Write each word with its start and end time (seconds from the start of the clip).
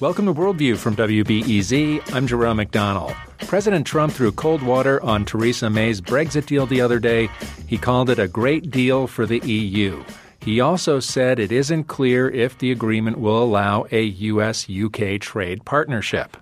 Welcome 0.00 0.26
to 0.26 0.34
Worldview 0.34 0.76
from 0.76 0.94
WBEZ. 0.94 2.14
I'm 2.14 2.28
Jerome 2.28 2.58
McDonnell. 2.58 3.16
President 3.48 3.84
Trump 3.86 4.12
threw 4.12 4.30
cold 4.30 4.62
water 4.62 5.02
on 5.02 5.24
Theresa 5.24 5.68
May's 5.68 6.00
Brexit 6.00 6.46
deal 6.46 6.66
the 6.66 6.80
other 6.80 7.00
day. 7.00 7.28
He 7.66 7.78
called 7.78 8.08
it 8.08 8.20
a 8.20 8.28
great 8.28 8.70
deal 8.70 9.08
for 9.08 9.26
the 9.26 9.40
EU. 9.40 10.04
He 10.40 10.60
also 10.60 11.00
said 11.00 11.38
it 11.38 11.50
isn't 11.50 11.84
clear 11.84 12.30
if 12.30 12.58
the 12.58 12.70
agreement 12.70 13.18
will 13.18 13.42
allow 13.42 13.86
a 13.90 14.02
U.S. 14.02 14.68
UK 14.70 15.20
trade 15.20 15.64
partnership. 15.64 16.36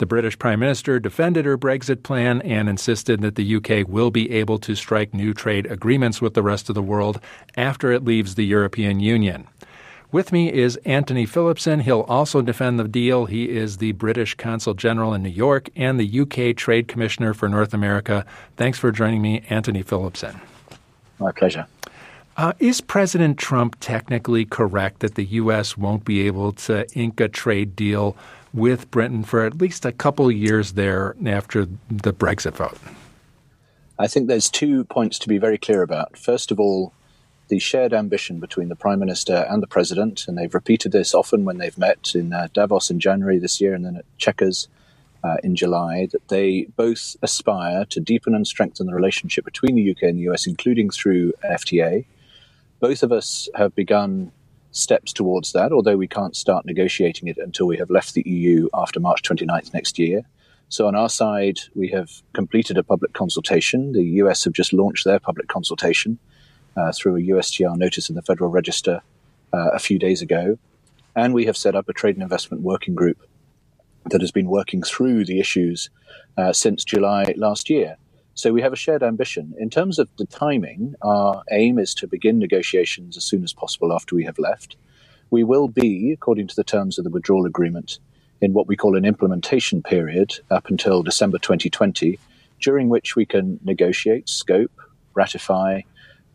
The 0.00 0.06
British 0.06 0.38
Prime 0.38 0.60
Minister 0.60 0.98
defended 0.98 1.44
her 1.44 1.58
Brexit 1.58 2.02
plan 2.02 2.40
and 2.40 2.70
insisted 2.70 3.20
that 3.20 3.34
the 3.34 3.56
UK 3.56 3.86
will 3.86 4.10
be 4.10 4.30
able 4.30 4.58
to 4.60 4.74
strike 4.74 5.12
new 5.12 5.34
trade 5.34 5.66
agreements 5.66 6.22
with 6.22 6.32
the 6.32 6.42
rest 6.42 6.70
of 6.70 6.74
the 6.74 6.80
world 6.80 7.20
after 7.54 7.92
it 7.92 8.02
leaves 8.02 8.34
the 8.34 8.46
European 8.46 9.00
Union. 9.00 9.46
With 10.10 10.32
me 10.32 10.50
is 10.50 10.76
Anthony 10.86 11.26
Phillipson. 11.26 11.80
He'll 11.80 12.06
also 12.08 12.40
defend 12.40 12.78
the 12.78 12.88
deal. 12.88 13.26
He 13.26 13.50
is 13.50 13.76
the 13.76 13.92
British 13.92 14.36
Consul 14.36 14.72
General 14.72 15.12
in 15.12 15.22
New 15.22 15.28
York 15.28 15.68
and 15.76 16.00
the 16.00 16.20
UK 16.20 16.56
Trade 16.56 16.88
Commissioner 16.88 17.34
for 17.34 17.46
North 17.46 17.74
America. 17.74 18.24
Thanks 18.56 18.78
for 18.78 18.90
joining 18.90 19.20
me, 19.20 19.44
Anthony 19.50 19.82
Phillipson. 19.82 20.40
My 21.18 21.30
pleasure. 21.32 21.66
Uh, 22.38 22.54
is 22.58 22.80
President 22.80 23.36
Trump 23.36 23.76
technically 23.80 24.46
correct 24.46 25.00
that 25.00 25.16
the 25.16 25.26
U.S. 25.26 25.76
won't 25.76 26.06
be 26.06 26.26
able 26.26 26.52
to 26.52 26.90
ink 26.94 27.20
a 27.20 27.28
trade 27.28 27.76
deal 27.76 28.16
with 28.52 28.90
Britain 28.90 29.22
for 29.22 29.44
at 29.44 29.60
least 29.60 29.84
a 29.84 29.92
couple 29.92 30.26
of 30.26 30.34
years 30.34 30.72
there 30.72 31.16
after 31.26 31.66
the 31.88 32.12
Brexit 32.12 32.54
vote? 32.54 32.78
I 33.98 34.06
think 34.06 34.28
there's 34.28 34.48
two 34.48 34.84
points 34.84 35.18
to 35.20 35.28
be 35.28 35.38
very 35.38 35.58
clear 35.58 35.82
about. 35.82 36.16
First 36.16 36.50
of 36.50 36.58
all, 36.58 36.92
the 37.48 37.58
shared 37.58 37.92
ambition 37.92 38.40
between 38.40 38.68
the 38.68 38.76
Prime 38.76 38.98
Minister 38.98 39.46
and 39.50 39.62
the 39.62 39.66
President, 39.66 40.26
and 40.26 40.38
they've 40.38 40.54
repeated 40.54 40.92
this 40.92 41.14
often 41.14 41.44
when 41.44 41.58
they've 41.58 41.76
met 41.76 42.14
in 42.14 42.32
uh, 42.32 42.48
Davos 42.54 42.90
in 42.90 43.00
January 43.00 43.38
this 43.38 43.60
year 43.60 43.74
and 43.74 43.84
then 43.84 43.96
at 43.96 44.04
Chequers 44.18 44.68
uh, 45.22 45.36
in 45.42 45.54
July, 45.54 46.08
that 46.12 46.28
they 46.28 46.68
both 46.76 47.16
aspire 47.22 47.84
to 47.86 48.00
deepen 48.00 48.34
and 48.34 48.46
strengthen 48.46 48.86
the 48.86 48.94
relationship 48.94 49.44
between 49.44 49.74
the 49.74 49.90
UK 49.90 50.04
and 50.04 50.18
the 50.18 50.30
US, 50.30 50.46
including 50.46 50.90
through 50.90 51.34
FTA. 51.44 52.06
Both 52.78 53.02
of 53.02 53.12
us 53.12 53.48
have 53.54 53.74
begun 53.74 54.32
steps 54.72 55.12
towards 55.12 55.52
that, 55.52 55.72
although 55.72 55.96
we 55.96 56.06
can't 56.06 56.36
start 56.36 56.64
negotiating 56.64 57.28
it 57.28 57.38
until 57.38 57.66
we 57.66 57.76
have 57.76 57.90
left 57.90 58.14
the 58.14 58.22
EU 58.26 58.68
after 58.74 59.00
March 59.00 59.22
29th 59.22 59.74
next 59.74 59.98
year. 59.98 60.22
So, 60.68 60.86
on 60.86 60.94
our 60.94 61.08
side, 61.08 61.58
we 61.74 61.88
have 61.88 62.22
completed 62.32 62.78
a 62.78 62.84
public 62.84 63.12
consultation. 63.12 63.92
The 63.92 64.04
US 64.22 64.44
have 64.44 64.52
just 64.52 64.72
launched 64.72 65.04
their 65.04 65.18
public 65.18 65.48
consultation 65.48 66.18
uh, 66.76 66.92
through 66.92 67.16
a 67.16 67.20
USTR 67.20 67.76
notice 67.76 68.08
in 68.08 68.14
the 68.14 68.22
Federal 68.22 68.50
Register 68.50 69.02
uh, 69.52 69.70
a 69.72 69.80
few 69.80 69.98
days 69.98 70.22
ago. 70.22 70.58
And 71.16 71.34
we 71.34 71.44
have 71.46 71.56
set 71.56 71.74
up 71.74 71.88
a 71.88 71.92
trade 71.92 72.14
and 72.14 72.22
investment 72.22 72.62
working 72.62 72.94
group 72.94 73.18
that 74.06 74.20
has 74.20 74.30
been 74.30 74.48
working 74.48 74.82
through 74.82 75.24
the 75.24 75.40
issues 75.40 75.90
uh, 76.36 76.52
since 76.52 76.84
July 76.84 77.34
last 77.36 77.68
year. 77.68 77.96
So 78.40 78.54
we 78.54 78.62
have 78.62 78.72
a 78.72 78.76
shared 78.76 79.02
ambition. 79.02 79.52
In 79.58 79.68
terms 79.68 79.98
of 79.98 80.08
the 80.16 80.24
timing, 80.24 80.94
our 81.02 81.42
aim 81.50 81.78
is 81.78 81.92
to 81.96 82.06
begin 82.06 82.38
negotiations 82.38 83.18
as 83.18 83.22
soon 83.22 83.44
as 83.44 83.52
possible 83.52 83.92
after 83.92 84.16
we 84.16 84.24
have 84.24 84.38
left. 84.38 84.76
We 85.28 85.44
will 85.44 85.68
be, 85.68 86.10
according 86.12 86.46
to 86.46 86.56
the 86.56 86.64
terms 86.64 86.96
of 86.96 87.04
the 87.04 87.10
withdrawal 87.10 87.44
agreement, 87.44 87.98
in 88.40 88.54
what 88.54 88.66
we 88.66 88.76
call 88.76 88.96
an 88.96 89.04
implementation 89.04 89.82
period 89.82 90.36
up 90.50 90.70
until 90.70 91.02
December 91.02 91.36
2020, 91.36 92.18
during 92.60 92.88
which 92.88 93.14
we 93.14 93.26
can 93.26 93.60
negotiate, 93.62 94.26
scope, 94.26 94.72
ratify, 95.12 95.82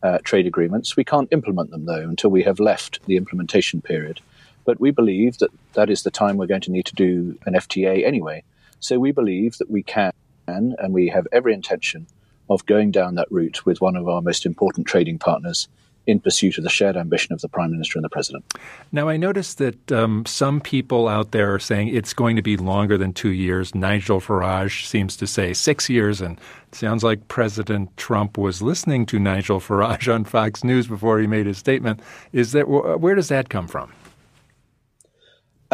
uh, 0.03 0.19
trade 0.23 0.45
agreements. 0.45 0.95
We 0.95 1.03
can't 1.03 1.33
implement 1.33 1.71
them, 1.71 1.85
though, 1.85 2.07
until 2.07 2.29
we 2.29 2.43
have 2.43 2.59
left 2.59 3.03
the 3.07 3.17
implementation 3.17 3.81
period. 3.81 4.21
But 4.63 4.79
we 4.79 4.91
believe 4.91 5.39
that 5.39 5.49
that 5.73 5.89
is 5.89 6.03
the 6.03 6.11
time 6.11 6.37
we're 6.37 6.45
going 6.45 6.61
to 6.61 6.71
need 6.71 6.85
to 6.85 6.93
do 6.93 7.35
an 7.47 7.55
FTA 7.55 8.05
anyway. 8.05 8.43
So 8.79 8.99
we 8.99 9.11
believe 9.11 9.57
that 9.57 9.71
we 9.71 9.81
can, 9.81 10.11
and 10.47 10.93
we 10.93 11.07
have 11.09 11.27
every 11.31 11.53
intention 11.53 12.07
of 12.49 12.65
going 12.65 12.91
down 12.91 13.15
that 13.15 13.31
route 13.31 13.65
with 13.65 13.81
one 13.81 13.95
of 13.95 14.07
our 14.07 14.21
most 14.21 14.45
important 14.45 14.87
trading 14.87 15.17
partners 15.17 15.67
in 16.07 16.19
pursuit 16.19 16.57
of 16.57 16.63
the 16.63 16.69
shared 16.69 16.95
ambition 16.95 17.33
of 17.33 17.41
the 17.41 17.49
Prime 17.49 17.71
Minister 17.71 17.97
and 17.97 18.05
the 18.05 18.09
President. 18.09 18.45
Now, 18.91 19.09
I 19.09 19.17
noticed 19.17 19.57
that 19.57 19.91
um, 19.91 20.25
some 20.25 20.61
people 20.61 21.07
out 21.07 21.31
there 21.31 21.53
are 21.53 21.59
saying 21.59 21.89
it's 21.89 22.13
going 22.13 22.35
to 22.35 22.41
be 22.41 22.57
longer 22.57 22.97
than 22.97 23.13
two 23.13 23.31
years. 23.31 23.73
Nigel 23.73 24.21
Farage 24.21 24.85
seems 24.85 25.17
to 25.17 25.27
say 25.27 25.53
six 25.53 25.89
years, 25.89 26.21
and 26.21 26.37
it 26.67 26.75
sounds 26.75 27.03
like 27.03 27.27
President 27.27 27.95
Trump 27.97 28.37
was 28.37 28.61
listening 28.61 29.05
to 29.07 29.19
Nigel 29.19 29.59
Farage 29.59 30.13
on 30.13 30.25
Fox 30.25 30.63
News 30.63 30.87
before 30.87 31.19
he 31.19 31.27
made 31.27 31.47
his 31.47 31.57
statement. 31.57 31.99
Is 32.31 32.51
that 32.51 32.67
where 32.67 33.15
does 33.15 33.29
that 33.29 33.49
come 33.49 33.67
from? 33.67 33.91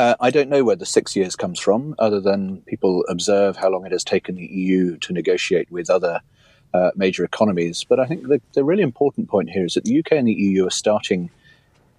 Uh, 0.01 0.15
I 0.19 0.31
don't 0.31 0.49
know 0.49 0.63
where 0.63 0.75
the 0.75 0.83
six 0.83 1.15
years 1.15 1.35
comes 1.35 1.59
from, 1.59 1.93
other 1.99 2.19
than 2.19 2.61
people 2.61 3.05
observe 3.07 3.57
how 3.57 3.69
long 3.69 3.85
it 3.85 3.91
has 3.91 4.03
taken 4.03 4.33
the 4.33 4.47
EU 4.47 4.97
to 4.97 5.13
negotiate 5.13 5.71
with 5.71 5.91
other 5.91 6.21
uh, 6.73 6.89
major 6.95 7.23
economies. 7.23 7.83
But 7.83 7.99
I 7.99 8.07
think 8.07 8.27
the, 8.27 8.41
the, 8.53 8.63
really 8.63 8.81
important 8.81 9.29
point 9.29 9.51
here 9.51 9.63
is 9.63 9.75
that 9.75 9.83
the 9.83 9.99
UK 9.99 10.13
and 10.13 10.27
the 10.27 10.33
EU 10.33 10.65
are 10.65 10.71
starting 10.71 11.29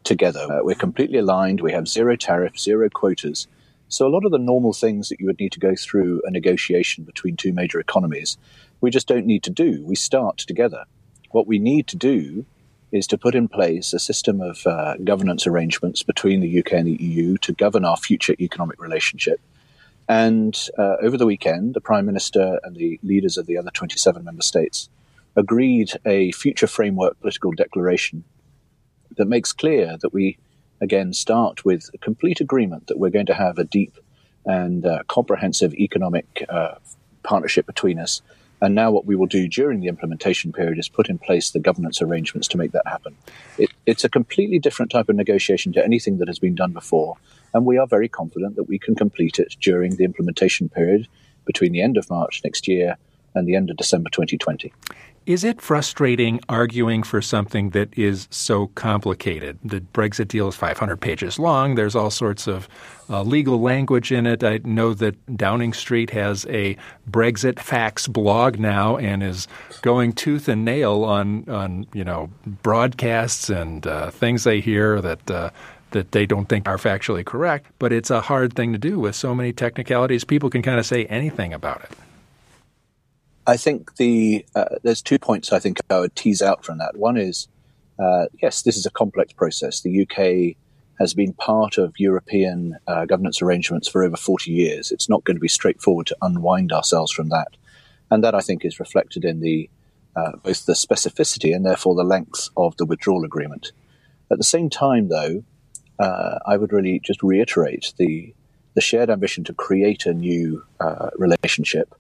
together. 0.03 0.41
Uh, 0.51 0.65
we're 0.65 0.75
completely 0.75 1.21
aligned. 1.21 1.61
We 1.61 1.71
have 1.71 1.87
zero 1.87 2.17
tariffs, 2.17 2.65
zero 2.65 2.89
quotas. 2.93 3.47
So 3.87 4.05
a 4.05 4.11
lot 4.11 4.25
of 4.25 4.33
the 4.33 4.39
normal 4.39 4.73
things 4.73 5.09
that 5.09 5.21
you 5.21 5.27
would 5.27 5.39
need 5.39 5.53
to 5.53 5.61
go 5.61 5.77
through 5.77 6.23
a 6.27 6.31
negotiation 6.33 7.05
between 7.05 7.37
two 7.37 7.53
major 7.53 7.79
economies, 7.79 8.37
we 8.81 8.91
just 8.91 9.07
don't 9.07 9.27
need 9.27 9.45
to 9.45 9.51
do. 9.51 9.81
We 9.84 9.95
start 9.95 10.39
together. 10.39 10.87
What 11.31 11.47
we 11.47 11.61
need 11.61 11.87
to 11.87 11.97
do 11.97 12.47
is 12.92 13.06
to 13.08 13.19
put 13.19 13.34
in 13.34 13.48
place 13.48 13.92
a 13.92 13.98
system 13.98 14.41
of 14.41 14.66
uh, 14.66 14.97
governance 15.03 15.47
arrangements 15.47 16.03
between 16.03 16.41
the 16.41 16.58
UK 16.60 16.72
and 16.75 16.86
the 16.86 17.03
EU 17.03 17.36
to 17.38 17.53
govern 17.53 17.84
our 17.84 17.97
future 17.97 18.34
economic 18.38 18.80
relationship 18.80 19.41
and 20.08 20.69
uh, 20.76 20.97
over 21.00 21.16
the 21.16 21.26
weekend, 21.26 21.75
the 21.75 21.80
Prime 21.80 22.06
Minister 22.06 22.60
and 22.64 22.76
the 22.76 22.98
leaders 23.03 23.36
of 23.36 23.47
the 23.47 23.56
other 23.56 23.70
27 23.70 24.25
member 24.25 24.42
states 24.42 24.88
agreed 25.36 25.92
a 26.04 26.32
future 26.32 26.66
framework 26.66 27.19
political 27.20 27.53
declaration 27.53 28.25
that 29.16 29.26
makes 29.26 29.53
clear 29.53 29.97
that 30.03 30.12
we, 30.12 30.38
again, 30.80 31.12
start 31.12 31.64
with 31.64 31.88
a 31.94 31.98
complete 31.98 32.41
agreement 32.41 32.88
that 32.88 32.98
we're 32.98 33.10
going 33.10 33.26
to 33.26 33.34
have 33.34 33.59
a 33.59 33.64
deep 33.64 33.97
and 34.44 34.84
uh, 34.84 35.03
comprehensive 35.06 35.72
economic 35.74 36.44
uh, 36.48 36.74
partnership 37.22 37.64
between 37.64 37.98
us. 37.98 38.20
And 38.62 38.75
now, 38.75 38.91
what 38.91 39.05
we 39.05 39.17
will 39.17 39.27
do 39.27 39.47
during 39.49 39.81
the 39.81 39.89
implementation 39.89 40.53
period 40.53 40.78
is 40.78 40.89
put 40.89 41.11
in 41.11 41.19
place 41.19 41.50
the 41.50 41.61
governance 41.61 42.00
arrangements 42.00 42.49
to 42.49 42.56
make 42.56 42.73
that 42.73 42.87
happen. 42.87 43.15
It, 43.59 43.71
it's 43.84 44.05
a 44.05 44.09
completely 44.09 44.59
different 44.59 44.91
type 44.91 45.11
of 45.11 45.17
negotiation 45.17 45.73
to 45.75 45.84
anything 45.84 46.19
that 46.19 46.28
has 46.28 46.39
been 46.39 46.55
done 46.55 46.72
before 46.72 47.17
and 47.55 47.67
we 47.67 47.78
are 47.78 47.87
very 47.87 48.09
confident 48.09 48.56
that 48.56 48.65
we 48.65 48.78
can 48.78 48.95
complete 48.95 49.39
it 49.39 49.56
during 49.61 49.97
the 49.97 50.05
implementation 50.05 50.69
period 50.69 51.06
between 51.45 51.72
the 51.72 51.83
end 51.83 51.97
of 51.97 52.09
March 52.09 52.41
next 52.45 52.67
year 52.67 52.97
and 53.34 53.47
the 53.47 53.55
end 53.55 53.71
of 53.71 53.77
December 53.77 54.11
2020. 54.11 54.72
Is 55.25 55.44
it 55.44 55.60
frustrating 55.60 56.41
arguing 56.49 57.05
for 57.05 57.22
something 57.22 57.71
that 57.71 57.97
is 57.97 58.27
so 58.31 58.69
complicated? 58.69 59.56
The 59.62 59.81
Brexit 59.81 60.27
deal 60.27 60.49
is 60.49 60.56
500 60.56 60.97
pages 60.97 61.38
long. 61.38 61.77
There's 61.77 61.94
all 61.94 62.10
sorts 62.10 62.49
of 62.49 62.69
uh, 63.09 63.22
legal 63.22 63.60
language 63.60 64.10
in 64.10 64.27
it. 64.27 64.43
I 64.43 64.59
know 64.65 64.94
that 64.94 65.37
Downing 65.37 65.75
Street 65.75 66.10
has 66.10 66.44
a 66.47 66.77
Brexit 67.09 67.60
facts 67.60 68.09
blog 68.09 68.59
now 68.59 68.97
and 68.97 69.22
is 69.22 69.47
going 69.83 70.12
tooth 70.12 70.49
and 70.49 70.65
nail 70.65 71.05
on, 71.05 71.49
on 71.49 71.87
you 71.93 72.03
know, 72.03 72.28
broadcasts 72.44 73.49
and 73.49 73.87
uh, 73.87 74.10
things 74.10 74.43
they 74.43 74.60
hear 74.60 75.00
that 75.00 75.31
uh, 75.31 75.50
that 75.93 76.12
they 76.12 76.25
don't 76.25 76.49
think 76.49 76.66
are 76.66 76.78
factually 76.78 77.22
correct, 77.25 77.66
but 77.78 77.93
it's 77.93 78.09
a 78.10 78.22
hard 78.22 78.54
thing 78.54 78.72
to 78.72 78.78
do 78.78 78.99
with 78.99 79.15
so 79.15 79.34
many 79.34 79.53
technicalities. 79.53 80.25
People 80.25 80.49
can 80.49 80.62
kind 80.62 80.78
of 80.78 80.87
say 80.87 81.04
anything 81.04 81.53
about 81.53 81.83
it. 81.84 81.91
I 83.47 83.56
think 83.56 83.97
the 83.97 84.44
uh, 84.54 84.76
there's 84.82 85.03
two 85.03 85.19
points 85.19 85.53
I 85.53 85.58
think 85.58 85.78
I 85.91 86.00
would 86.00 86.14
tease 86.14 86.42
out 86.42 86.64
from 86.64 86.78
that. 86.78 86.97
One 86.97 87.16
is 87.16 87.48
uh, 87.98 88.26
yes, 88.41 88.62
this 88.62 88.76
is 88.76 88.86
a 88.86 88.91
complex 88.91 89.33
process. 89.33 89.80
The 89.80 90.03
UK 90.03 90.56
has 90.98 91.15
been 91.15 91.33
part 91.34 91.78
of 91.78 91.94
European 91.98 92.78
uh, 92.86 93.04
governance 93.06 93.42
arrangements 93.42 93.89
for 93.89 94.04
over 94.04 94.16
40 94.16 94.50
years. 94.50 94.92
It's 94.92 95.09
not 95.09 95.24
going 95.24 95.36
to 95.36 95.41
be 95.41 95.48
straightforward 95.48 96.06
to 96.09 96.16
unwind 96.22 96.72
ourselves 96.72 97.12
from 97.12 97.28
that, 97.30 97.48
and 98.10 98.22
that 98.22 98.34
I 98.34 98.41
think 98.41 98.65
is 98.65 98.78
reflected 98.78 99.24
in 99.24 99.41
the 99.41 99.68
uh, 100.15 100.33
both 100.42 100.66
the 100.66 100.74
specificity 100.74 101.54
and 101.54 101.65
therefore 101.65 101.95
the 101.95 102.04
length 102.04 102.48
of 102.56 102.77
the 102.77 102.84
withdrawal 102.84 103.24
agreement. 103.24 103.72
At 104.30 104.38
the 104.38 104.45
same 104.45 104.71
time, 104.71 105.09
though, 105.09 105.42
uh, 105.98 106.38
I 106.47 106.56
would 106.56 106.72
really 106.72 107.00
just 107.00 107.22
reiterate 107.22 107.92
the 107.98 108.34
the 108.74 108.80
shared 108.80 109.10
ambition 109.10 109.45
to 109.45 109.53
create 109.53 110.06
a 110.06 110.15
new 110.15 110.65
uh, 110.80 111.10
relationship, 111.16 111.95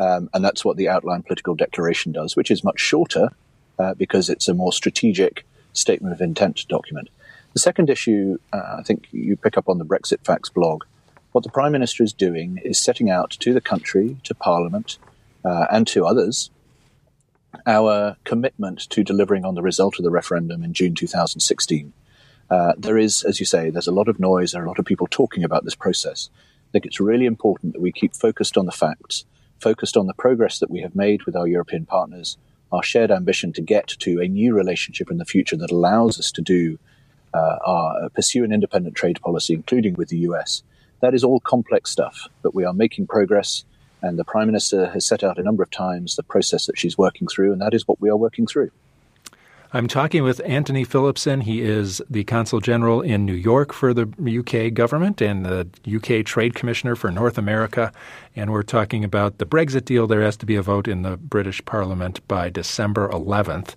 um, 0.00 0.30
and 0.32 0.42
that's 0.42 0.64
what 0.64 0.78
the 0.78 0.88
outline 0.88 1.22
political 1.22 1.54
declaration 1.54 2.10
does, 2.10 2.34
which 2.34 2.50
is 2.50 2.64
much 2.64 2.80
shorter 2.80 3.28
uh, 3.78 3.94
because 3.94 4.30
it's 4.30 4.48
a 4.48 4.54
more 4.54 4.72
strategic 4.72 5.46
statement 5.74 6.14
of 6.14 6.20
intent 6.20 6.66
document. 6.68 7.08
The 7.52 7.60
second 7.60 7.90
issue, 7.90 8.38
uh, 8.52 8.76
I 8.78 8.82
think 8.82 9.08
you 9.12 9.36
pick 9.36 9.58
up 9.58 9.68
on 9.68 9.78
the 9.78 9.84
Brexit 9.84 10.24
Facts 10.24 10.48
blog. 10.48 10.84
What 11.32 11.44
the 11.44 11.50
Prime 11.50 11.72
Minister 11.72 12.02
is 12.02 12.12
doing 12.14 12.58
is 12.64 12.78
setting 12.78 13.10
out 13.10 13.30
to 13.40 13.52
the 13.52 13.60
country, 13.60 14.16
to 14.24 14.34
Parliament, 14.34 14.98
uh, 15.44 15.66
and 15.70 15.86
to 15.88 16.06
others 16.06 16.50
our 17.66 18.16
commitment 18.24 18.88
to 18.90 19.04
delivering 19.04 19.44
on 19.44 19.54
the 19.54 19.62
result 19.62 19.98
of 19.98 20.04
the 20.04 20.10
referendum 20.10 20.62
in 20.62 20.72
June 20.72 20.94
2016. 20.94 21.92
Uh, 22.48 22.72
there 22.78 22.96
is, 22.96 23.22
as 23.22 23.38
you 23.38 23.46
say, 23.46 23.70
there's 23.70 23.86
a 23.86 23.92
lot 23.92 24.08
of 24.08 24.18
noise, 24.18 24.52
there 24.52 24.62
are 24.62 24.64
a 24.64 24.68
lot 24.68 24.78
of 24.78 24.84
people 24.84 25.06
talking 25.08 25.44
about 25.44 25.64
this 25.64 25.74
process. 25.74 26.30
I 26.68 26.70
think 26.72 26.86
it's 26.86 27.00
really 27.00 27.26
important 27.26 27.74
that 27.74 27.82
we 27.82 27.92
keep 27.92 28.14
focused 28.14 28.56
on 28.56 28.66
the 28.66 28.72
facts, 28.72 29.24
focused 29.60 29.96
on 29.96 30.06
the 30.06 30.14
progress 30.14 30.58
that 30.58 30.70
we 30.70 30.80
have 30.80 30.94
made 30.94 31.24
with 31.24 31.36
our 31.36 31.46
European 31.46 31.86
partners, 31.86 32.36
our 32.72 32.82
shared 32.82 33.10
ambition 33.10 33.52
to 33.52 33.62
get 33.62 33.88
to 33.88 34.20
a 34.20 34.28
new 34.28 34.54
relationship 34.54 35.10
in 35.10 35.18
the 35.18 35.24
future 35.24 35.56
that 35.56 35.70
allows 35.70 36.18
us 36.18 36.30
to 36.32 36.42
do 36.42 36.78
uh, 37.34 37.58
our, 37.64 38.08
pursue 38.10 38.44
an 38.44 38.52
independent 38.52 38.94
trade 38.94 39.20
policy, 39.20 39.54
including 39.54 39.94
with 39.94 40.08
the 40.08 40.18
US. 40.18 40.62
That 41.00 41.14
is 41.14 41.24
all 41.24 41.40
complex 41.40 41.90
stuff, 41.90 42.28
but 42.42 42.54
we 42.54 42.64
are 42.64 42.72
making 42.72 43.06
progress. 43.06 43.64
And 44.02 44.18
the 44.18 44.24
Prime 44.24 44.46
Minister 44.46 44.90
has 44.90 45.04
set 45.04 45.22
out 45.22 45.38
a 45.38 45.42
number 45.42 45.62
of 45.62 45.70
times 45.70 46.16
the 46.16 46.22
process 46.22 46.66
that 46.66 46.78
she's 46.78 46.96
working 46.96 47.28
through, 47.28 47.52
and 47.52 47.60
that 47.60 47.74
is 47.74 47.86
what 47.86 48.00
we 48.00 48.08
are 48.08 48.16
working 48.16 48.46
through. 48.46 48.70
I'm 49.72 49.86
talking 49.86 50.24
with 50.24 50.40
Anthony 50.44 50.82
Phillipson. 50.82 51.42
He 51.42 51.62
is 51.62 52.02
the 52.10 52.24
Consul 52.24 52.58
General 52.58 53.02
in 53.02 53.24
New 53.24 53.34
York 53.34 53.72
for 53.72 53.94
the 53.94 54.02
UK 54.18 54.74
government 54.74 55.20
and 55.20 55.46
the 55.46 55.68
UK 55.86 56.26
Trade 56.26 56.56
Commissioner 56.56 56.96
for 56.96 57.12
North 57.12 57.38
America. 57.38 57.92
And 58.34 58.50
we're 58.50 58.64
talking 58.64 59.04
about 59.04 59.38
the 59.38 59.46
Brexit 59.46 59.84
deal. 59.84 60.08
There 60.08 60.22
has 60.22 60.36
to 60.38 60.46
be 60.46 60.56
a 60.56 60.62
vote 60.62 60.88
in 60.88 61.02
the 61.02 61.16
British 61.16 61.64
Parliament 61.64 62.26
by 62.26 62.50
December 62.50 63.08
11th. 63.10 63.76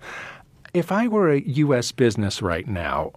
If 0.74 0.92
I 0.92 1.07
were 1.07 1.30
a 1.30 1.42
U.S. 1.42 1.92
business 1.92 2.42
right 2.42 2.68
now, 2.68 3.12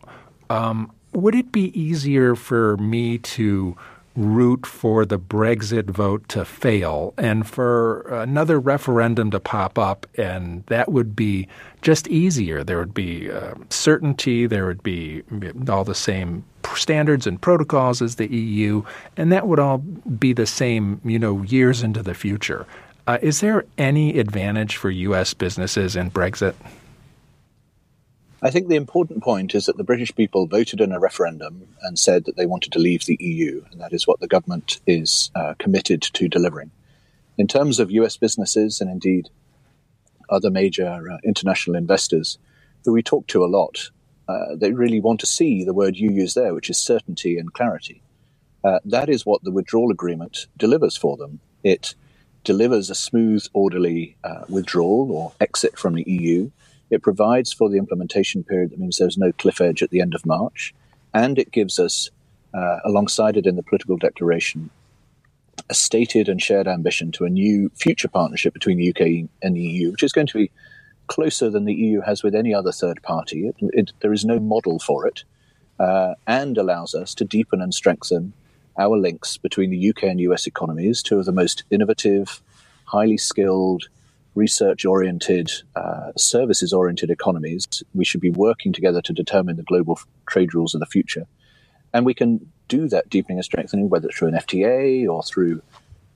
um, 0.50 0.92
would 1.14 1.34
it 1.34 1.52
be 1.52 1.78
easier 1.78 2.34
for 2.34 2.76
me 2.76 3.16
to 3.16 3.74
root 4.16 4.66
for 4.66 5.04
the 5.04 5.18
Brexit 5.18 5.90
vote 5.90 6.28
to 6.30 6.44
fail 6.44 7.12
and 7.18 7.46
for 7.46 8.00
another 8.08 8.58
referendum 8.58 9.30
to 9.30 9.38
pop 9.38 9.78
up, 9.78 10.06
and 10.16 10.64
that 10.66 10.90
would 10.90 11.14
be 11.14 11.46
just 11.82 12.08
easier. 12.08 12.64
There 12.64 12.78
would 12.78 12.94
be 12.94 13.30
uh, 13.30 13.54
certainty, 13.68 14.46
there 14.46 14.66
would 14.66 14.82
be 14.82 15.22
all 15.68 15.84
the 15.84 15.94
same 15.94 16.44
standards 16.74 17.26
and 17.26 17.40
protocols 17.40 18.02
as 18.02 18.16
the 18.16 18.26
EU, 18.34 18.82
and 19.16 19.30
that 19.30 19.46
would 19.46 19.58
all 19.58 19.78
be 19.78 20.32
the 20.32 20.46
same, 20.46 21.00
you 21.04 21.18
know, 21.18 21.42
years 21.42 21.82
into 21.82 22.02
the 22.02 22.14
future. 22.14 22.66
Uh, 23.06 23.18
is 23.22 23.40
there 23.40 23.64
any 23.78 24.18
advantage 24.18 24.76
for 24.76 24.90
U.S. 24.90 25.32
businesses 25.32 25.94
in 25.94 26.10
Brexit? 26.10 26.54
I 28.46 28.50
think 28.50 28.68
the 28.68 28.76
important 28.76 29.24
point 29.24 29.56
is 29.56 29.66
that 29.66 29.76
the 29.76 29.82
British 29.82 30.14
people 30.14 30.46
voted 30.46 30.80
in 30.80 30.92
a 30.92 31.00
referendum 31.00 31.66
and 31.82 31.98
said 31.98 32.26
that 32.26 32.36
they 32.36 32.46
wanted 32.46 32.70
to 32.74 32.78
leave 32.78 33.04
the 33.04 33.16
EU, 33.18 33.64
and 33.72 33.80
that 33.80 33.92
is 33.92 34.06
what 34.06 34.20
the 34.20 34.28
government 34.28 34.78
is 34.86 35.32
uh, 35.34 35.54
committed 35.58 36.00
to 36.00 36.28
delivering. 36.28 36.70
In 37.36 37.48
terms 37.48 37.80
of 37.80 37.90
US 37.90 38.16
businesses 38.16 38.80
and 38.80 38.88
indeed 38.88 39.30
other 40.30 40.48
major 40.48 41.10
uh, 41.10 41.18
international 41.24 41.74
investors 41.74 42.38
who 42.84 42.92
we 42.92 43.02
talk 43.02 43.26
to 43.26 43.44
a 43.44 43.50
lot, 43.50 43.90
uh, 44.28 44.54
they 44.54 44.70
really 44.70 45.00
want 45.00 45.18
to 45.18 45.26
see 45.26 45.64
the 45.64 45.74
word 45.74 45.96
you 45.96 46.12
use 46.12 46.34
there, 46.34 46.54
which 46.54 46.70
is 46.70 46.78
certainty 46.78 47.38
and 47.38 47.52
clarity. 47.52 48.00
Uh, 48.62 48.78
that 48.84 49.08
is 49.08 49.26
what 49.26 49.42
the 49.42 49.50
withdrawal 49.50 49.90
agreement 49.90 50.46
delivers 50.56 50.96
for 50.96 51.16
them. 51.16 51.40
It 51.64 51.96
delivers 52.44 52.90
a 52.90 52.94
smooth, 52.94 53.44
orderly 53.52 54.16
uh, 54.22 54.44
withdrawal 54.48 55.10
or 55.10 55.32
exit 55.40 55.76
from 55.76 55.94
the 55.94 56.04
EU 56.06 56.52
it 56.90 57.02
provides 57.02 57.52
for 57.52 57.68
the 57.68 57.78
implementation 57.78 58.44
period 58.44 58.70
that 58.70 58.78
means 58.78 58.98
there's 58.98 59.18
no 59.18 59.32
cliff 59.32 59.60
edge 59.60 59.82
at 59.82 59.90
the 59.90 60.00
end 60.00 60.14
of 60.14 60.26
March. 60.26 60.74
And 61.12 61.38
it 61.38 61.50
gives 61.50 61.78
us, 61.78 62.10
uh, 62.54 62.78
alongside 62.84 63.36
it 63.36 63.46
in 63.46 63.56
the 63.56 63.62
political 63.62 63.96
declaration, 63.96 64.70
a 65.68 65.74
stated 65.74 66.28
and 66.28 66.40
shared 66.40 66.68
ambition 66.68 67.10
to 67.12 67.24
a 67.24 67.30
new 67.30 67.70
future 67.74 68.08
partnership 68.08 68.52
between 68.52 68.76
the 68.76 68.90
UK 68.90 69.28
and 69.42 69.56
the 69.56 69.60
EU, 69.60 69.90
which 69.90 70.02
is 70.02 70.12
going 70.12 70.26
to 70.28 70.38
be 70.38 70.50
closer 71.06 71.50
than 71.50 71.64
the 71.64 71.74
EU 71.74 72.00
has 72.00 72.22
with 72.22 72.34
any 72.34 72.52
other 72.54 72.72
third 72.72 73.02
party. 73.02 73.48
It, 73.48 73.56
it, 73.60 73.92
there 74.00 74.12
is 74.12 74.24
no 74.24 74.38
model 74.38 74.78
for 74.78 75.06
it, 75.06 75.24
uh, 75.78 76.14
and 76.26 76.56
allows 76.58 76.94
us 76.94 77.14
to 77.14 77.24
deepen 77.24 77.60
and 77.60 77.74
strengthen 77.74 78.32
our 78.78 78.96
links 78.96 79.36
between 79.36 79.70
the 79.70 79.90
UK 79.90 80.04
and 80.04 80.20
US 80.20 80.46
economies, 80.46 81.02
two 81.02 81.18
of 81.18 81.24
the 81.24 81.32
most 81.32 81.64
innovative, 81.70 82.42
highly 82.84 83.16
skilled, 83.16 83.88
research 84.36 84.84
oriented, 84.84 85.50
uh, 85.74 86.12
services 86.16 86.72
oriented 86.72 87.10
economies. 87.10 87.66
We 87.94 88.04
should 88.04 88.20
be 88.20 88.30
working 88.30 88.72
together 88.72 89.02
to 89.02 89.12
determine 89.12 89.56
the 89.56 89.64
global 89.64 89.98
trade 90.28 90.54
rules 90.54 90.74
of 90.74 90.80
the 90.80 90.86
future. 90.86 91.26
And 91.92 92.06
we 92.06 92.14
can 92.14 92.52
do 92.68 92.88
that 92.88 93.08
deepening 93.08 93.38
and 93.38 93.44
strengthening, 93.44 93.88
whether 93.88 94.08
it's 94.08 94.18
through 94.18 94.28
an 94.28 94.34
FTA 94.34 95.08
or 95.08 95.22
through 95.22 95.62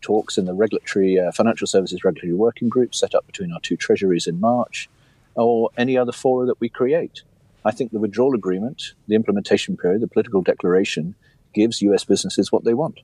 talks 0.01 0.39
in 0.39 0.45
the 0.45 0.55
regulatory 0.55 1.19
uh, 1.19 1.33
financial 1.33 1.67
services 1.67 2.05
regulatory 2.05 2.33
working 2.33 2.69
group 2.69 2.95
set 2.95 3.15
up 3.15 3.27
between 3.27 3.53
our 3.53 3.61
two 3.61 3.77
treasuries 3.77 4.27
in 4.27 4.41
March, 4.41 4.89
or 5.35 5.71
any 5.77 5.97
other 5.97 6.13
fora 6.13 6.47
that 6.47 6.61
we 6.61 6.69
create. 6.69 7.23
I 7.65 7.71
think 7.71 7.93
the 7.93 7.99
withdrawal 7.99 8.35
agreement, 8.35 8.95
the 9.07 9.15
implementation 9.15 9.77
period, 9.77 10.01
the 10.01 10.09
political 10.09 10.43
declaration 10.43 11.15
gives 11.53 11.83
US 11.83 12.05
businesses 12.05 12.51
what 12.51 12.65
they 12.65 12.75
want. 12.75 13.01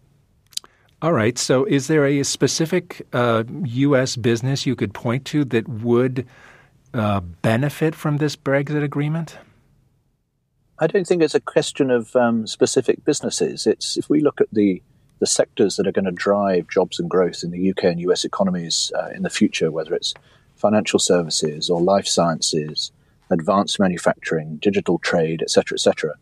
All 1.02 1.12
right. 1.12 1.36
So, 1.36 1.64
is 1.64 1.88
there 1.88 2.06
a 2.06 2.22
specific 2.22 3.06
uh, 3.12 3.44
U.S. 3.64 4.16
business 4.16 4.64
you 4.64 4.74
could 4.74 4.94
point 4.94 5.26
to 5.26 5.44
that 5.44 5.68
would 5.68 6.26
uh, 6.94 7.20
benefit 7.20 7.94
from 7.94 8.16
this 8.16 8.34
Brexit 8.34 8.82
agreement? 8.82 9.38
I 10.78 10.86
don't 10.86 11.06
think 11.06 11.22
it's 11.22 11.34
a 11.34 11.40
question 11.40 11.90
of 11.90 12.16
um, 12.16 12.46
specific 12.46 13.04
businesses. 13.04 13.66
It's 13.66 13.98
if 13.98 14.08
we 14.08 14.20
look 14.20 14.40
at 14.40 14.48
the 14.52 14.82
the 15.18 15.26
sectors 15.26 15.76
that 15.76 15.86
are 15.86 15.92
going 15.92 16.04
to 16.04 16.10
drive 16.10 16.68
jobs 16.68 17.00
and 17.00 17.08
growth 17.08 17.42
in 17.42 17.50
the 17.50 17.70
UK 17.70 17.84
and 17.84 18.00
US 18.00 18.24
economies 18.24 18.92
uh, 18.98 19.10
in 19.14 19.22
the 19.22 19.30
future, 19.30 19.70
whether 19.70 19.94
it's 19.94 20.12
financial 20.56 20.98
services 20.98 21.70
or 21.70 21.80
life 21.80 22.06
sciences, 22.06 22.90
advanced 23.30 23.80
manufacturing, 23.80 24.56
digital 24.56 24.98
trade, 24.98 25.42
etc., 25.42 25.76
etc 25.76 26.14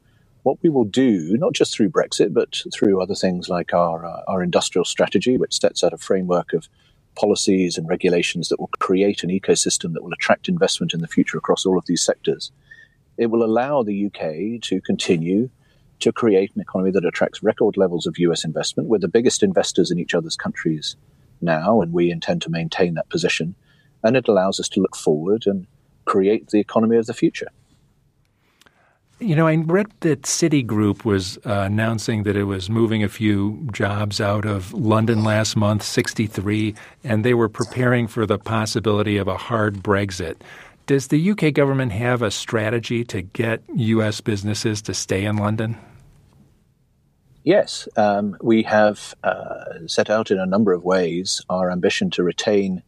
what 0.44 0.58
we 0.62 0.68
will 0.68 0.84
do, 0.84 1.36
not 1.38 1.54
just 1.54 1.74
through 1.74 1.88
Brexit, 1.88 2.32
but 2.32 2.62
through 2.72 3.02
other 3.02 3.14
things 3.14 3.48
like 3.48 3.72
our, 3.72 4.04
uh, 4.04 4.22
our 4.28 4.42
industrial 4.42 4.84
strategy, 4.84 5.36
which 5.38 5.58
sets 5.58 5.82
out 5.82 5.94
a 5.94 5.98
framework 5.98 6.52
of 6.52 6.68
policies 7.16 7.78
and 7.78 7.88
regulations 7.88 8.50
that 8.50 8.60
will 8.60 8.70
create 8.78 9.24
an 9.24 9.30
ecosystem 9.30 9.94
that 9.94 10.04
will 10.04 10.12
attract 10.12 10.48
investment 10.48 10.92
in 10.92 11.00
the 11.00 11.08
future 11.08 11.38
across 11.38 11.64
all 11.64 11.78
of 11.78 11.86
these 11.86 12.02
sectors. 12.02 12.52
It 13.16 13.26
will 13.26 13.42
allow 13.42 13.82
the 13.82 14.06
UK 14.06 14.60
to 14.68 14.80
continue 14.82 15.48
to 16.00 16.12
create 16.12 16.52
an 16.54 16.60
economy 16.60 16.90
that 16.90 17.06
attracts 17.06 17.42
record 17.42 17.78
levels 17.78 18.06
of 18.06 18.18
US 18.18 18.44
investment. 18.44 18.88
We're 18.90 18.98
the 18.98 19.08
biggest 19.08 19.42
investors 19.42 19.90
in 19.90 19.98
each 19.98 20.14
other's 20.14 20.36
countries 20.36 20.96
now, 21.40 21.80
and 21.80 21.90
we 21.92 22.10
intend 22.10 22.42
to 22.42 22.50
maintain 22.50 22.94
that 22.94 23.08
position. 23.08 23.54
And 24.02 24.14
it 24.14 24.28
allows 24.28 24.60
us 24.60 24.68
to 24.70 24.80
look 24.80 24.96
forward 24.96 25.44
and 25.46 25.66
create 26.04 26.48
the 26.48 26.60
economy 26.60 26.98
of 26.98 27.06
the 27.06 27.14
future. 27.14 27.48
You 29.24 29.34
know, 29.34 29.46
I 29.46 29.54
read 29.56 29.86
that 30.00 30.22
Citigroup 30.24 31.06
was 31.06 31.38
uh, 31.46 31.60
announcing 31.60 32.24
that 32.24 32.36
it 32.36 32.44
was 32.44 32.68
moving 32.68 33.02
a 33.02 33.08
few 33.08 33.66
jobs 33.72 34.20
out 34.20 34.44
of 34.44 34.74
London 34.74 35.24
last 35.24 35.56
month, 35.56 35.82
63, 35.82 36.74
and 37.02 37.24
they 37.24 37.32
were 37.32 37.48
preparing 37.48 38.06
for 38.06 38.26
the 38.26 38.38
possibility 38.38 39.16
of 39.16 39.26
a 39.26 39.38
hard 39.38 39.76
Brexit. 39.76 40.36
Does 40.84 41.06
the 41.06 41.30
UK 41.30 41.54
government 41.54 41.92
have 41.92 42.20
a 42.20 42.30
strategy 42.30 43.02
to 43.04 43.22
get 43.22 43.62
US 43.74 44.20
businesses 44.20 44.82
to 44.82 44.92
stay 44.92 45.24
in 45.24 45.38
London? 45.38 45.78
Yes, 47.44 47.88
um, 47.96 48.36
we 48.42 48.62
have 48.64 49.14
uh, 49.24 49.86
set 49.86 50.10
out 50.10 50.30
in 50.30 50.38
a 50.38 50.44
number 50.44 50.74
of 50.74 50.84
ways 50.84 51.40
our 51.48 51.70
ambition 51.70 52.10
to 52.10 52.22
retain 52.22 52.82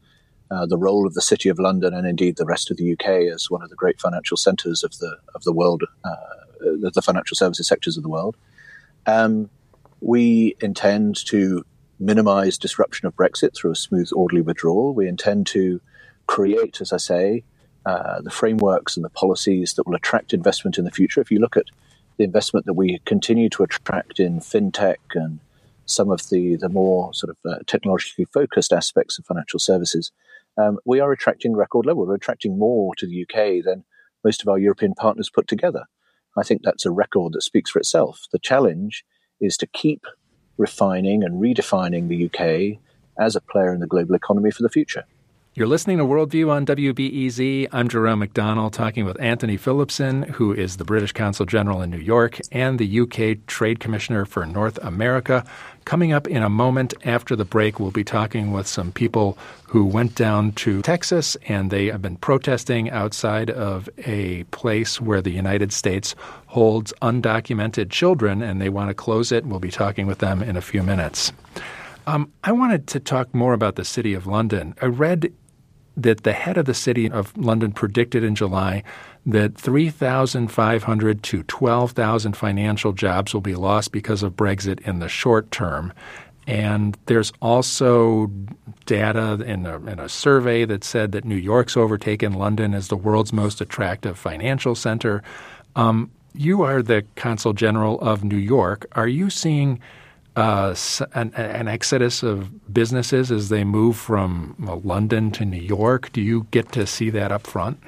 uh, 0.51 0.67
the 0.67 0.79
role 0.79 1.07
of 1.07 1.15
the 1.15 1.23
City 1.23 1.49
of 1.49 1.59
London 1.59 1.93
and 1.95 2.07
indeed 2.07 2.37
the 2.37 2.45
rest 2.45 2.71
of 2.71 2.77
the 2.77 2.93
UK 2.93 3.33
as 3.35 3.51
one 3.51 3.63
of 3.63 3.71
the 3.71 3.77
great 3.77 4.01
financial 4.01 4.37
centres 4.37 4.85
of 4.85 4.97
the 4.99 5.17
of 5.35 5.43
the 5.45 5.53
world, 5.53 5.83
uh, 6.05 6.17
the 6.61 7.03
financial 7.03 7.35
services 7.35 7.67
sectors 7.67 7.97
of 7.97 8.03
the 8.03 8.09
world. 8.09 8.37
Um, 9.07 9.51
we 10.01 10.55
intend 10.61 11.17
to 11.27 11.65
minimise 11.99 12.59
disruption 12.59 13.07
of 13.07 13.17
Brexit 13.17 13.55
through 13.55 13.73
a 13.73 13.77
smooth, 13.77 14.11
orderly 14.15 14.43
withdrawal. 14.43 14.95
We 14.95 15.09
intend 15.09 15.47
to 15.49 15.81
create, 16.27 16.81
as 16.81 16.93
I 16.93 16.99
say, 16.99 17.45
uh, 17.87 18.21
the 18.21 18.31
frameworks 18.31 18.97
and 18.97 19.05
the 19.05 19.11
policies 19.11 19.75
that 19.75 19.87
will 19.87 19.95
attract 19.95 20.35
investment 20.35 20.77
in 20.79 20.85
the 20.85 20.91
future. 20.91 21.21
If 21.21 21.31
you 21.31 21.39
look 21.39 21.57
at 21.57 21.67
the 22.19 22.25
investment 22.25 22.67
that 22.67 22.75
we 22.75 22.99
continue 23.05 23.49
to 23.51 23.63
attract 23.63 24.19
in 24.19 24.41
fintech 24.41 24.97
and 25.15 25.41
some 25.87 26.11
of 26.11 26.29
the 26.31 26.57
the 26.57 26.69
more 26.69 27.15
sort 27.15 27.31
of 27.31 27.37
uh, 27.51 27.59
technologically 27.67 28.25
focused 28.25 28.73
aspects 28.73 29.19
of 29.19 29.25
financial 29.25 29.61
services, 29.61 30.11
um, 30.59 30.79
we 30.85 31.01
are 31.01 31.13
attracting 31.13 31.55
record 31.55 31.87
level. 31.87 32.07
We're 32.07 32.15
attracting 32.15 32.59
more 32.59 32.95
to 32.97 33.07
the 33.07 33.23
UK 33.23 33.65
than 33.65 33.85
most 34.25 34.43
of 34.43 34.49
our 34.49 34.59
European 34.59 34.95
partners 34.95 35.31
put 35.31 35.49
together. 35.49 35.85
I 36.37 36.43
think 36.43 36.63
that's 36.63 36.87
a 36.87 36.91
record 36.91 37.33
that 37.33 37.43
speaks 37.43 37.71
for 37.71 37.79
itself. 37.79 38.27
The 38.33 38.39
challenge 38.39 39.05
is 39.41 39.57
to 39.59 39.67
keep 39.67 40.05
refining 40.59 41.23
and 41.23 41.41
redefining 41.41 42.09
the 42.09 42.27
UK 42.27 42.81
as 43.19 43.37
a 43.37 43.41
player 43.41 43.73
in 43.73 43.81
the 43.81 43.87
global 43.87 44.15
economy 44.15 44.51
for 44.51 44.63
the 44.63 44.69
future. 44.69 45.05
You're 45.57 45.67
listening 45.67 45.97
to 45.97 46.05
Worldview 46.05 46.51
on 46.51 46.67
WBEZ. 46.67 47.69
I'm 47.73 47.89
Jerome 47.89 48.21
McDonnell 48.21 48.71
talking 48.71 49.07
with 49.07 49.19
Anthony 49.19 49.57
Phillipson, 49.57 50.25
who 50.25 50.53
is 50.53 50.77
the 50.77 50.85
British 50.85 51.13
Consul 51.13 51.47
General 51.47 51.81
in 51.81 51.89
New 51.89 51.97
York 51.97 52.39
and 52.53 52.79
the 52.79 53.01
UK 53.01 53.47
Trade 53.47 53.81
Commissioner 53.81 54.27
for 54.27 54.45
North 54.45 54.79
America. 54.83 55.47
Coming 55.87 56.13
up 56.13 56.29
in 56.29 56.43
a 56.43 56.51
moment 56.51 56.93
after 57.07 57.35
the 57.35 57.47
break, 57.47 57.81
we'll 57.81 57.91
be 57.91 58.05
talking 58.05 58.53
with 58.53 58.67
some 58.67 58.93
people 58.93 59.39
who 59.65 59.87
went 59.87 60.15
down 60.15 60.53
to 60.53 60.83
Texas 60.83 61.39
and 61.49 61.71
they 61.71 61.87
have 61.87 62.03
been 62.03 62.19
protesting 62.19 62.91
outside 62.91 63.49
of 63.49 63.89
a 64.05 64.45
place 64.51 65.01
where 65.01 65.23
the 65.23 65.31
United 65.31 65.73
States 65.73 66.15
holds 66.49 66.93
undocumented 67.01 67.89
children 67.89 68.43
and 68.43 68.61
they 68.61 68.69
want 68.69 68.91
to 68.91 68.95
close 68.95 69.33
it. 69.33 69.47
We'll 69.47 69.59
be 69.59 69.71
talking 69.71 70.07
with 70.07 70.19
them 70.19 70.43
in 70.43 70.59
a 70.59 70.61
few 70.61 70.83
minutes. 70.83 71.33
Um, 72.07 72.31
I 72.45 72.53
wanted 72.53 72.87
to 72.89 73.01
talk 73.01 73.35
more 73.35 73.55
about 73.55 73.77
the 73.77 73.87
City 73.87 74.13
of 74.13 74.27
London. 74.27 74.75
I 74.83 74.87
read 74.87 75.33
that 75.97 76.25
the 76.25 76.33
head 76.33 76.59
of 76.59 76.67
the 76.67 76.75
city 76.75 77.11
of 77.11 77.37
London 77.37 77.73
predicted 77.73 78.23
in 78.23 78.35
July 78.35 78.83
that 79.25 79.57
3,500 79.57 81.23
to 81.23 81.43
12,000 81.43 82.37
financial 82.37 82.93
jobs 82.93 83.35
will 83.35 83.41
be 83.41 83.55
lost 83.55 83.93
because 83.93 84.23
of 84.23 84.37
Brexit 84.37 84.81
in 84.87 84.99
the 84.99 85.09
short 85.09 85.51
term. 85.51 85.93
And 86.47 86.97
there's 87.07 87.33
also 87.43 88.31
data 88.85 89.43
in 89.45 89.67
a, 89.67 89.77
in 89.85 89.99
a, 89.99 90.09
survey 90.09 90.65
that 90.65 90.85
said 90.85 91.11
that 91.11 91.25
New 91.25 91.35
York's 91.35 91.77
overtaken 91.77 92.35
London 92.35 92.73
as 92.73 92.87
the 92.87 92.97
world's 92.97 93.33
most 93.33 93.61
attractive 93.61 94.17
financial 94.17 94.77
center. 94.77 95.25
Um, 95.75 96.11
you 96.35 96.63
are 96.63 96.83
the 96.83 97.05
consul 97.17 97.53
general 97.53 98.01
of 98.01 98.23
New 98.23 98.37
York. 98.37 98.87
Are 98.93 99.09
you 99.09 99.29
seeing 99.29 99.81
uh, 100.37 100.75
an, 101.15 101.33
an, 101.35 101.67
exodus 101.67 102.23
of 102.23 102.73
businesses 102.73 103.33
as 103.33 103.49
they 103.49 103.65
move 103.65 103.97
from 103.97 104.55
London 104.85 105.31
to 105.33 105.45
New 105.45 105.61
York? 105.61 106.13
Do 106.13 106.21
you 106.21 106.47
get 106.51 106.73
to 106.73 106.87
see 106.87 107.11
that 107.11 107.33
up 107.33 107.47
front? 107.47 107.81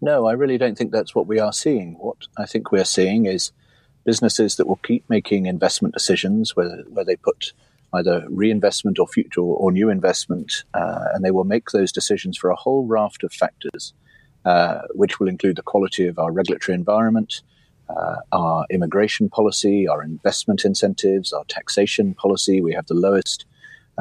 No, 0.00 0.26
I 0.26 0.32
really 0.32 0.58
don't 0.58 0.76
think 0.76 0.90
that's 0.90 1.14
what 1.14 1.26
we 1.26 1.38
are 1.38 1.52
seeing. 1.52 1.94
What 1.94 2.16
I 2.36 2.46
think 2.46 2.72
we're 2.72 2.84
seeing 2.84 3.26
is 3.26 3.52
businesses 4.04 4.56
that 4.56 4.66
will 4.66 4.80
keep 4.82 5.08
making 5.08 5.46
investment 5.46 5.94
decisions 5.94 6.54
where, 6.56 6.82
where 6.88 7.04
they 7.04 7.16
put 7.16 7.52
either 7.94 8.26
reinvestment 8.28 8.98
or 8.98 9.06
future 9.06 9.40
or 9.40 9.70
new 9.70 9.88
investment, 9.88 10.64
uh, 10.74 11.04
and 11.14 11.24
they 11.24 11.30
will 11.30 11.44
make 11.44 11.70
those 11.70 11.92
decisions 11.92 12.36
for 12.36 12.50
a 12.50 12.56
whole 12.56 12.84
raft 12.86 13.22
of 13.22 13.32
factors, 13.32 13.94
uh, 14.44 14.80
which 14.94 15.20
will 15.20 15.28
include 15.28 15.56
the 15.56 15.62
quality 15.62 16.06
of 16.06 16.18
our 16.18 16.32
regulatory 16.32 16.74
environment, 16.74 17.42
uh, 17.88 18.16
our 18.32 18.66
immigration 18.70 19.28
policy, 19.28 19.86
our 19.86 20.02
investment 20.02 20.64
incentives, 20.64 21.32
our 21.32 21.44
taxation 21.44 22.14
policy. 22.14 22.60
We 22.60 22.74
have 22.74 22.86
the 22.86 22.94
lowest 22.94 23.46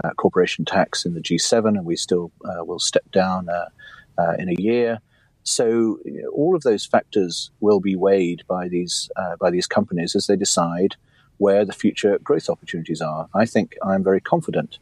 uh, 0.04 0.12
corporation 0.18 0.66
tax 0.66 1.06
in 1.06 1.14
the 1.14 1.22
G7, 1.22 1.70
and 1.70 1.86
we 1.86 1.96
still 1.96 2.32
uh, 2.46 2.64
will 2.64 2.80
step 2.80 3.10
down 3.12 3.50
uh, 3.50 3.70
uh, 4.18 4.34
in 4.40 4.50
a 4.50 4.56
year. 4.62 5.00
So 5.44 6.00
know, 6.06 6.30
all 6.30 6.56
of 6.56 6.64
those 6.64 6.86
factors 6.86 7.52
will 7.60 7.80
be 7.80 7.96
weighed 7.96 8.44
by 8.48 8.70
these 8.70 9.10
uh, 9.18 9.36
by 9.40 9.52
these 9.52 9.68
companies 9.68 10.16
as 10.16 10.28
they 10.28 10.38
decide 10.38 10.96
where 11.38 11.66
the 11.66 11.74
future 11.74 12.18
growth 12.24 12.50
opportunities 12.50 13.02
are. 13.02 13.28
I 13.34 13.46
think 13.46 13.76
I'm 13.84 14.04
very 14.04 14.22
confident 14.22 14.80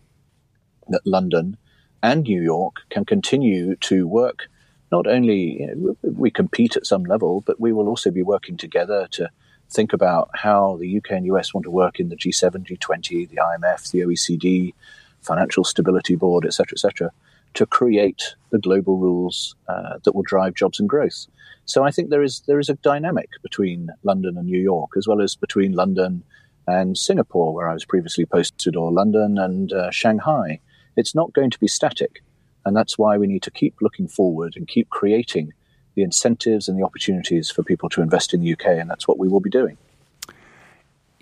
that 0.89 1.05
London 1.05 1.58
and 2.03 2.24
New 2.24 2.41
York 2.41 2.81
can 2.89 3.05
continue 3.05 3.75
to 3.77 4.08
work 4.08 4.48
not 4.91 5.07
only 5.07 5.62
you 5.62 5.75
know, 5.75 5.95
we 6.03 6.29
compete 6.29 6.75
at 6.75 6.86
some 6.86 7.03
level, 7.03 7.41
but 7.45 7.60
we 7.60 7.71
will 7.74 7.88
also 7.88 8.12
be 8.12 8.24
working 8.24 8.57
together 8.57 9.07
to 9.12 9.29
think 9.69 9.93
about 9.93 10.29
how 10.33 10.77
the 10.79 10.98
UK 10.98 11.12
and 11.12 11.25
US 11.27 11.53
want 11.53 11.63
to 11.63 11.71
work 11.71 12.00
in 12.00 12.10
the 12.10 12.15
G7, 12.17 12.67
G20, 12.67 13.29
the 13.29 13.38
IMF, 13.38 13.91
the 13.91 14.01
OECD, 14.01 14.74
Financial 15.21 15.63
Stability 15.63 16.15
Board, 16.15 16.45
etc., 16.45 16.74
etc., 16.74 17.12
to 17.53 17.65
create 17.65 18.36
the 18.50 18.60
global 18.60 18.98
rules 18.98 19.55
uh, 19.67 19.98
that 20.03 20.15
will 20.15 20.24
drive 20.24 20.55
jobs 20.55 20.79
and 20.79 20.88
growth. 20.89 21.27
So 21.65 21.83
I 21.83 21.91
think 21.91 22.10
there 22.10 22.24
is 22.24 22.41
there 22.48 22.60
is 22.60 22.69
a 22.69 22.75
dynamic 22.75 23.29
between 23.43 23.89
London 24.03 24.38
and 24.38 24.48
New 24.48 24.60
York, 24.60 24.91
as 24.98 25.07
well 25.07 25.21
as 25.21 25.36
between 25.36 25.74
London 25.74 26.24
and 26.67 26.98
Singapore, 26.98 27.53
where 27.53 27.69
I 27.69 27.74
was 27.74 27.86
previously 27.86 28.25
posted, 28.25 28.75
or 28.75 28.91
London 28.91 29.38
and 29.38 29.71
uh, 29.71 29.91
Shanghai. 29.91 30.60
It's 30.98 31.15
not 31.15 31.33
going 31.33 31.50
to 31.50 31.60
be 31.60 31.67
static. 31.67 32.21
And 32.65 32.75
that's 32.75 32.98
why 32.98 33.18
we 33.18 33.27
need 33.27 33.44
to 33.44 33.51
keep 33.51 33.75
looking 33.82 34.08
forward 34.08 34.56
and 34.56 34.68
keep 34.68 34.89
creating 34.89 35.53
the 35.96 36.03
incentives 36.03 36.68
and 36.68 36.80
the 36.80 36.84
opportunities 36.84 37.50
for 37.50 37.63
people 37.63 37.89
to 37.89 38.01
invest 38.01 38.34
in 38.34 38.41
the 38.41 38.53
UK. 38.53 38.68
And 38.68 38.89
that's 38.89 39.08
what 39.08 39.18
we 39.18 39.27
will 39.27 39.39
be 39.39 39.50
doing. 39.50 39.77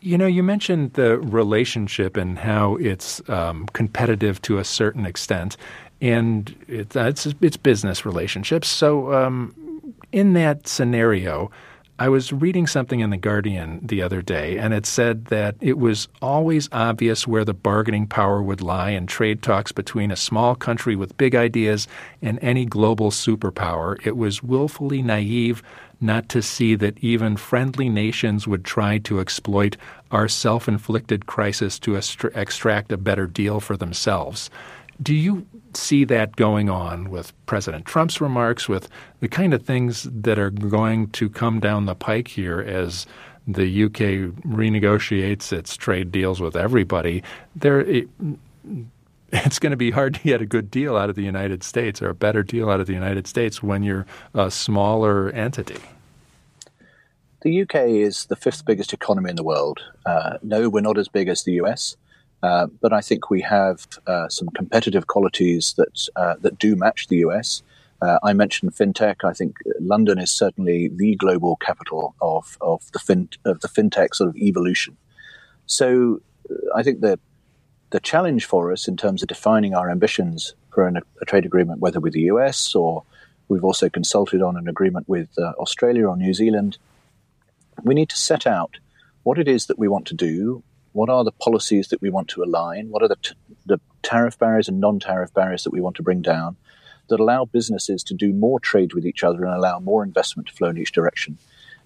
You 0.02 0.18
know, 0.18 0.28
you 0.28 0.44
mentioned 0.44 0.94
the 0.94 1.20
relationship 1.20 2.16
and 2.16 2.40
how 2.40 2.76
it's 2.76 3.28
um, 3.30 3.68
competitive 3.74 4.42
to 4.44 4.58
a 4.58 4.64
certain 4.64 5.06
extent, 5.06 5.58
and 6.00 6.56
it, 6.70 6.96
uh, 6.96 7.02
it's 7.02 7.26
it's 7.42 7.58
business 7.58 8.06
relationships. 8.06 8.70
So, 8.70 9.14
um, 9.14 9.94
in 10.14 10.34
that 10.36 10.68
scenario, 10.68 11.52
I 12.02 12.08
was 12.08 12.32
reading 12.32 12.66
something 12.66 13.02
in 13.02 13.10
The 13.10 13.18
Guardian 13.18 13.82
the 13.84 14.02
other 14.02 14.22
day, 14.22 14.58
and 14.58 14.74
it 14.74 14.86
said 14.86 15.26
that 15.26 15.58
it 15.60 15.78
was 15.78 16.08
always 16.22 16.70
obvious 16.72 17.28
where 17.28 17.44
the 17.44 17.54
bargaining 17.54 18.08
power 18.08 18.42
would 18.42 18.62
lie 18.62 18.92
in 18.92 19.06
trade 19.06 19.42
talks 19.42 19.74
between 19.74 20.10
a 20.10 20.16
small 20.16 20.56
country 20.56 20.96
with 20.96 21.18
big 21.18 21.36
ideas 21.36 21.90
and 22.22 22.40
any 22.42 22.64
global 22.64 23.12
superpower. 23.12 23.98
It 24.08 24.16
was 24.16 24.42
willfully 24.42 25.02
naive 25.02 25.62
not 26.00 26.30
to 26.30 26.42
see 26.42 26.74
that 26.76 26.98
even 27.00 27.36
friendly 27.36 27.90
nations 27.90 28.48
would 28.48 28.64
try 28.64 29.00
to 29.00 29.20
exploit 29.20 29.76
our 30.10 30.30
self 30.30 30.70
inflicted 30.70 31.26
crisis 31.26 31.78
to 31.80 31.98
extract 31.98 32.94
a 32.94 32.98
better 32.98 33.28
deal 33.28 33.60
for 33.60 33.76
themselves. 33.76 34.50
Do 35.02 35.16
you 35.16 35.46
see 35.74 36.04
that 36.06 36.36
going 36.36 36.70
on 36.70 37.10
with 37.10 37.34
President 37.46 37.86
Trump's 37.86 38.20
remarks, 38.20 38.68
with 38.68 38.90
the 39.22 39.30
kind 39.30 39.54
of 39.54 39.64
things 39.64 40.04
that 40.12 40.38
are 40.38 40.50
going 40.50 41.10
to 41.12 41.30
come 41.30 41.60
down 41.60 41.86
the 41.86 41.96
pike 41.96 42.28
here 42.28 42.60
as 42.60 43.06
the 43.48 43.84
UK 43.86 44.34
renegotiates 44.46 45.54
its 45.54 45.78
trade 45.78 46.12
deals 46.12 46.42
with 46.42 46.56
everybody? 46.56 47.24
There, 47.56 47.80
it, 47.80 48.10
it's 49.32 49.60
going 49.60 49.72
to 49.72 49.78
be 49.78 49.92
hard 49.92 50.16
to 50.16 50.20
get 50.22 50.42
a 50.42 50.46
good 50.46 50.70
deal 50.70 50.98
out 50.98 51.10
of 51.10 51.16
the 51.16 51.24
United 51.24 51.64
States 51.64 52.02
or 52.02 52.10
a 52.10 52.16
better 52.16 52.44
deal 52.44 52.70
out 52.70 52.80
of 52.80 52.88
the 52.88 52.94
United 52.94 53.28
States 53.28 53.64
when 53.64 53.84
you're 53.84 54.06
a 54.34 54.52
smaller 54.52 55.30
entity. 55.30 55.80
The 57.42 57.62
UK 57.62 57.76
is 57.88 58.26
the 58.26 58.36
fifth 58.36 58.66
biggest 58.66 58.92
economy 58.92 59.30
in 59.30 59.38
the 59.38 59.44
world. 59.44 59.80
Uh, 60.06 60.38
no, 60.44 60.68
we're 60.68 60.82
not 60.82 60.98
as 60.98 61.08
big 61.08 61.30
as 61.30 61.44
the 61.44 61.54
US. 61.54 61.96
Uh, 62.42 62.68
but 62.82 62.94
I 62.94 63.02
think 63.02 63.30
we 63.30 63.42
have 63.42 63.86
uh, 64.08 64.30
some 64.30 64.50
competitive 64.50 65.08
qualities 65.08 65.74
that 65.78 66.10
uh, 66.16 66.36
that 66.42 66.58
do 66.58 66.76
match 66.76 67.08
the 67.08 67.18
US. 67.18 67.64
Uh, 68.02 68.18
I 68.24 68.32
mentioned 68.32 68.74
fintech. 68.74 69.26
I 69.26 69.34
think 69.34 69.58
London 69.80 70.20
is 70.20 70.32
certainly 70.32 70.88
the 70.88 71.16
global 71.16 71.58
capital 71.58 72.16
of 72.22 72.58
of 72.62 72.90
the 72.94 73.00
fin 73.00 73.30
of 73.46 73.60
the 73.60 73.68
fintech 73.68 74.16
sort 74.16 74.30
of 74.30 74.38
evolution. 74.38 74.96
So 75.66 76.22
uh, 76.50 76.56
I 76.76 76.84
think 76.84 77.02
the 77.02 77.20
the 77.90 78.00
challenge 78.00 78.46
for 78.46 78.72
us 78.72 78.88
in 78.88 78.96
terms 78.96 79.22
of 79.22 79.28
defining 79.28 79.74
our 79.74 79.90
ambitions 79.90 80.54
for 80.74 80.88
an, 80.88 80.98
a 81.22 81.26
trade 81.26 81.46
agreement, 81.46 81.82
whether 81.82 82.00
with 82.00 82.14
the 82.14 82.22
US 82.34 82.74
or 82.76 83.04
we've 83.50 83.66
also 83.66 83.90
consulted 83.90 84.42
on 84.44 84.56
an 84.56 84.68
agreement 84.68 85.10
with 85.10 85.28
Australia 85.40 86.06
or 86.06 86.16
New 86.16 86.36
Zealand, 86.36 86.78
we 87.84 87.96
need 87.96 88.10
to 88.10 88.16
set 88.16 88.46
out 88.46 88.78
what 89.24 89.40
it 89.40 89.48
is 89.48 89.66
that 89.66 89.80
we 89.80 89.88
want 89.88 90.06
to 90.06 90.14
do, 90.14 90.64
what 91.00 91.10
are 91.10 91.24
the 91.24 91.32
policies 91.32 91.88
that 91.88 92.02
we 92.02 92.10
want 92.10 92.28
to 92.28 92.44
align? 92.44 92.90
What 92.90 93.02
are 93.02 93.08
the, 93.08 93.16
t- 93.16 93.34
the 93.66 93.80
tariff 94.04 94.38
barriers 94.38 94.68
and 94.68 94.82
non 94.82 95.00
tariff 95.00 95.34
barriers 95.34 95.64
that 95.64 95.72
we 95.72 95.80
want 95.80 95.96
to 95.96 96.04
bring 96.04 96.22
down 96.22 96.58
that 97.08 97.22
allow 97.22 97.46
businesses 97.46 98.04
to 98.04 98.14
do 98.14 98.34
more 98.34 98.60
trade 98.60 98.94
with 98.94 99.06
each 99.06 99.24
other 99.24 99.46
and 99.46 99.54
allow 99.56 99.80
more 99.80 100.04
investment 100.04 100.50
to 100.50 100.54
flow 100.54 100.68
in 100.68 100.78
each 100.78 100.92
direction? 100.92 101.38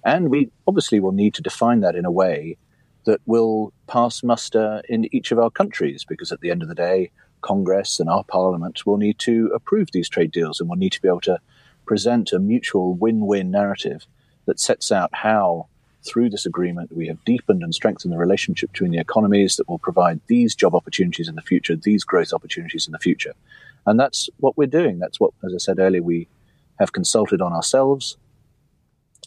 And 0.04 0.32
we 0.32 0.50
obviously 0.68 1.00
will 1.00 1.12
need 1.12 1.36
to 1.36 1.44
define 1.44 1.82
that 1.82 1.96
in 1.96 2.06
a 2.06 2.12
way 2.12 2.58
that 3.06 3.22
will 3.28 3.72
pass 3.86 4.24
muster 4.24 4.82
in 4.90 5.08
each 5.14 5.32
of 5.32 5.38
our 5.38 5.52
countries, 5.52 6.04
because 6.04 6.32
at 6.32 6.42
the 6.42 6.50
end 6.50 6.64
of 6.64 6.68
the 6.68 6.74
day, 6.74 7.12
Congress 7.42 8.00
and 8.00 8.10
our 8.10 8.24
Parliament 8.24 8.84
will 8.88 8.98
need 8.98 9.20
to 9.20 9.52
approve 9.54 9.90
these 9.92 10.10
trade 10.10 10.32
deals 10.32 10.60
and 10.60 10.68
will 10.68 10.76
need 10.76 10.94
to 10.94 11.02
be 11.04 11.08
able 11.08 11.22
to 11.22 11.38
present 11.86 12.34
a 12.34 12.40
mutual 12.40 12.96
win 12.96 13.28
win 13.28 13.52
narrative 13.52 14.08
that 14.48 14.60
sets 14.60 14.92
out 14.92 15.12
how 15.14 15.68
through 16.06 16.30
this 16.30 16.46
agreement, 16.46 16.96
we 16.96 17.08
have 17.08 17.24
deepened 17.26 17.64
and 17.64 17.74
strengthened 17.74 18.14
the 18.14 18.18
relationship 18.18 18.72
between 18.72 18.92
the 18.92 19.00
economies 19.00 19.56
that 19.56 19.68
will 19.68 19.80
provide 19.80 20.20
these 20.28 20.56
job 20.56 20.76
opportunities 20.76 21.28
in 21.28 21.36
the 21.36 21.42
future, 21.42 21.76
these 21.76 22.04
growth 22.04 22.34
opportunities 22.34 22.86
in 22.88 22.92
the 22.92 23.00
future. 23.00 23.34
And 23.86 24.00
that's 24.00 24.30
what 24.38 24.58
we're 24.58 24.68
doing. 24.68 25.00
That's 25.00 25.20
what, 25.20 25.32
as 25.44 25.54
I 25.54 25.58
said 25.58 25.80
earlier, 25.80 26.04
we 26.04 26.28
have 26.80 26.94
consulted 26.94 27.42
on 27.42 27.54
ourselves. 27.54 28.18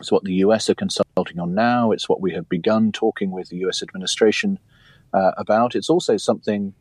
It's 0.00 0.12
what 0.12 0.25
the 0.25 0.35
US 0.35 0.68
are 0.68 0.75
consulting 0.75 1.38
on 1.38 1.54
now. 1.54 1.92
It's 1.92 2.09
what 2.09 2.21
we 2.21 2.33
have 2.33 2.49
begun 2.49 2.92
talking 2.92 3.30
with 3.30 3.49
the 3.49 3.59
US 3.66 3.83
administration 3.83 4.59
uh, 5.12 5.33
about. 5.37 5.75
It's 5.75 5.90
also 5.90 6.16
something 6.16 6.75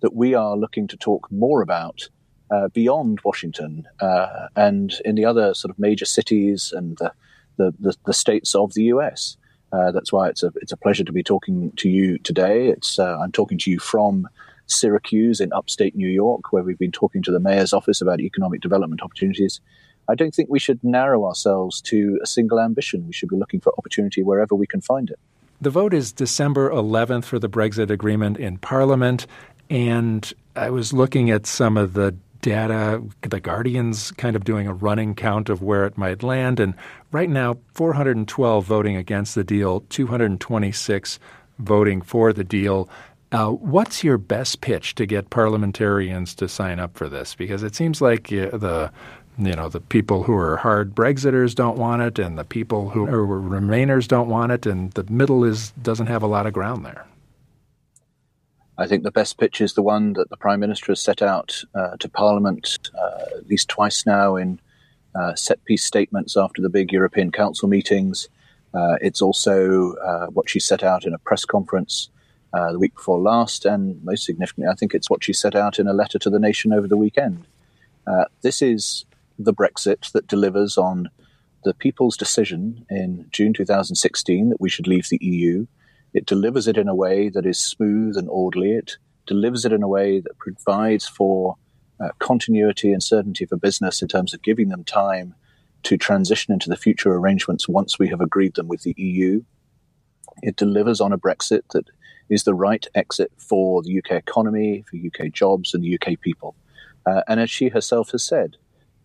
that 0.00 0.14
we 0.14 0.34
are 0.34 0.56
looking 0.56 0.86
to 0.88 0.96
talk 0.96 1.30
more 1.30 1.62
about 1.62 2.08
uh, 2.50 2.68
beyond 2.68 3.20
Washington 3.24 3.86
uh, 4.00 4.48
and 4.56 5.00
in 5.04 5.14
the 5.14 5.24
other 5.24 5.54
sort 5.54 5.70
of 5.70 5.78
major 5.78 6.04
cities 6.04 6.72
and 6.74 6.96
the, 6.98 7.12
the, 7.56 7.74
the, 7.78 7.96
the 8.06 8.12
states 8.12 8.54
of 8.54 8.74
the 8.74 8.84
US. 8.84 9.36
Uh, 9.72 9.90
that's 9.90 10.12
why 10.12 10.28
it's 10.28 10.42
a 10.42 10.52
it's 10.56 10.72
a 10.72 10.76
pleasure 10.76 11.04
to 11.04 11.12
be 11.12 11.22
talking 11.22 11.72
to 11.76 11.88
you 11.88 12.18
today. 12.18 12.68
It's 12.68 12.98
uh, 12.98 13.18
I'm 13.18 13.32
talking 13.32 13.58
to 13.58 13.70
you 13.70 13.78
from 13.78 14.28
Syracuse 14.66 15.40
in 15.40 15.52
upstate 15.52 15.96
New 15.96 16.08
York, 16.08 16.52
where 16.52 16.62
we've 16.62 16.78
been 16.78 16.92
talking 16.92 17.22
to 17.22 17.32
the 17.32 17.40
mayor's 17.40 17.72
office 17.72 18.00
about 18.00 18.20
economic 18.20 18.60
development 18.60 19.02
opportunities. 19.02 19.60
I 20.08 20.14
don't 20.14 20.34
think 20.34 20.50
we 20.50 20.58
should 20.58 20.82
narrow 20.82 21.24
ourselves 21.24 21.80
to 21.82 22.18
a 22.22 22.26
single 22.26 22.60
ambition. 22.60 23.06
We 23.06 23.12
should 23.12 23.28
be 23.28 23.36
looking 23.36 23.60
for 23.60 23.72
opportunity 23.78 24.22
wherever 24.22 24.54
we 24.54 24.66
can 24.66 24.80
find 24.80 25.08
it. 25.10 25.18
The 25.60 25.70
vote 25.70 25.94
is 25.94 26.12
December 26.12 26.70
11th 26.70 27.24
for 27.24 27.38
the 27.38 27.48
Brexit 27.48 27.88
agreement 27.88 28.36
in 28.36 28.58
Parliament. 28.58 29.26
And 29.70 30.30
I 30.56 30.70
was 30.70 30.92
looking 30.92 31.30
at 31.30 31.46
some 31.46 31.76
of 31.76 31.94
the 31.94 32.16
data, 32.42 33.02
the 33.22 33.40
Guardian's 33.40 34.10
kind 34.12 34.36
of 34.36 34.44
doing 34.44 34.66
a 34.66 34.74
running 34.74 35.14
count 35.14 35.48
of 35.48 35.62
where 35.62 35.86
it 35.86 35.96
might 35.96 36.22
land. 36.22 36.60
And 36.60 36.74
right 37.10 37.30
now, 37.30 37.56
412 37.72 38.66
voting 38.66 38.96
against 38.96 39.34
the 39.34 39.44
deal, 39.44 39.80
226 39.88 41.18
voting 41.58 42.02
for 42.02 42.32
the 42.32 42.44
deal. 42.44 42.88
Uh, 43.30 43.50
what's 43.50 44.04
your 44.04 44.18
best 44.18 44.60
pitch 44.60 44.94
to 44.96 45.06
get 45.06 45.30
parliamentarians 45.30 46.34
to 46.34 46.48
sign 46.48 46.78
up 46.78 46.96
for 46.96 47.08
this? 47.08 47.34
Because 47.34 47.62
it 47.62 47.74
seems 47.74 48.02
like 48.02 48.30
uh, 48.30 48.56
the 48.56 48.90
you 49.38 49.54
know 49.54 49.70
the 49.70 49.80
people 49.80 50.22
who 50.24 50.34
are 50.34 50.58
hard 50.58 50.94
Brexiters 50.94 51.54
don't 51.54 51.78
want 51.78 52.02
it, 52.02 52.18
and 52.18 52.38
the 52.38 52.44
people 52.44 52.90
who 52.90 53.06
are 53.06 53.24
Remainers 53.26 54.06
don't 54.06 54.28
want 54.28 54.52
it, 54.52 54.66
and 54.66 54.92
the 54.92 55.04
middle 55.04 55.44
is 55.44 55.70
doesn't 55.82 56.08
have 56.08 56.22
a 56.22 56.26
lot 56.26 56.46
of 56.46 56.52
ground 56.52 56.84
there. 56.84 57.06
I 58.82 58.88
think 58.88 59.04
the 59.04 59.12
best 59.12 59.38
pitch 59.38 59.60
is 59.60 59.74
the 59.74 59.82
one 59.82 60.14
that 60.14 60.28
the 60.28 60.36
Prime 60.36 60.58
Minister 60.58 60.86
has 60.90 61.00
set 61.00 61.22
out 61.22 61.62
uh, 61.72 61.96
to 61.98 62.08
Parliament 62.08 62.80
uh, 62.98 63.36
at 63.38 63.46
least 63.46 63.68
twice 63.68 64.04
now 64.04 64.34
in 64.34 64.60
uh, 65.14 65.36
set 65.36 65.64
piece 65.66 65.84
statements 65.84 66.36
after 66.36 66.60
the 66.60 66.68
big 66.68 66.90
European 66.90 67.30
Council 67.30 67.68
meetings. 67.68 68.28
Uh, 68.74 68.96
it's 69.00 69.22
also 69.22 69.92
uh, 70.04 70.26
what 70.26 70.50
she 70.50 70.58
set 70.58 70.82
out 70.82 71.04
in 71.04 71.14
a 71.14 71.18
press 71.18 71.44
conference 71.44 72.10
uh, 72.54 72.72
the 72.72 72.78
week 72.80 72.96
before 72.96 73.20
last, 73.20 73.64
and 73.64 74.02
most 74.02 74.24
significantly, 74.24 74.68
I 74.68 74.74
think 74.74 74.94
it's 74.94 75.08
what 75.08 75.22
she 75.22 75.32
set 75.32 75.54
out 75.54 75.78
in 75.78 75.86
a 75.86 75.92
letter 75.92 76.18
to 76.18 76.28
the 76.28 76.40
nation 76.40 76.72
over 76.72 76.88
the 76.88 76.96
weekend. 76.96 77.46
this 78.42 78.60
is 78.62 79.04
the 79.38 79.54
Brexit 79.54 80.10
that 80.10 80.26
delivers 80.26 80.76
on 80.76 81.08
the 81.62 81.72
people's 81.72 82.16
decision 82.16 82.84
in 82.90 83.26
June 83.30 83.52
2016 83.52 84.48
that 84.48 84.60
we 84.60 84.68
should 84.68 84.88
leave 84.88 85.08
the 85.08 85.18
EU. 85.20 85.66
It 86.14 86.26
delivers 86.26 86.68
it 86.68 86.76
in 86.76 86.88
a 86.88 86.94
way 86.94 87.28
that 87.28 87.46
is 87.46 87.58
smooth 87.58 88.16
and 88.16 88.28
orderly. 88.28 88.72
It 88.72 88.96
delivers 89.26 89.64
it 89.64 89.72
in 89.72 89.82
a 89.82 89.88
way 89.88 90.20
that 90.20 90.38
provides 90.38 91.06
for 91.06 91.56
uh, 92.00 92.08
continuity 92.18 92.92
and 92.92 93.02
certainty 93.02 93.46
for 93.46 93.56
business 93.56 94.02
in 94.02 94.08
terms 94.08 94.34
of 94.34 94.42
giving 94.42 94.68
them 94.68 94.84
time 94.84 95.34
to 95.84 95.96
transition 95.96 96.52
into 96.52 96.68
the 96.68 96.76
future 96.76 97.14
arrangements 97.14 97.68
once 97.68 97.98
we 97.98 98.08
have 98.08 98.20
agreed 98.20 98.54
them 98.54 98.68
with 98.68 98.82
the 98.82 98.94
EU. 98.96 99.42
It 100.42 100.56
delivers 100.56 101.00
on 101.00 101.12
a 101.12 101.18
Brexit 101.18 101.62
that 101.72 101.86
is 102.28 102.44
the 102.44 102.54
right 102.54 102.86
exit 102.94 103.32
for 103.36 103.82
the 103.82 103.98
UK 103.98 104.12
economy, 104.12 104.84
for 104.88 104.96
UK 104.96 105.32
jobs, 105.32 105.74
and 105.74 105.82
the 105.82 105.94
UK 105.94 106.20
people. 106.20 106.54
Uh, 107.04 107.22
and 107.28 107.40
as 107.40 107.50
she 107.50 107.68
herself 107.68 108.10
has 108.12 108.24
said, 108.24 108.56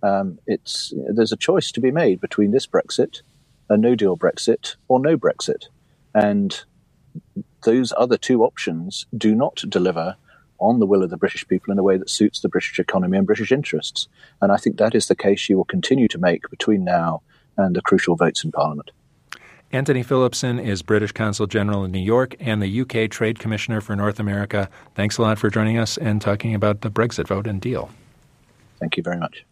um, 0.04 0.40
it's 0.46 0.94
there's 1.14 1.32
a 1.32 1.38
choice 1.38 1.72
to 1.72 1.82
be 1.82 1.92
made 1.92 2.22
between 2.22 2.52
this 2.52 2.68
Brexit, 2.68 3.22
a 3.70 3.78
No 3.78 3.96
Deal 3.96 4.16
Brexit, 4.16 4.76
or 4.88 5.00
no 5.00 5.18
Brexit, 5.18 5.66
and 6.14 6.64
those 7.64 7.94
other 7.98 8.18
two 8.18 8.44
options 8.44 9.06
do 9.18 9.36
not 9.36 9.64
deliver 9.70 10.16
on 10.60 10.80
the 10.80 10.86
will 10.86 11.04
of 11.04 11.10
the 11.10 11.18
British 11.18 11.48
people 11.48 11.72
in 11.72 11.80
a 11.80 11.84
way 11.84 11.98
that 11.98 12.10
suits 12.10 12.40
the 12.40 12.50
British 12.50 12.80
economy 12.80 13.18
and 13.18 13.28
British 13.28 13.52
interests. 13.52 14.08
And 14.42 14.52
I 14.52 14.58
think 14.58 14.78
that 14.78 14.96
is 14.96 15.08
the 15.08 15.16
case 15.16 15.40
she 15.40 15.54
will 15.54 15.66
continue 15.66 16.08
to 16.08 16.18
make 16.18 16.50
between 16.50 16.84
now 16.84 17.22
and 17.58 17.76
the 17.76 17.82
crucial 17.82 18.16
votes 18.16 18.44
in 18.44 18.52
Parliament. 18.52 18.92
Anthony 19.72 20.02
Phillipson 20.02 20.60
is 20.60 20.82
British 20.82 21.12
Consul 21.12 21.46
General 21.46 21.84
in 21.84 21.92
New 21.92 22.00
York 22.00 22.36
and 22.40 22.62
the 22.62 22.82
UK 22.82 23.10
Trade 23.10 23.38
Commissioner 23.38 23.82
for 23.82 23.96
North 23.96 24.20
America. 24.20 24.70
Thanks 24.96 25.18
a 25.18 25.22
lot 25.22 25.38
for 25.38 25.50
joining 25.50 25.78
us 25.78 25.98
and 25.98 26.22
talking 26.22 26.56
about 26.56 26.82
the 26.82 26.90
Brexit 26.90 27.28
vote 27.28 27.48
and 27.48 27.60
deal. 27.60 27.90
Thank 28.80 28.96
you 28.96 29.04
very 29.04 29.18
much. 29.18 29.46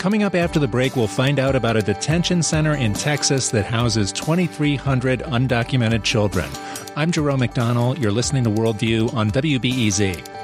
Coming 0.00 0.22
up 0.22 0.34
after 0.34 0.58
the 0.58 0.66
break, 0.66 0.96
we'll 0.96 1.06
find 1.06 1.38
out 1.38 1.54
about 1.54 1.76
a 1.76 1.82
detention 1.82 2.42
center 2.42 2.74
in 2.74 2.94
Texas 2.94 3.50
that 3.50 3.66
houses 3.66 4.12
2,300 4.12 5.20
undocumented 5.20 6.02
children. 6.04 6.48
I'm 6.96 7.10
Jerome 7.10 7.40
McDonnell. 7.40 8.00
You're 8.00 8.10
listening 8.10 8.44
to 8.44 8.50
Worldview 8.50 9.12
on 9.12 9.30
WBEZ. 9.30 10.39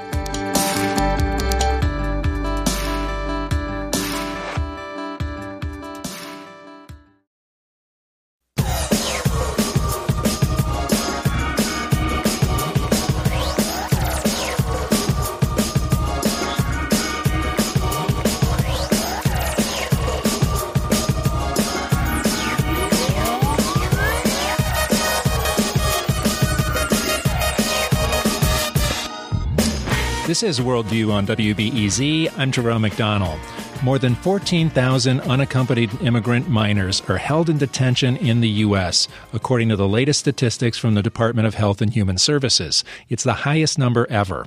This 30.37 30.59
is 30.59 30.63
Worldview 30.63 31.11
on 31.11 31.25
WBEZ. 31.25 32.31
I'm 32.37 32.51
Jerome 32.51 32.83
McDonnell. 32.83 33.39
More 33.81 33.97
than 33.97 34.13
14,000 34.13 35.21
unaccompanied 35.21 35.99
immigrant 36.03 36.47
minors 36.47 37.01
are 37.09 37.17
held 37.17 37.49
in 37.49 37.57
detention 37.57 38.17
in 38.17 38.41
the 38.41 38.49
U.S., 38.49 39.07
according 39.33 39.69
to 39.69 39.75
the 39.75 39.87
latest 39.87 40.19
statistics 40.19 40.77
from 40.77 40.93
the 40.93 41.01
Department 41.01 41.47
of 41.47 41.55
Health 41.55 41.81
and 41.81 41.91
Human 41.91 42.19
Services. 42.19 42.83
It's 43.09 43.23
the 43.23 43.33
highest 43.33 43.79
number 43.79 44.05
ever. 44.11 44.45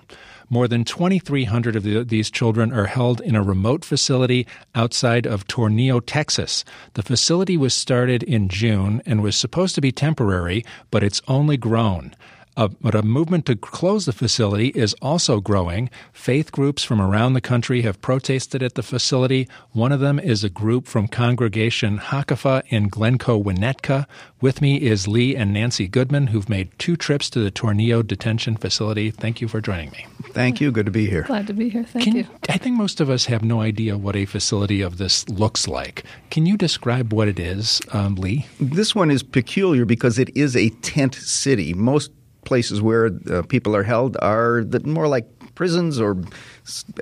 More 0.49 0.69
than 0.69 0.85
2,300 0.85 1.75
of 1.75 1.83
the, 1.83 2.05
these 2.05 2.31
children 2.31 2.73
are 2.73 2.87
held 2.87 3.21
in 3.23 3.35
a 3.35 3.43
remote 3.43 3.85
facility 3.85 4.47
outside 4.77 5.27
of 5.27 5.49
Tornillo, 5.49 6.01
Texas. 6.07 6.65
The 6.95 7.03
facility 7.03 7.57
was 7.57 7.75
started 7.75 8.23
in 8.23 8.49
June 8.49 9.03
and 9.07 9.25
was 9.25 9.35
supposed 9.35 9.75
to 9.75 9.81
be 9.81 9.91
temporary, 9.91 10.65
but 10.93 11.03
it's 11.03 11.21
only 11.27 11.57
grown. 11.57 12.15
Uh, 12.57 12.69
but 12.81 12.95
a 12.95 13.03
movement 13.03 13.47
to 13.47 13.57
close 13.57 14.07
the 14.07 14.13
facility 14.13 14.69
is 14.69 14.95
also 15.01 15.41
growing. 15.41 15.89
Faith 16.13 16.53
groups 16.53 16.85
from 16.85 17.01
around 17.01 17.33
the 17.33 17.41
country 17.41 17.83
have 17.83 18.01
protested 18.03 18.63
at 18.63 18.75
the 18.75 18.83
facility. 18.83 19.49
One 19.73 19.93
of 19.93 20.01
them 20.01 20.19
is 20.19 20.45
a 20.45 20.51
group 20.51 20.87
from 20.87 21.09
Congregation 21.09 21.99
Hakafah 21.99 22.63
in 22.69 22.89
Glencoe, 22.89 23.43
Winnetka. 23.43 24.07
With 24.41 24.61
me 24.61 24.77
is 24.77 25.07
Lee 25.07 25.37
and 25.37 25.53
Nancy 25.53 25.87
Goodman, 25.87 26.29
who've 26.29 26.49
made 26.49 26.71
two 26.79 26.97
trips 26.97 27.31
to 27.31 27.41
the 27.41 27.51
Tornillo 27.51 28.07
detention 28.07 28.57
facility. 28.57 29.11
Thank 29.11 29.41
you 29.41 29.49
for 29.49 29.61
joining 29.61 29.91
me. 29.91 30.07
Thank 30.33 30.61
you. 30.61 30.71
Good 30.71 30.87
to 30.87 30.93
be 30.93 31.07
here. 31.07 31.23
Glad 31.23 31.47
to 31.47 31.53
be 31.53 31.69
here. 31.69 31.85
Thank 31.85 32.05
Can, 32.05 32.17
you. 32.17 32.27
I 32.49 32.59
think 32.59 32.77
most 32.77 33.01
of 33.01 33.11
us 33.11 33.27
have 33.27 33.43
no 33.43 33.61
idea 33.61 33.97
what 33.97 34.17
a 34.17 34.25
facility 34.25 34.81
of 34.81 34.99
this 34.99 35.29
looks 35.29 35.69
like. 35.69 36.05
Can 36.31 36.47
you 36.47 36.57
describe 36.57 37.13
what 37.13 37.29
it 37.29 37.39
is, 37.39 37.81
um, 37.93 38.15
Lee? 38.17 38.47
This 38.61 38.95
one 38.95 39.11
is 39.11 39.23
peculiar 39.23 39.85
because 39.85 40.19
it 40.19 40.35
is 40.37 40.57
a 40.57 40.71
tent 40.81 41.15
city. 41.15 41.75
Most 41.75 42.11
places 42.45 42.81
where 42.81 43.11
uh, 43.31 43.43
people 43.43 43.75
are 43.77 43.83
held 43.83 44.17
are 44.23 44.65
the, 44.65 44.81
more 44.81 45.09
like 45.09 45.27
prisons, 45.55 46.01
or 46.01 46.17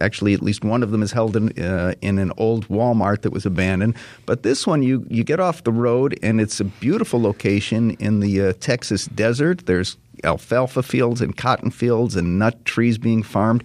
actually, 0.01 0.35
at 0.35 0.43
least 0.43 0.65
one 0.65 0.83
of 0.83 0.91
them 0.91 1.03
is 1.03 1.13
held 1.13 1.37
in 1.37 1.57
uh, 1.63 1.95
in 2.03 2.19
an 2.19 2.33
old 2.37 2.67
Walmart 2.69 3.23
that 3.23 3.33
was 3.33 3.47
abandoned. 3.47 3.95
But 4.27 4.43
this 4.43 4.67
one, 4.67 4.83
you 4.83 5.07
you 5.09 5.25
get 5.25 5.41
off 5.41 5.63
the 5.63 5.73
road, 5.73 6.19
and 6.23 6.41
it's 6.41 6.61
a 6.61 6.65
beautiful 6.65 7.21
location 7.21 7.93
in 7.93 8.21
the 8.21 8.43
uh, 8.43 8.53
Texas 8.59 9.07
desert. 9.07 9.67
There's 9.67 9.97
alfalfa 10.25 10.83
fields 10.83 11.21
and 11.21 11.37
cotton 11.37 11.71
fields 11.71 12.17
and 12.17 12.39
nut 12.39 12.65
trees 12.65 12.99
being 12.99 13.23
farmed, 13.23 13.63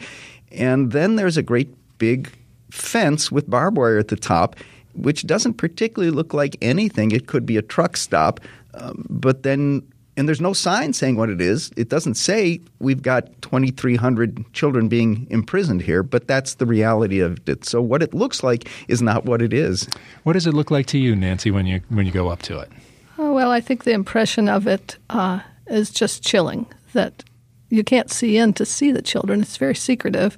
and 0.52 0.92
then 0.92 1.16
there's 1.16 1.38
a 1.38 1.44
great 1.44 1.74
big 1.98 2.32
fence 2.70 3.32
with 3.32 3.50
barbed 3.50 3.78
wire 3.78 3.98
at 3.98 4.10
the 4.10 4.16
top. 4.16 4.56
Which 4.96 5.26
doesn't 5.26 5.56
particularly 5.56 6.12
look 6.12 6.36
like 6.36 6.56
anything. 6.62 7.10
It 7.10 7.26
could 7.26 7.48
be 7.48 7.58
a 7.58 7.64
truck 7.64 7.98
stop, 7.98 8.40
um, 8.76 9.08
but 9.10 9.42
then 9.42 9.82
and 10.16 10.28
there's 10.28 10.42
no 10.42 10.54
sign 10.54 10.94
saying 10.94 11.16
what 11.16 11.30
it 11.30 11.42
is. 11.42 11.72
It 11.76 11.90
doesn't 11.90 12.16
say 12.16 12.62
we've 12.80 13.02
got 13.02 13.42
2,300 13.42 14.54
children 14.54 14.88
being 14.88 15.28
imprisoned 15.30 15.82
here, 15.82 16.04
but 16.04 16.28
that's 16.28 16.56
the 16.56 16.66
reality 16.66 17.20
of 17.20 17.40
it. 17.48 17.66
So 17.66 17.82
what 17.82 18.04
it 18.04 18.14
looks 18.14 18.44
like 18.44 18.70
is 18.88 19.02
not 19.02 19.26
what 19.26 19.42
it 19.42 19.54
is. 19.54 19.88
What 20.24 20.34
does 20.34 20.46
it 20.46 20.54
look 20.54 20.70
like 20.70 20.86
to 20.88 21.00
you, 21.00 21.16
Nancy, 21.16 21.52
when 21.52 21.66
you 21.66 21.82
when 21.90 22.06
you 22.06 22.12
go 22.12 22.30
up 22.30 22.42
to 22.44 22.60
it? 22.60 22.70
Oh, 23.18 23.34
well, 23.34 23.52
I 23.52 23.62
think 23.62 23.84
the 23.84 23.92
impression 23.92 24.50
of 24.50 24.68
it 24.68 24.98
uh, 25.10 25.40
is 25.68 25.90
just 25.90 26.24
chilling. 26.24 26.66
That 26.94 27.24
you 27.70 27.84
can't 27.84 28.12
see 28.12 28.38
in 28.38 28.54
to 28.54 28.66
see 28.66 28.92
the 28.92 29.02
children. 29.02 29.42
It's 29.42 29.58
very 29.58 29.76
secretive 29.76 30.38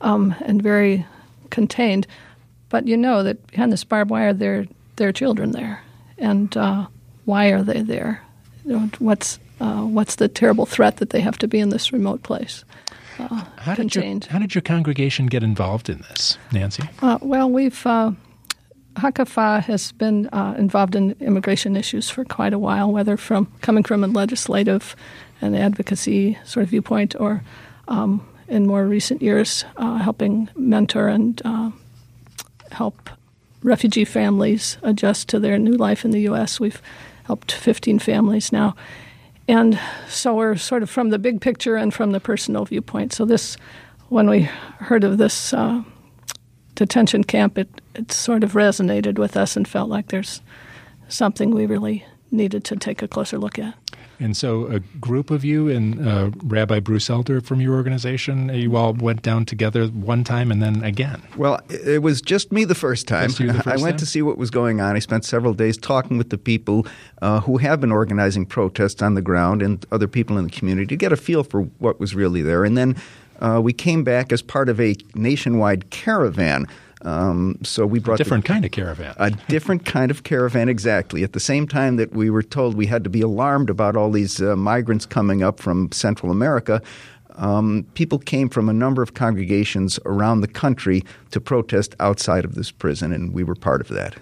um, 0.00 0.34
and 0.44 0.62
very 0.62 1.04
contained. 1.50 2.06
But 2.68 2.86
you 2.86 2.96
know 2.96 3.22
that 3.22 3.44
behind 3.48 3.72
this 3.72 3.84
barbed 3.84 4.10
wire, 4.10 4.32
there 4.32 4.66
there 4.96 5.08
are 5.08 5.12
children 5.12 5.50
there, 5.50 5.82
and 6.16 6.56
uh, 6.56 6.86
why 7.24 7.48
are 7.48 7.62
they 7.62 7.82
there? 7.82 8.22
What's 8.98 9.38
uh, 9.60 9.82
what's 9.82 10.16
the 10.16 10.28
terrible 10.28 10.66
threat 10.66 10.98
that 10.98 11.10
they 11.10 11.20
have 11.20 11.38
to 11.38 11.48
be 11.48 11.58
in 11.58 11.70
this 11.70 11.92
remote 11.92 12.22
place. 12.22 12.64
Uh, 13.18 13.44
how, 13.56 13.74
did 13.74 13.94
your, 13.94 14.04
how 14.28 14.38
did 14.38 14.54
your 14.54 14.60
congregation 14.60 15.26
get 15.26 15.42
involved 15.42 15.88
in 15.88 15.98
this, 15.98 16.36
Nancy? 16.52 16.82
Uh, 17.00 17.18
well, 17.22 17.48
we've 17.48 17.86
uh, 17.86 18.12
Hakafah 18.96 19.62
has 19.64 19.92
been 19.92 20.28
uh, 20.28 20.54
involved 20.58 20.94
in 20.94 21.16
immigration 21.20 21.76
issues 21.76 22.08
for 22.10 22.24
quite 22.24 22.52
a 22.52 22.58
while, 22.58 22.90
whether 22.92 23.16
from 23.16 23.52
coming 23.60 23.84
from 23.84 24.02
a 24.02 24.06
legislative 24.06 24.96
and 25.40 25.56
advocacy 25.56 26.38
sort 26.44 26.64
of 26.64 26.70
viewpoint, 26.70 27.14
or 27.18 27.42
um, 27.88 28.26
in 28.48 28.66
more 28.66 28.86
recent 28.86 29.22
years, 29.22 29.64
uh, 29.76 29.96
helping 29.96 30.48
mentor 30.56 31.08
and 31.08 31.42
uh, 31.44 31.70
help 32.72 33.10
refugee 33.62 34.04
families 34.04 34.78
adjust 34.82 35.28
to 35.28 35.38
their 35.40 35.58
new 35.58 35.72
life 35.72 36.04
in 36.04 36.10
the 36.10 36.20
U.S. 36.22 36.58
We've 36.58 36.80
helped 37.26 37.52
15 37.52 37.98
families 37.98 38.52
now. 38.52 38.74
And 39.48 39.78
so 40.08 40.34
we're 40.34 40.56
sort 40.56 40.82
of 40.82 40.90
from 40.90 41.10
the 41.10 41.18
big 41.18 41.40
picture 41.40 41.76
and 41.76 41.92
from 41.92 42.12
the 42.12 42.20
personal 42.20 42.64
viewpoint. 42.64 43.12
So 43.12 43.24
this, 43.24 43.56
when 44.08 44.28
we 44.28 44.42
heard 44.42 45.04
of 45.04 45.18
this 45.18 45.52
uh, 45.52 45.82
detention 46.74 47.24
camp, 47.24 47.58
it, 47.58 47.68
it 47.94 48.10
sort 48.10 48.42
of 48.42 48.52
resonated 48.52 49.18
with 49.18 49.36
us 49.36 49.56
and 49.56 49.66
felt 49.66 49.88
like 49.88 50.08
there's 50.08 50.40
something 51.08 51.50
we 51.50 51.66
really 51.66 52.04
needed 52.30 52.64
to 52.64 52.76
take 52.76 53.02
a 53.02 53.08
closer 53.08 53.38
look 53.38 53.58
at. 53.58 53.74
And 54.18 54.36
so, 54.36 54.66
a 54.66 54.80
group 54.98 55.30
of 55.30 55.44
you 55.44 55.68
and 55.68 56.06
uh, 56.06 56.30
Rabbi 56.44 56.80
Bruce 56.80 57.10
Elder 57.10 57.40
from 57.40 57.60
your 57.60 57.74
organization, 57.74 58.48
you 58.54 58.76
all 58.76 58.94
went 58.94 59.22
down 59.22 59.44
together 59.44 59.86
one 59.86 60.24
time 60.24 60.50
and 60.50 60.62
then 60.62 60.82
again. 60.82 61.22
Well, 61.36 61.60
it 61.68 62.02
was 62.02 62.20
just 62.22 62.52
me 62.52 62.64
the 62.64 62.74
first 62.74 63.06
time. 63.06 63.30
The 63.30 63.52
first 63.64 63.66
I 63.66 63.76
went 63.76 63.94
time? 63.94 63.96
to 63.98 64.06
see 64.06 64.22
what 64.22 64.38
was 64.38 64.50
going 64.50 64.80
on. 64.80 64.96
I 64.96 65.00
spent 65.00 65.24
several 65.24 65.54
days 65.54 65.76
talking 65.76 66.18
with 66.18 66.30
the 66.30 66.38
people 66.38 66.86
uh, 67.20 67.40
who 67.40 67.58
have 67.58 67.80
been 67.80 67.92
organizing 67.92 68.46
protests 68.46 69.02
on 69.02 69.14
the 69.14 69.22
ground 69.22 69.62
and 69.62 69.84
other 69.92 70.08
people 70.08 70.38
in 70.38 70.44
the 70.44 70.50
community 70.50 70.86
to 70.86 70.96
get 70.96 71.12
a 71.12 71.16
feel 71.16 71.44
for 71.44 71.62
what 71.78 72.00
was 72.00 72.14
really 72.14 72.42
there. 72.42 72.64
And 72.64 72.76
then 72.76 72.96
uh, 73.40 73.60
we 73.62 73.72
came 73.72 74.04
back 74.04 74.32
as 74.32 74.42
part 74.42 74.68
of 74.68 74.80
a 74.80 74.96
nationwide 75.14 75.90
caravan 75.90 76.66
um, 77.02 77.58
so 77.62 77.86
we 77.86 77.98
brought 77.98 78.14
a 78.14 78.24
different 78.24 78.44
the, 78.44 78.48
kind 78.48 78.64
of 78.64 78.70
caravan. 78.70 79.14
A 79.18 79.30
different 79.30 79.84
kind 79.84 80.10
of 80.10 80.22
caravan, 80.22 80.68
exactly. 80.68 81.22
At 81.22 81.34
the 81.34 81.40
same 81.40 81.68
time 81.68 81.96
that 81.96 82.12
we 82.12 82.30
were 82.30 82.42
told 82.42 82.74
we 82.74 82.86
had 82.86 83.04
to 83.04 83.10
be 83.10 83.20
alarmed 83.20 83.70
about 83.70 83.96
all 83.96 84.10
these 84.10 84.40
uh, 84.40 84.56
migrants 84.56 85.04
coming 85.04 85.42
up 85.42 85.60
from 85.60 85.92
Central 85.92 86.32
America, 86.32 86.80
um, 87.36 87.86
people 87.94 88.18
came 88.18 88.48
from 88.48 88.68
a 88.68 88.72
number 88.72 89.02
of 89.02 89.14
congregations 89.14 89.98
around 90.06 90.40
the 90.40 90.48
country 90.48 91.04
to 91.32 91.40
protest 91.40 91.94
outside 92.00 92.44
of 92.44 92.54
this 92.54 92.70
prison, 92.70 93.12
and 93.12 93.34
we 93.34 93.44
were 93.44 93.54
part 93.54 93.82
of 93.82 93.88
that. 93.88 94.16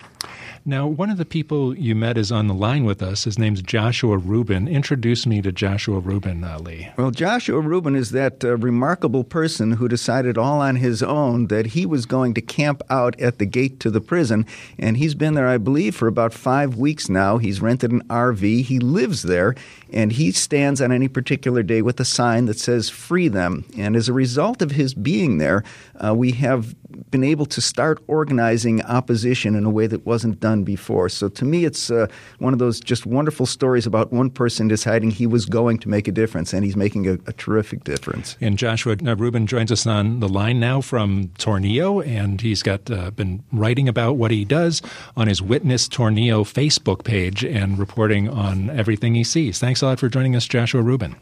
Now, 0.67 0.87
one 0.87 1.11
of 1.11 1.19
the 1.19 1.27
people 1.27 1.77
you 1.77 1.95
met 1.95 2.17
is 2.17 2.33
on 2.33 2.47
the 2.47 2.55
line 2.55 2.85
with 2.85 3.03
us. 3.03 3.25
His 3.25 3.39
name's 3.39 3.61
Joshua 3.61 4.17
Rubin. 4.17 4.67
Introduce 4.67 5.27
me 5.27 5.43
to 5.43 5.53
Joshua 5.53 5.99
Rubin, 5.99 6.43
uh, 6.43 6.59
Lee. 6.59 6.89
Well, 6.97 7.11
Joshua 7.11 7.61
Rubin 7.61 7.95
is 7.95 8.13
that 8.13 8.43
uh, 8.43 8.57
remarkable 8.57 9.25
person 9.25 9.73
who 9.73 9.89
decided 9.89 10.39
all 10.39 10.63
on 10.63 10.77
his 10.77 11.03
own 11.03 11.49
that 11.49 11.67
he 11.67 11.85
was 11.85 12.07
going 12.07 12.33
to 12.33 12.41
camp 12.41 12.81
out 12.89 13.21
at 13.21 13.39
the 13.39 13.45
gate 13.45 13.79
to 13.81 13.91
the 13.91 14.01
prison. 14.01 14.47
And 14.79 14.97
he's 14.97 15.15
been 15.15 15.35
there, 15.35 15.49
I 15.49 15.59
believe, 15.59 15.95
for 15.95 16.09
about 16.09 16.33
five 16.33 16.79
weeks 16.79 17.11
now. 17.11 17.37
He's 17.37 17.61
rented 17.61 17.93
an 17.93 18.03
RV. 18.05 18.63
He 18.63 18.79
lives 18.79 19.25
there. 19.25 19.55
And 19.95 20.13
he 20.13 20.33
stands 20.33 20.83
on 20.83 20.91
any 20.91 21.07
particular 21.07 21.63
day 21.63 21.81
with 21.81 22.01
a 22.01 22.05
sign 22.05 22.47
that 22.47 22.59
says, 22.59 22.91
Free 22.91 23.29
them. 23.29 23.65
And 23.79 23.95
as 23.95 24.09
a 24.09 24.13
result 24.13 24.61
of 24.61 24.73
his 24.73 24.93
being 24.93 25.39
there, 25.39 25.63
uh, 26.01 26.13
we 26.15 26.33
have 26.33 26.75
been 27.11 27.25
able 27.25 27.47
to 27.47 27.61
start 27.61 28.03
organizing 28.09 28.83
opposition 28.83 29.55
in 29.55 29.65
a 29.65 29.71
way 29.71 29.87
that 29.87 30.05
wasn't 30.05 30.41
done 30.41 30.65
before. 30.65 31.09
So 31.09 31.29
to 31.29 31.45
me, 31.45 31.65
it's 31.65 31.91
uh, 31.91 32.09
one 32.39 32.53
of 32.53 32.59
those 32.59 32.81
just 32.81 33.07
wonderful 33.07 33.47
stories 33.47 33.87
about 33.87 34.13
one 34.13 34.31
person 34.31 34.69
deciding 34.69 35.11
he 35.11 35.27
was 35.27 35.47
going 35.47 35.79
to 35.79 35.89
make 35.89 36.09
a 36.09 36.13
difference, 36.13 36.53
and 36.53 36.65
he's 36.65 36.77
making 36.77 37.07
a, 37.07 37.13
a 37.27 37.33
terrific 37.33 37.85
difference. 37.85 38.37
And 38.41 38.59
Joshua 38.59 38.97
Rubin 38.97 39.47
joins 39.47 39.71
us 39.71 39.87
on 39.87 40.21
the 40.21 40.29
line 40.29 40.59
now 40.59 40.81
from 40.81 41.29
Tornillo, 41.39 42.05
and 42.05 42.41
he's 42.41 42.63
got 42.63 42.91
uh, 42.91 43.11
been 43.13 43.45
writing 43.53 43.89
about 43.89 44.17
what 44.17 44.33
he 44.33 44.45
does 44.45 44.83
on 45.17 45.29
his 45.29 45.41
Witness 45.41 45.89
Tornillo 45.89 46.43
Facebook 46.43 47.05
page 47.05 47.45
and 47.45 47.79
reporting 47.79 48.29
on 48.29 48.71
everything 48.71 49.15
he 49.15 49.25
sees. 49.25 49.59
Thanks 49.59 49.84
a 49.85 49.87
lot 49.87 50.01
for 50.01 50.09
joining 50.09 50.35
us, 50.35 50.49
Joshua 50.49 50.83
Rubin. 50.83 51.17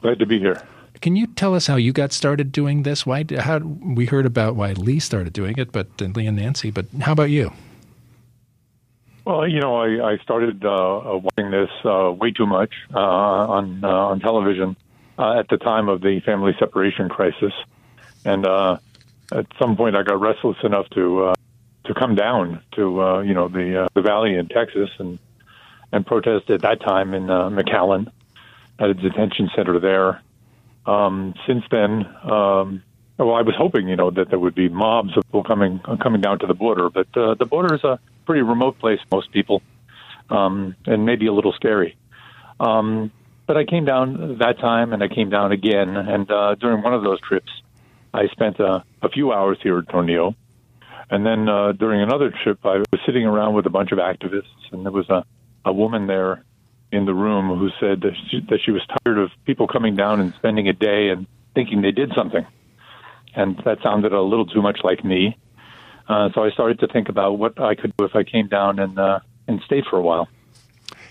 Glad 0.00 0.18
to 0.18 0.26
be 0.26 0.38
here. 0.38 0.60
Can 1.00 1.16
you 1.16 1.26
tell 1.26 1.54
us 1.54 1.66
how 1.66 1.76
you 1.76 1.92
got 1.92 2.12
started 2.12 2.50
doing 2.50 2.82
this? 2.82 3.04
Why? 3.04 3.24
How 3.38 3.58
we 3.58 4.06
heard 4.06 4.26
about 4.26 4.56
why 4.56 4.72
Lee 4.72 4.98
started 4.98 5.32
doing 5.32 5.54
it, 5.58 5.70
but 5.70 5.88
uh, 6.00 6.06
Lee 6.06 6.26
and 6.26 6.36
Nancy. 6.36 6.70
But 6.70 6.86
how 7.00 7.12
about 7.12 7.30
you? 7.30 7.52
Well, 9.24 9.48
you 9.48 9.60
know, 9.60 9.76
I, 9.76 10.12
I 10.12 10.16
started 10.18 10.64
uh, 10.64 11.18
watching 11.22 11.50
this 11.50 11.70
uh, 11.84 12.12
way 12.12 12.30
too 12.30 12.46
much 12.46 12.72
uh, 12.94 12.98
on 12.98 13.84
uh, 13.84 13.88
on 13.88 14.20
television 14.20 14.76
uh, 15.18 15.38
at 15.38 15.48
the 15.48 15.56
time 15.56 15.88
of 15.88 16.00
the 16.00 16.20
family 16.20 16.54
separation 16.58 17.08
crisis, 17.08 17.52
and 18.24 18.46
uh, 18.46 18.78
at 19.32 19.46
some 19.58 19.76
point 19.76 19.96
I 19.96 20.02
got 20.02 20.20
restless 20.20 20.56
enough 20.62 20.88
to 20.90 21.24
uh, 21.24 21.34
to 21.84 21.94
come 21.94 22.14
down 22.14 22.60
to 22.72 23.02
uh, 23.02 23.20
you 23.20 23.34
know 23.34 23.48
the 23.48 23.84
uh, 23.84 23.88
the 23.94 24.02
valley 24.02 24.34
in 24.34 24.48
Texas 24.48 24.90
and 24.98 25.18
and 25.94 26.04
protest 26.04 26.50
at 26.50 26.62
that 26.62 26.80
time 26.80 27.14
in 27.14 27.30
uh, 27.30 27.48
McAllen 27.48 28.10
at 28.78 28.90
a 28.90 28.94
detention 28.94 29.48
center 29.54 29.78
there. 29.78 30.20
Um, 30.86 31.34
since 31.46 31.64
then, 31.70 32.04
um, 32.24 32.82
well, 33.16 33.34
I 33.34 33.42
was 33.42 33.54
hoping, 33.56 33.88
you 33.88 33.96
know, 33.96 34.10
that 34.10 34.28
there 34.28 34.38
would 34.38 34.56
be 34.56 34.68
mobs 34.68 35.16
of 35.16 35.24
people 35.24 35.44
coming 35.44 35.80
coming 36.02 36.20
down 36.20 36.40
to 36.40 36.46
the 36.46 36.54
border, 36.54 36.90
but 36.90 37.06
uh, 37.16 37.34
the 37.34 37.46
border 37.46 37.76
is 37.76 37.84
a 37.84 38.00
pretty 38.26 38.42
remote 38.42 38.78
place, 38.80 38.98
most 39.12 39.30
people, 39.30 39.62
um, 40.30 40.74
and 40.84 41.06
maybe 41.06 41.26
a 41.28 41.32
little 41.32 41.52
scary. 41.52 41.96
Um, 42.58 43.12
but 43.46 43.56
I 43.56 43.64
came 43.64 43.84
down 43.84 44.38
that 44.38 44.58
time, 44.58 44.92
and 44.92 45.02
I 45.02 45.08
came 45.08 45.30
down 45.30 45.52
again, 45.52 45.96
and 45.96 46.28
uh, 46.30 46.56
during 46.56 46.82
one 46.82 46.92
of 46.92 47.04
those 47.04 47.20
trips, 47.20 47.52
I 48.12 48.26
spent 48.28 48.58
a, 48.58 48.84
a 49.00 49.08
few 49.08 49.32
hours 49.32 49.58
here 49.62 49.78
at 49.78 49.86
Tornillo, 49.86 50.34
and 51.10 51.24
then 51.24 51.48
uh, 51.48 51.72
during 51.72 52.02
another 52.02 52.32
trip, 52.42 52.58
I 52.64 52.78
was 52.78 53.00
sitting 53.06 53.24
around 53.26 53.54
with 53.54 53.66
a 53.66 53.70
bunch 53.70 53.92
of 53.92 53.98
activists, 53.98 54.72
and 54.72 54.84
there 54.84 54.92
was 54.92 55.08
a, 55.08 55.24
a 55.64 55.72
woman 55.72 56.06
there 56.06 56.44
in 56.92 57.06
the 57.06 57.14
room 57.14 57.58
who 57.58 57.70
said 57.80 58.02
that 58.02 58.12
she, 58.30 58.40
that 58.48 58.60
she 58.64 58.70
was 58.70 58.82
tired 58.86 59.18
of 59.18 59.30
people 59.44 59.66
coming 59.66 59.96
down 59.96 60.20
and 60.20 60.32
spending 60.34 60.68
a 60.68 60.72
day 60.72 61.08
and 61.08 61.26
thinking 61.54 61.82
they 61.82 61.90
did 61.90 62.12
something. 62.14 62.46
And 63.34 63.60
that 63.64 63.78
sounded 63.82 64.12
a 64.12 64.20
little 64.20 64.46
too 64.46 64.62
much 64.62 64.80
like 64.84 65.04
me. 65.04 65.36
Uh, 66.08 66.28
so 66.34 66.44
I 66.44 66.50
started 66.50 66.78
to 66.80 66.86
think 66.86 67.08
about 67.08 67.38
what 67.38 67.60
I 67.60 67.74
could 67.74 67.96
do 67.96 68.04
if 68.04 68.14
I 68.14 68.22
came 68.22 68.46
down 68.46 68.78
and 68.78 68.98
uh, 68.98 69.20
and 69.48 69.60
stayed 69.62 69.84
for 69.88 69.98
a 69.98 70.02
while. 70.02 70.28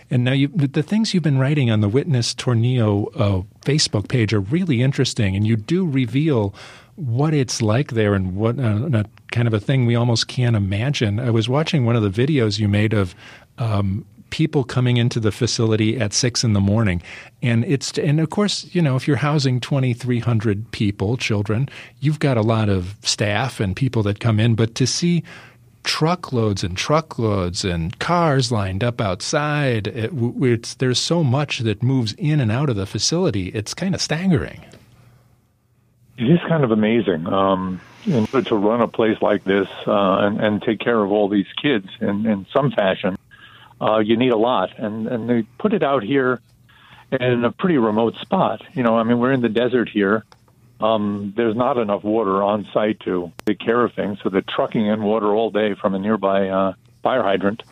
And 0.09 0.23
now 0.23 0.33
you, 0.33 0.47
the 0.49 0.83
things 0.83 1.13
you've 1.13 1.23
been 1.23 1.39
writing 1.39 1.71
on 1.71 1.81
the 1.81 1.89
Witness 1.89 2.35
Tornillo 2.35 3.07
uh, 3.15 3.41
Facebook 3.61 4.07
page 4.07 4.33
are 4.33 4.39
really 4.39 4.81
interesting, 4.81 5.35
and 5.35 5.47
you 5.47 5.55
do 5.55 5.87
reveal 5.87 6.53
what 6.95 7.33
it's 7.33 7.61
like 7.61 7.91
there 7.91 8.13
and 8.13 8.35
what 8.35 8.59
uh, 8.59 9.03
kind 9.31 9.47
of 9.47 9.53
a 9.53 9.59
thing 9.59 9.87
we 9.87 9.95
almost 9.95 10.27
can't 10.27 10.55
imagine. 10.55 11.19
I 11.19 11.31
was 11.31 11.49
watching 11.49 11.85
one 11.85 11.95
of 11.95 12.03
the 12.03 12.09
videos 12.09 12.59
you 12.59 12.67
made 12.67 12.93
of 12.93 13.15
um, 13.57 14.05
people 14.33 14.63
coming 14.63 14.97
into 14.97 15.19
the 15.19 15.31
facility 15.31 15.99
at 15.99 16.11
six 16.11 16.43
in 16.43 16.53
the 16.53 16.59
morning. 16.59 17.03
And 17.43 17.63
it's 17.65 17.99
and 17.99 18.19
of 18.19 18.31
course, 18.31 18.67
you 18.73 18.81
know, 18.81 18.95
if 18.95 19.07
you're 19.07 19.15
housing 19.15 19.59
twenty 19.59 19.93
three 19.93 20.17
hundred 20.17 20.71
people, 20.71 21.17
children, 21.17 21.69
you've 21.99 22.17
got 22.17 22.35
a 22.35 22.41
lot 22.41 22.67
of 22.67 22.95
staff 23.03 23.59
and 23.59 23.75
people 23.75 24.01
that 24.03 24.19
come 24.19 24.39
in. 24.39 24.55
But 24.55 24.73
to 24.73 24.87
see 24.87 25.23
truckloads 25.83 26.63
and 26.63 26.75
truckloads 26.75 27.63
and 27.63 27.99
cars 27.99 28.51
lined 28.51 28.83
up 28.83 28.99
outside, 28.99 29.85
it, 29.85 30.75
there's 30.79 30.99
so 30.99 31.23
much 31.23 31.59
that 31.59 31.83
moves 31.83 32.13
in 32.13 32.39
and 32.39 32.51
out 32.51 32.69
of 32.71 32.75
the 32.75 32.87
facility. 32.87 33.49
It's 33.49 33.75
kind 33.75 33.93
of 33.93 34.01
staggering. 34.01 34.65
It 36.17 36.23
is 36.23 36.39
kind 36.47 36.63
of 36.63 36.71
amazing. 36.71 37.27
Um, 37.27 37.79
in 38.05 38.27
order 38.33 38.41
to 38.41 38.55
run 38.55 38.81
a 38.81 38.87
place 38.87 39.21
like 39.21 39.43
this 39.43 39.67
uh, 39.85 40.25
and, 40.25 40.41
and 40.41 40.61
take 40.61 40.79
care 40.79 41.01
of 41.03 41.11
all 41.11 41.29
these 41.29 41.51
kids 41.61 41.87
in, 42.01 42.25
in 42.25 42.47
some 42.51 42.71
fashion, 42.71 43.15
uh, 43.83 43.99
you 43.99 44.15
need 44.17 44.31
a 44.31 44.37
lot. 44.37 44.77
And, 44.77 45.07
and 45.07 45.29
they 45.29 45.43
put 45.57 45.73
it 45.73 45.83
out 45.83 46.03
here 46.03 46.39
in 47.11 47.43
a 47.43 47.51
pretty 47.51 47.77
remote 47.77 48.15
spot. 48.21 48.61
You 48.73 48.83
know, 48.83 48.97
I 48.97 49.03
mean, 49.03 49.19
we're 49.19 49.33
in 49.33 49.41
the 49.41 49.49
desert 49.49 49.89
here. 49.89 50.23
Um, 50.79 51.33
there's 51.35 51.55
not 51.55 51.77
enough 51.77 52.03
water 52.03 52.41
on 52.43 52.67
site 52.73 52.99
to 53.01 53.31
take 53.45 53.59
care 53.59 53.83
of 53.83 53.93
things, 53.93 54.19
so 54.21 54.29
they're 54.29 54.41
trucking 54.41 54.85
in 54.85 55.03
water 55.03 55.33
all 55.33 55.49
day 55.49 55.75
from 55.75 55.95
a 55.95 55.99
nearby 55.99 56.49
uh, 56.49 56.73
fire 57.01 57.23
hydrant. 57.23 57.63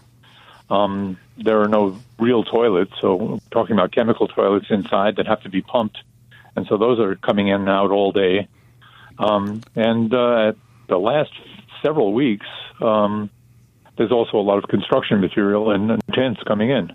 Um, 0.69 1.17
there 1.37 1.61
are 1.61 1.67
no 1.67 1.99
real 2.19 2.43
toilets, 2.43 2.93
so 3.01 3.15
we're 3.15 3.39
talking 3.51 3.73
about 3.73 3.91
chemical 3.91 4.27
toilets 4.27 4.67
inside 4.69 5.17
that 5.17 5.27
have 5.27 5.41
to 5.43 5.49
be 5.49 5.61
pumped, 5.61 5.97
and 6.55 6.65
so 6.67 6.77
those 6.77 6.99
are 6.99 7.15
coming 7.15 7.49
in 7.49 7.61
and 7.61 7.69
out 7.69 7.91
all 7.91 8.13
day. 8.13 8.47
Um, 9.19 9.61
and 9.75 10.13
uh, 10.13 10.53
the 10.87 10.97
last 10.97 11.31
several 11.81 12.13
weeks, 12.13 12.47
um, 12.79 13.29
there's 14.01 14.11
also 14.11 14.37
a 14.37 14.41
lot 14.41 14.57
of 14.57 14.67
construction 14.67 15.21
material 15.21 15.69
and, 15.69 16.01
tents 16.11 16.41
coming 16.47 16.71
in. 16.71 16.91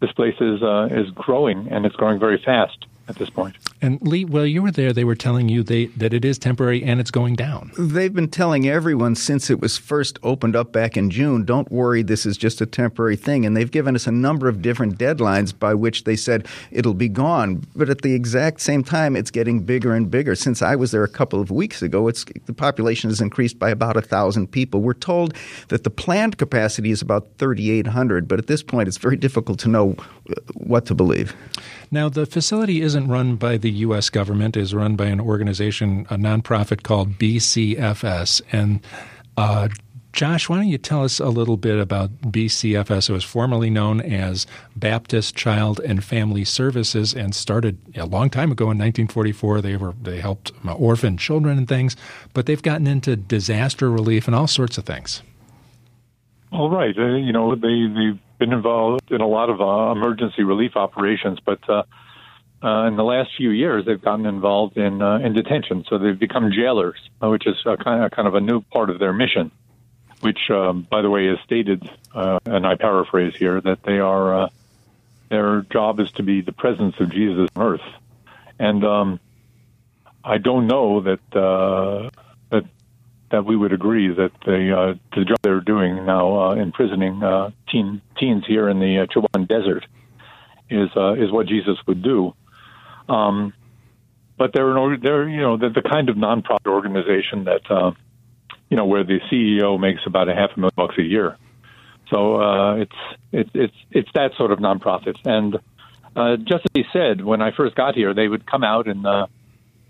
This 0.00 0.10
place 0.10 0.34
is 0.40 0.60
uh, 0.60 0.88
is 0.90 1.08
growing, 1.12 1.68
and 1.70 1.86
it's 1.86 1.94
growing 1.94 2.18
very 2.18 2.42
fast 2.44 2.86
at 3.08 3.14
this 3.14 3.30
point. 3.30 3.56
And 3.80 4.00
Lee, 4.02 4.24
while 4.24 4.46
you 4.46 4.62
were 4.62 4.70
there, 4.70 4.92
they 4.92 5.04
were 5.04 5.14
telling 5.14 5.48
you 5.48 5.62
they, 5.62 5.86
that 5.86 6.12
it 6.12 6.24
is 6.24 6.38
temporary 6.38 6.82
and 6.82 7.00
it's 7.00 7.10
going 7.10 7.36
down. 7.36 7.70
They've 7.78 8.12
been 8.12 8.28
telling 8.28 8.68
everyone 8.68 9.14
since 9.14 9.50
it 9.50 9.60
was 9.60 9.78
first 9.78 10.18
opened 10.22 10.56
up 10.56 10.72
back 10.72 10.96
in 10.96 11.10
June, 11.10 11.44
don't 11.44 11.70
worry, 11.70 12.02
this 12.02 12.26
is 12.26 12.36
just 12.36 12.60
a 12.60 12.66
temporary 12.66 13.16
thing. 13.16 13.46
And 13.46 13.56
they've 13.56 13.70
given 13.70 13.94
us 13.94 14.06
a 14.06 14.12
number 14.12 14.48
of 14.48 14.62
different 14.62 14.98
deadlines 14.98 15.56
by 15.56 15.74
which 15.74 16.04
they 16.04 16.16
said 16.16 16.46
it'll 16.72 16.94
be 16.94 17.08
gone. 17.08 17.64
But 17.76 17.88
at 17.88 18.02
the 18.02 18.14
exact 18.14 18.60
same 18.60 18.82
time, 18.82 19.14
it's 19.14 19.30
getting 19.30 19.60
bigger 19.60 19.94
and 19.94 20.10
bigger. 20.10 20.34
Since 20.34 20.60
I 20.60 20.74
was 20.74 20.90
there 20.90 21.04
a 21.04 21.08
couple 21.08 21.40
of 21.40 21.50
weeks 21.50 21.80
ago, 21.80 22.08
it's, 22.08 22.24
the 22.46 22.52
population 22.52 23.10
has 23.10 23.20
increased 23.20 23.58
by 23.58 23.70
about 23.70 23.96
a 23.96 24.02
thousand 24.02 24.48
people. 24.48 24.80
We're 24.80 24.94
told 24.94 25.34
that 25.68 25.84
the 25.84 25.90
planned 25.90 26.38
capacity 26.38 26.90
is 26.90 27.00
about 27.02 27.28
3,800, 27.38 28.26
but 28.26 28.38
at 28.38 28.48
this 28.48 28.62
point, 28.62 28.88
it's 28.88 28.98
very 28.98 29.16
difficult 29.16 29.58
to 29.60 29.68
know 29.68 29.96
what 30.54 30.86
to 30.86 30.94
believe. 30.94 31.34
Now, 31.90 32.08
the 32.08 32.26
facility 32.26 32.82
isn't 32.82 33.08
run 33.08 33.36
by 33.36 33.56
the 33.56 33.70
U.S. 33.70 34.10
government; 34.10 34.56
is 34.56 34.74
run 34.74 34.96
by 34.96 35.06
an 35.06 35.20
organization, 35.20 36.06
a 36.10 36.16
nonprofit 36.16 36.82
called 36.82 37.18
BCFS. 37.18 38.42
And 38.52 38.80
uh, 39.36 39.68
Josh, 40.12 40.48
why 40.48 40.56
don't 40.56 40.68
you 40.68 40.78
tell 40.78 41.04
us 41.04 41.20
a 41.20 41.28
little 41.28 41.56
bit 41.56 41.78
about 41.78 42.10
BCFS? 42.22 43.08
It 43.08 43.12
was 43.12 43.24
formerly 43.24 43.70
known 43.70 44.00
as 44.00 44.46
Baptist 44.74 45.36
Child 45.36 45.80
and 45.80 46.02
Family 46.02 46.44
Services, 46.44 47.14
and 47.14 47.34
started 47.34 47.78
a 47.96 48.04
long 48.04 48.28
time 48.28 48.50
ago 48.50 48.64
in 48.64 48.78
1944. 48.78 49.60
They 49.60 49.76
were 49.76 49.94
they 50.02 50.20
helped 50.20 50.52
orphan 50.66 51.16
children 51.16 51.56
and 51.56 51.68
things, 51.68 51.96
but 52.34 52.46
they've 52.46 52.62
gotten 52.62 52.86
into 52.86 53.16
disaster 53.16 53.90
relief 53.90 54.26
and 54.26 54.34
all 54.34 54.46
sorts 54.46 54.76
of 54.76 54.84
things. 54.84 55.22
All 56.50 56.68
right, 56.68 56.98
uh, 56.98 57.16
you 57.16 57.32
know 57.32 57.54
they 57.54 57.86
they've 57.86 58.18
been 58.38 58.52
involved 58.52 59.10
in 59.10 59.20
a 59.20 59.26
lot 59.26 59.50
of 59.50 59.60
uh, 59.60 59.92
emergency 59.92 60.42
relief 60.42 60.76
operations, 60.76 61.38
but 61.44 61.58
uh, 61.68 61.82
uh, 62.62 62.86
in 62.86 62.96
the 62.96 63.04
last 63.04 63.30
few 63.36 63.50
years 63.50 63.84
they've 63.84 64.00
gotten 64.00 64.26
involved 64.26 64.76
in 64.76 65.02
uh, 65.02 65.18
in 65.18 65.32
detention. 65.32 65.84
So 65.88 65.98
they've 65.98 66.18
become 66.18 66.50
jailers, 66.52 66.98
uh, 67.22 67.28
which 67.28 67.46
is 67.46 67.56
a 67.66 67.76
kind 67.76 68.04
of 68.04 68.10
kind 68.10 68.26
of 68.28 68.34
a 68.34 68.40
new 68.40 68.60
part 68.62 68.90
of 68.90 68.98
their 68.98 69.12
mission. 69.12 69.50
Which, 70.20 70.50
um, 70.50 70.84
by 70.90 71.00
the 71.02 71.10
way, 71.10 71.28
is 71.28 71.38
stated, 71.44 71.88
uh, 72.12 72.40
and 72.44 72.66
I 72.66 72.74
paraphrase 72.74 73.36
here, 73.36 73.60
that 73.60 73.84
they 73.84 74.00
are 74.00 74.34
uh, 74.34 74.48
their 75.28 75.62
job 75.62 76.00
is 76.00 76.10
to 76.12 76.24
be 76.24 76.40
the 76.40 76.50
presence 76.50 76.96
of 76.98 77.10
Jesus 77.10 77.48
on 77.54 77.62
earth, 77.62 77.88
and 78.58 78.84
um, 78.84 79.20
I 80.24 80.38
don't 80.38 80.66
know 80.66 81.02
that 81.02 81.36
uh, 81.36 82.10
that 83.30 83.44
we 83.44 83.56
would 83.56 83.72
agree 83.72 84.08
that 84.08 84.30
the 84.44 84.76
uh, 84.76 84.94
the 85.16 85.24
job 85.24 85.38
they're 85.42 85.60
doing 85.60 86.06
now, 86.06 86.50
uh, 86.50 86.54
imprisoning 86.54 87.22
uh, 87.22 87.50
teen, 87.70 88.00
teens 88.18 88.44
here 88.46 88.68
in 88.68 88.78
the 88.80 89.00
uh, 89.00 89.38
Desert, 89.44 89.84
is 90.70 90.88
uh, 90.96 91.12
is 91.14 91.30
what 91.30 91.46
Jesus 91.46 91.76
would 91.86 92.02
do. 92.02 92.34
Um, 93.08 93.52
but 94.36 94.52
they're 94.54 94.76
an, 94.76 95.00
they're 95.02 95.28
you 95.28 95.40
know 95.40 95.56
the, 95.56 95.68
the 95.68 95.82
kind 95.82 96.08
of 96.08 96.16
nonprofit 96.16 96.66
organization 96.66 97.44
that 97.44 97.70
uh, 97.70 97.92
you 98.70 98.76
know 98.76 98.86
where 98.86 99.04
the 99.04 99.18
CEO 99.30 99.78
makes 99.78 100.02
about 100.06 100.28
a 100.28 100.34
half 100.34 100.50
a 100.56 100.60
million 100.60 100.74
bucks 100.76 100.96
a 100.98 101.02
year. 101.02 101.36
So 102.10 102.40
uh, 102.40 102.74
it's 102.76 102.96
it's 103.32 103.50
it's 103.54 103.76
it's 103.90 104.10
that 104.14 104.30
sort 104.38 104.52
of 104.52 104.58
nonprofit. 104.58 105.16
And 105.24 105.56
uh, 106.16 106.36
just 106.36 106.64
as 106.64 106.70
he 106.72 106.84
said, 106.92 107.22
when 107.22 107.42
I 107.42 107.50
first 107.50 107.74
got 107.74 107.94
here, 107.94 108.14
they 108.14 108.28
would 108.28 108.46
come 108.46 108.64
out 108.64 108.88
and 108.88 109.06
uh, 109.06 109.26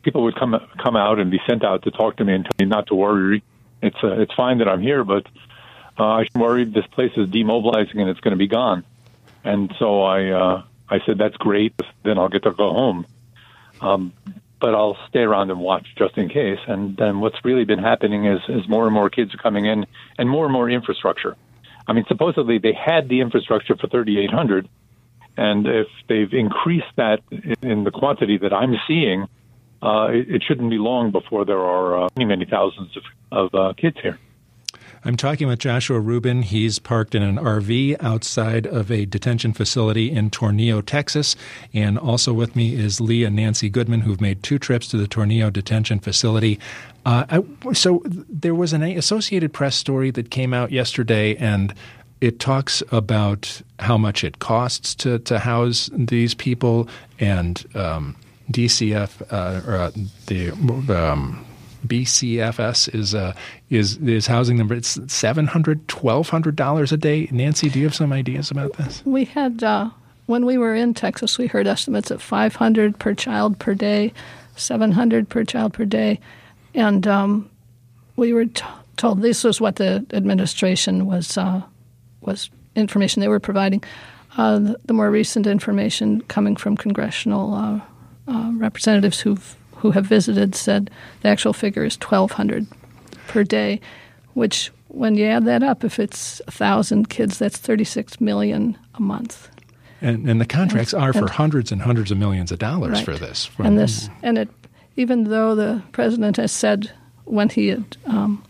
people 0.03 0.23
would 0.25 0.37
come 0.37 0.55
come 0.83 0.97
out 0.97 1.19
and 1.19 1.31
be 1.31 1.41
sent 1.49 1.65
out 1.65 1.83
to 1.85 1.91
talk 1.91 2.17
to 2.17 2.25
me 2.25 2.35
and 2.35 2.45
tell 2.45 2.53
me 2.59 2.67
not 2.67 2.87
to 2.89 2.95
worry. 2.95 3.43
It's 3.83 3.97
uh, 4.03 4.21
it's 4.21 4.35
fine 4.35 4.59
that 4.59 4.69
I'm 4.69 4.81
here, 4.81 5.05
but 5.05 5.27
uh, 5.99 6.05
I'm 6.05 6.27
worried 6.35 6.75
this 6.75 6.87
place 6.87 7.13
is 7.17 7.29
demobilizing 7.29 7.99
and 8.01 8.09
it's 8.09 8.21
going 8.21 8.33
to 8.33 8.39
be 8.39 8.49
gone. 8.49 8.85
And 9.45 9.73
so 9.79 10.03
I 10.03 10.31
uh, 10.31 10.63
I 10.89 10.99
said 11.07 11.19
that's 11.19 11.37
great. 11.37 11.75
Then 12.05 12.19
I'll 12.19 12.29
get 12.29 12.45
to 12.45 12.53
go 12.53 12.73
home. 12.73 13.07
Um, 13.81 14.13
but 14.61 14.75
I'll 14.75 14.97
stay 15.09 15.21
around 15.21 15.51
and 15.51 15.61
watch 15.61 15.87
just 15.97 16.19
in 16.19 16.29
case. 16.29 16.59
And 16.67 16.97
then 16.97 17.21
what's 17.21 17.45
really 17.45 17.65
been 17.65 17.79
happening 17.79 18.27
is, 18.27 18.41
is 18.49 18.69
more 18.69 18.87
and 18.87 18.95
more 18.95 19.09
kids 19.09 19.33
are 19.35 19.39
coming 19.39 19.67
in 19.67 19.87
and 20.19 20.29
more 20.29 20.45
and 20.45 20.53
more 20.53 20.69
infrastructure. 20.69 21.37
I 21.87 21.93
mean, 21.93 22.05
supposedly 22.09 22.59
they 22.59 22.73
had 22.73 23.09
the 23.09 23.21
infrastructure 23.21 23.77
for 23.77 23.87
3,800, 23.87 24.69
and 25.37 25.67
if 25.67 25.87
they've 26.09 26.33
increased 26.33 26.93
that 26.97 27.21
in 27.63 27.85
the 27.85 27.91
quantity 27.91 28.37
that 28.39 28.53
I'm 28.53 28.75
seeing, 28.87 29.27
uh, 29.83 30.09
it, 30.11 30.37
it, 30.37 30.43
shouldn't 30.47 30.71
be 30.71 30.79
long 30.79 31.11
before 31.11 31.45
there 31.45 31.61
are 31.61 32.05
uh, 32.05 32.09
many, 32.17 32.29
many 32.29 32.45
thousands 32.45 32.97
of, 32.97 33.03
of 33.31 33.55
uh, 33.55 33.73
kids 33.75 33.97
here. 34.03 34.19
I'm 35.05 35.17
talking 35.17 35.47
with 35.47 35.61
Joshua 35.61 36.01
Rubin. 36.01 36.43
He's 36.43 36.79
parked 36.79 37.15
in 37.15 37.23
an 37.23 37.37
RV 37.37 37.97
outside 38.01 38.67
of 38.67 38.91
a 38.91 39.07
detention 39.07 39.53
facility 39.53 40.11
in 40.11 40.31
Tornillo, 40.31 40.85
Texas. 40.85 41.37
And 41.73 41.99
also 41.99 42.33
with 42.33 42.57
me 42.57 42.75
is 42.75 43.01
Lee 43.01 43.25
and 43.25 43.37
Nancy 43.37 43.69
Goodman, 43.69 44.01
who've 44.01 44.21
made 44.21 44.43
two 44.43 44.59
trips 44.59 44.89
to 44.89 44.97
the 44.97 45.07
Tornillo 45.07 45.53
detention 45.53 46.01
facility. 46.01 46.59
Uh, 47.07 47.25
I, 47.31 47.73
so 47.73 48.03
there 48.05 48.55
was 48.55 48.73
an 48.73 48.83
Associated 48.83 49.53
Press 49.53 49.77
story 49.77 50.11
that 50.11 50.31
came 50.31 50.53
out 50.53 50.73
yesterday, 50.73 51.37
and 51.37 51.73
it 52.21 52.41
talks 52.41 52.83
about 52.91 53.63
how 53.79 53.97
much 53.97 54.25
it 54.25 54.41
costs 54.41 54.95
to, 54.97 55.21
to 55.21 55.39
house 55.39 55.89
these 55.93 56.35
people 56.35 56.89
and 57.21 57.65
um, 57.77 58.17
DCF 58.51 59.23
uh, 59.31 59.71
or 59.71 59.77
uh, 59.77 59.91
the 60.27 60.51
um, 60.51 61.45
BCFS 61.87 62.95
is 62.95 63.15
uh, 63.15 63.35
is 63.71 63.97
is 63.99 64.27
housing 64.27 64.57
them, 64.57 64.71
it's 64.73 64.99
seven 65.13 65.47
hundred, 65.47 65.87
twelve 65.89 66.29
hundred 66.29 66.57
dollars 66.57 66.93
a 66.93 66.97
day. 66.97 67.29
Nancy, 67.31 67.69
do 67.69 67.79
you 67.79 67.85
have 67.85 67.95
some 67.95 68.13
ideas 68.13 68.51
about 68.51 68.75
this? 68.75 69.03
We 69.05 69.25
had 69.25 69.63
uh, 69.63 69.91
when 70.27 70.45
we 70.45 70.59
were 70.59 70.75
in 70.75 70.95
Texas, 70.95 71.39
we 71.39 71.47
heard 71.47 71.67
estimates 71.67 72.11
of 72.11 72.21
five 72.21 72.57
hundred 72.57 72.99
per 72.99 73.15
child 73.15 73.59
per 73.59 73.75
day, 73.75 74.13
seven 74.57 74.93
hundred 74.93 75.29
per 75.29 75.45
child 75.45 75.73
per 75.73 75.85
day, 75.85 76.19
and 76.75 77.07
um, 77.07 77.49
we 78.17 78.33
were 78.33 78.47
t- 78.47 78.65
told 78.97 79.23
this 79.23 79.45
was 79.45 79.61
what 79.61 79.77
the 79.77 80.05
administration 80.13 81.07
was 81.07 81.39
uh, 81.39 81.63
was 82.23 82.51
information 82.75 83.21
they 83.21 83.29
were 83.29 83.41
providing. 83.41 83.83
Uh, 84.37 84.59
the, 84.59 84.81
the, 84.85 84.93
more 84.93 85.11
recent 85.11 85.47
information 85.49 86.21
coming 86.23 86.55
from 86.55 86.77
congressional 86.77 87.81
uh, 88.29 88.51
representatives 88.55 89.21
who've 89.21 89.57
who 89.77 89.93
have 89.93 90.07
visited 90.07 90.55
said 90.55 90.91
the 91.23 91.29
actual 91.29 91.53
figure 91.53 91.85
is 91.85 91.97
1,200 91.97 92.67
per 93.29 93.45
day, 93.45 93.81
which 94.35 94.73
when 94.89 95.15
you 95.17 95.25
add 95.27 95.45
that 95.45 95.63
up, 95.63 95.85
if 95.85 95.99
it's 95.99 96.43
a 96.47 96.51
thousand 96.51 97.09
kids, 97.09 97.39
that's 97.39 97.57
36 97.57 98.21
million 98.21 98.77
a 98.95 99.01
month. 99.01 99.49
And, 100.01 100.29
and 100.29 100.41
the 100.41 100.47
contracts 100.47 100.93
and, 100.93 101.03
are 101.03 101.13
for 101.13 101.21
and, 101.21 101.31
hundreds 101.31 101.73
and 101.73 101.83
hundreds 101.83 102.11
of 102.11 102.19
millions 102.19 102.51
of 102.53 102.59
dollars 102.59 102.99
right. 102.99 103.05
for 103.05 103.17
this. 103.17 103.51
and 103.59 103.79
this, 103.79 104.09
and 104.23 104.39
it, 104.39 104.49
even 104.97 105.25
though 105.25 105.55
the 105.55 105.83
president 105.93 106.37
has 106.37 106.53
said 106.53 106.91
when 107.25 107.49
he 107.49 107.69
had, 107.69 107.97
um, 108.07 108.43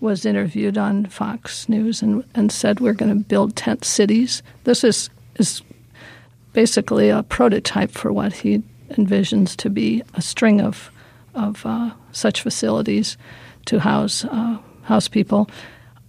was 0.00 0.24
interviewed 0.24 0.78
on 0.78 1.06
Fox 1.06 1.68
News 1.68 2.02
and, 2.02 2.24
and 2.34 2.50
said 2.52 2.80
we're 2.80 2.92
going 2.92 3.16
to 3.16 3.24
build 3.24 3.56
tent 3.56 3.84
cities, 3.84 4.42
this 4.64 4.84
is 4.84 5.10
is 5.36 5.62
basically 6.52 7.08
a 7.08 7.24
prototype 7.24 7.90
for 7.90 8.12
what 8.12 8.32
he 8.32 8.62
envisions 8.96 9.56
to 9.56 9.70
be 9.70 10.02
a 10.14 10.22
string 10.22 10.60
of 10.60 10.90
of 11.34 11.66
uh, 11.66 11.90
such 12.12 12.42
facilities 12.42 13.16
to 13.66 13.80
house 13.80 14.24
uh, 14.24 14.58
house 14.82 15.08
people. 15.08 15.48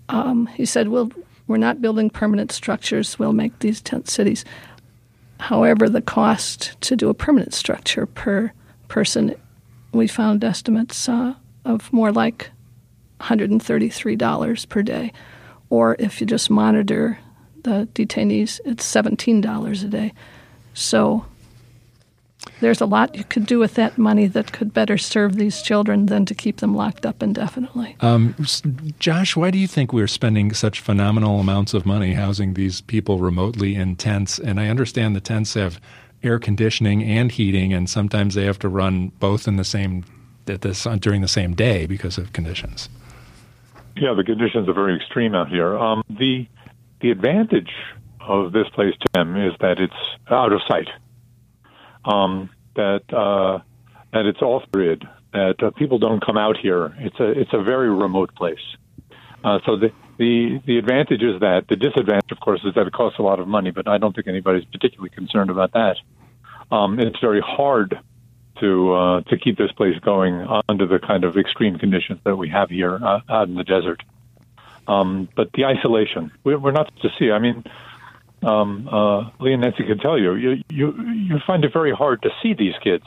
Um, 0.09 0.47
he 0.47 0.65
said, 0.65 0.87
"We'll 0.89 1.11
we're 1.47 1.57
not 1.57 1.81
building 1.81 2.09
permanent 2.09 2.51
structures. 2.51 3.19
We'll 3.19 3.33
make 3.33 3.59
these 3.59 3.81
tent 3.81 4.09
cities." 4.09 4.45
However, 5.39 5.89
the 5.89 6.01
cost 6.01 6.79
to 6.81 6.95
do 6.95 7.09
a 7.09 7.13
permanent 7.13 7.53
structure 7.53 8.05
per 8.05 8.53
person, 8.87 9.35
we 9.91 10.07
found 10.07 10.43
estimates 10.43 11.09
uh, 11.09 11.35
of 11.65 11.91
more 11.91 12.11
like 12.11 12.51
$133 13.19 14.69
per 14.69 14.81
day. 14.81 15.11
Or 15.69 15.95
if 15.99 16.21
you 16.21 16.27
just 16.27 16.49
monitor 16.49 17.19
the 17.63 17.87
detainees, 17.93 18.59
it's 18.65 18.89
$17 18.89 19.83
a 19.83 19.87
day. 19.87 20.13
So 20.73 21.25
there's 22.59 22.81
a 22.81 22.85
lot 22.85 23.15
you 23.15 23.23
could 23.23 23.45
do 23.45 23.59
with 23.59 23.75
that 23.75 23.97
money 23.97 24.27
that 24.27 24.51
could 24.51 24.73
better 24.73 24.97
serve 24.97 25.35
these 25.35 25.61
children 25.61 26.07
than 26.07 26.25
to 26.25 26.33
keep 26.33 26.57
them 26.57 26.75
locked 26.75 27.05
up 27.05 27.21
indefinitely. 27.21 27.95
Um, 27.99 28.35
Josh, 28.99 29.35
why 29.35 29.51
do 29.51 29.57
you 29.57 29.67
think 29.67 29.91
we're 29.91 30.07
spending 30.07 30.53
such 30.53 30.79
phenomenal 30.79 31.39
amounts 31.39 31.73
of 31.73 31.85
money 31.85 32.13
housing 32.13 32.53
these 32.53 32.81
people 32.81 33.19
remotely 33.19 33.75
in 33.75 33.95
tents? 33.95 34.39
And 34.39 34.59
I 34.59 34.67
understand 34.67 35.15
the 35.15 35.21
tents 35.21 35.53
have 35.55 35.81
air 36.23 36.39
conditioning 36.39 37.03
and 37.03 37.31
heating, 37.31 37.73
and 37.73 37.89
sometimes 37.89 38.35
they 38.35 38.45
have 38.45 38.59
to 38.59 38.69
run 38.69 39.09
both 39.19 39.47
in 39.47 39.57
the 39.57 39.63
same 39.63 40.05
at 40.47 40.61
this, 40.61 40.87
during 40.99 41.21
the 41.21 41.27
same 41.27 41.53
day 41.53 41.85
because 41.85 42.17
of 42.17 42.33
conditions. 42.33 42.89
Yeah, 43.95 44.13
the 44.13 44.23
conditions 44.23 44.67
are 44.67 44.73
very 44.73 44.95
extreme 44.95 45.35
out 45.35 45.49
here. 45.49 45.77
Um, 45.77 46.03
the 46.09 46.47
the 47.01 47.11
advantage 47.11 47.71
of 48.21 48.51
this 48.51 48.67
place 48.69 48.95
to 48.99 49.07
them 49.13 49.35
is 49.35 49.53
that 49.59 49.79
it's 49.79 49.93
out 50.29 50.51
of 50.51 50.61
sight 50.67 50.89
um, 52.05 52.49
that 52.75 53.03
uh, 53.13 53.59
that 54.13 54.25
it's 54.25 54.41
off 54.41 54.63
grid, 54.71 55.07
that 55.33 55.61
uh, 55.61 55.71
people 55.71 55.99
don't 55.99 56.23
come 56.25 56.37
out 56.37 56.57
here. 56.57 56.95
It's 56.99 57.19
a 57.19 57.29
it's 57.31 57.53
a 57.53 57.61
very 57.61 57.89
remote 57.89 58.33
place. 58.35 58.59
Uh, 59.43 59.59
so 59.65 59.77
the, 59.77 59.91
the 60.17 60.61
the 60.65 60.77
advantage 60.77 61.21
is 61.21 61.39
that 61.41 61.67
the 61.67 61.75
disadvantage, 61.75 62.31
of 62.31 62.39
course, 62.39 62.61
is 62.65 62.73
that 62.75 62.87
it 62.87 62.93
costs 62.93 63.19
a 63.19 63.21
lot 63.21 63.39
of 63.39 63.47
money. 63.47 63.71
But 63.71 63.87
I 63.87 63.97
don't 63.97 64.15
think 64.15 64.27
anybody's 64.27 64.65
particularly 64.65 65.09
concerned 65.09 65.49
about 65.49 65.73
that. 65.73 65.97
Um, 66.71 66.99
it's 66.99 67.19
very 67.19 67.41
hard 67.41 67.99
to 68.59 68.93
uh, 68.93 69.21
to 69.21 69.37
keep 69.37 69.57
this 69.57 69.71
place 69.73 69.99
going 69.99 70.47
under 70.67 70.87
the 70.87 70.99
kind 70.99 71.23
of 71.23 71.37
extreme 71.37 71.77
conditions 71.77 72.19
that 72.23 72.35
we 72.35 72.49
have 72.49 72.69
here 72.69 72.95
uh, 72.95 73.21
out 73.29 73.47
in 73.47 73.55
the 73.55 73.63
desert. 73.63 74.01
Um, 74.87 75.27
but 75.35 75.51
the 75.53 75.65
isolation, 75.65 76.31
we're, 76.43 76.59
we're 76.59 76.71
not 76.71 76.91
to 77.01 77.09
see. 77.17 77.31
I 77.31 77.39
mean, 77.39 77.63
um, 78.45 78.87
uh, 78.91 79.29
Nancy 79.39 79.83
can 79.85 79.97
tell 79.97 80.17
you, 80.19 80.35
you, 80.35 80.63
you, 80.69 80.93
you 81.13 81.39
find 81.45 81.63
it 81.65 81.73
very 81.73 81.91
hard 81.91 82.21
to 82.21 82.29
see 82.41 82.53
these 82.53 82.75
kids. 82.83 83.05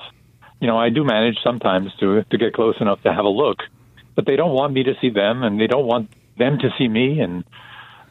You 0.61 0.67
know, 0.67 0.77
I 0.77 0.89
do 0.89 1.05
manage 1.05 1.39
sometimes 1.45 1.95
to 2.01 2.25
to 2.25 2.39
get 2.39 2.53
close 2.53 2.75
enough 2.81 3.01
to 3.03 3.13
have 3.13 3.25
a 3.25 3.29
look, 3.29 3.59
but 4.17 4.27
they 4.27 4.35
don't 4.35 4.53
want 4.53 4.73
me 4.73 4.83
to 4.83 4.95
see 5.01 5.11
them, 5.11 5.45
and 5.45 5.61
they 5.61 5.69
don't 5.69 5.87
want 5.87 6.11
them 6.37 6.59
to 6.59 6.71
see 6.77 6.89
me, 6.89 7.21
and 7.21 7.45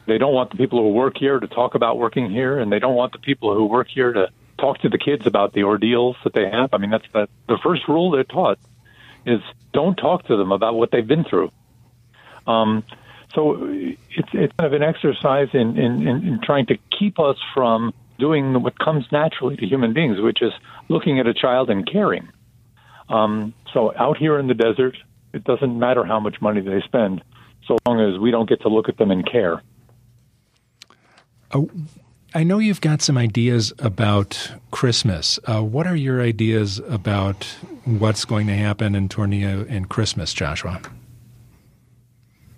they 0.06 0.16
don't 0.16 0.32
want 0.32 0.50
the 0.50 0.56
people 0.56 0.82
who 0.82 0.88
work 0.88 1.18
here 1.18 1.38
to 1.38 1.46
talk 1.46 1.74
about 1.74 1.98
working 1.98 2.30
here, 2.30 2.58
and 2.58 2.72
they 2.72 2.78
don't 2.78 2.94
want 2.94 3.12
the 3.12 3.18
people 3.18 3.54
who 3.54 3.66
work 3.66 3.88
here 3.88 4.12
to 4.14 4.28
talk 4.58 4.80
to 4.80 4.88
the 4.88 4.98
kids 4.98 5.26
about 5.26 5.52
the 5.52 5.64
ordeals 5.64 6.16
that 6.24 6.32
they 6.32 6.48
have. 6.48 6.72
I 6.72 6.78
mean, 6.78 6.90
that's 6.90 7.06
the, 7.12 7.28
the 7.46 7.58
first 7.62 7.86
rule 7.86 8.10
they're 8.10 8.24
taught 8.24 8.58
is 9.26 9.40
don't 9.72 9.96
talk 9.96 10.26
to 10.28 10.36
them 10.36 10.52
about 10.52 10.74
what 10.74 10.90
they've 10.90 11.06
been 11.06 11.24
through. 11.24 11.50
Um, 12.46 12.82
so 13.34 13.56
it's 14.10 14.28
it's 14.32 14.52
kind 14.58 14.66
of 14.66 14.72
an 14.72 14.82
exercise 14.82 15.48
in, 15.52 15.78
in, 15.78 16.06
in 16.06 16.40
trying 16.42 16.66
to 16.66 16.76
keep 16.98 17.18
us 17.18 17.36
from 17.54 17.92
doing 18.18 18.62
what 18.62 18.78
comes 18.78 19.04
naturally 19.12 19.56
to 19.56 19.66
human 19.66 19.92
beings, 19.92 20.20
which 20.20 20.42
is 20.42 20.52
looking 20.88 21.20
at 21.20 21.26
a 21.26 21.34
child 21.34 21.70
and 21.70 21.90
caring. 21.90 22.28
Um, 23.08 23.54
so 23.72 23.94
out 23.96 24.16
here 24.16 24.38
in 24.38 24.48
the 24.48 24.54
desert, 24.54 24.96
it 25.32 25.44
doesn't 25.44 25.78
matter 25.78 26.04
how 26.04 26.20
much 26.20 26.40
money 26.40 26.60
they 26.60 26.80
spend, 26.84 27.22
so 27.66 27.78
long 27.86 28.00
as 28.00 28.18
we 28.18 28.30
don't 28.30 28.48
get 28.48 28.60
to 28.62 28.68
look 28.68 28.88
at 28.88 28.96
them 28.96 29.10
and 29.10 29.30
care. 29.30 29.62
Oh, 31.52 31.70
I 32.34 32.44
know 32.44 32.58
you've 32.58 32.80
got 32.80 33.00
some 33.00 33.16
ideas 33.16 33.72
about 33.78 34.52
Christmas. 34.70 35.38
Uh, 35.44 35.62
what 35.62 35.86
are 35.86 35.96
your 35.96 36.20
ideas 36.20 36.78
about 36.80 37.44
what's 37.84 38.24
going 38.24 38.46
to 38.48 38.54
happen 38.54 38.94
in 38.94 39.08
Tornillo 39.08 39.66
and 39.70 39.88
Christmas, 39.88 40.34
Joshua? 40.34 40.80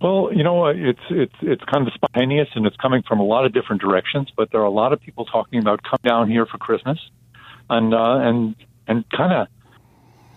Well, 0.00 0.30
you 0.32 0.42
know, 0.42 0.66
it's 0.66 1.00
it's 1.10 1.34
it's 1.42 1.62
kind 1.64 1.86
of 1.86 1.92
spontaneous 1.92 2.48
and 2.54 2.66
it's 2.66 2.76
coming 2.76 3.02
from 3.06 3.20
a 3.20 3.24
lot 3.24 3.44
of 3.44 3.52
different 3.52 3.82
directions. 3.82 4.28
But 4.34 4.50
there 4.50 4.60
are 4.60 4.64
a 4.64 4.70
lot 4.70 4.92
of 4.92 5.00
people 5.00 5.26
talking 5.26 5.58
about 5.58 5.82
come 5.82 5.98
down 6.02 6.30
here 6.30 6.46
for 6.46 6.56
Christmas, 6.56 6.98
and 7.68 7.92
uh, 7.92 8.16
and 8.20 8.56
and 8.88 9.04
kind 9.10 9.32
of 9.32 9.48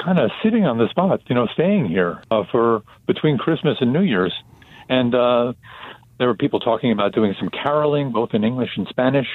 kind 0.04 0.20
of 0.20 0.32
sitting 0.44 0.66
on 0.66 0.78
the 0.78 0.90
spot, 0.90 1.22
you 1.28 1.36
know, 1.36 1.48
staying 1.54 1.86
here 1.86 2.22
uh, 2.30 2.44
for 2.52 2.84
between 3.08 3.38
Christmas 3.38 3.78
and 3.80 3.94
New 3.94 4.02
Year's, 4.02 4.34
and 4.90 5.16
uh, 5.16 5.54
there 6.18 6.28
were 6.28 6.36
people 6.36 6.60
talking 6.60 6.92
about 6.92 7.14
doing 7.14 7.34
some 7.40 7.50
caroling, 7.50 8.12
both 8.12 8.34
in 8.34 8.44
English 8.44 8.72
and 8.76 8.86
Spanish, 8.90 9.28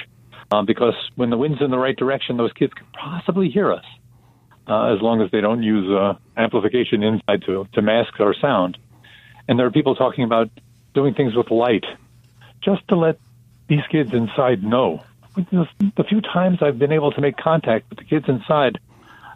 uh, 0.51 0.61
because 0.61 0.93
when 1.15 1.31
the 1.31 1.37
wind's 1.37 1.59
in 1.61 1.71
the 1.71 1.77
right 1.77 1.95
direction, 1.95 2.37
those 2.37 2.53
kids 2.53 2.73
can 2.73 2.85
possibly 2.93 3.49
hear 3.49 3.73
us, 3.73 3.85
uh, 4.67 4.93
as 4.93 5.01
long 5.01 5.21
as 5.23 5.31
they 5.31 5.41
don't 5.41 5.63
use 5.63 5.89
uh, 5.89 6.13
amplification 6.37 7.01
inside 7.01 7.41
to 7.47 7.67
to 7.73 7.81
mask 7.81 8.19
our 8.19 8.35
sound. 8.39 8.77
And 9.49 9.57
there 9.57 9.65
are 9.65 9.71
people 9.71 9.95
talking 9.95 10.23
about 10.23 10.51
doing 10.93 11.15
things 11.15 11.35
with 11.35 11.49
light, 11.49 11.83
just 12.61 12.87
to 12.89 12.95
let 12.95 13.17
these 13.67 13.81
kids 13.91 14.13
inside 14.13 14.63
know. 14.63 15.03
The 15.35 16.03
few 16.07 16.21
times 16.21 16.59
I've 16.61 16.77
been 16.77 16.91
able 16.91 17.11
to 17.13 17.19
make 17.19 17.35
contact 17.35 17.89
with 17.89 17.97
the 17.97 18.05
kids 18.05 18.25
inside, 18.29 18.77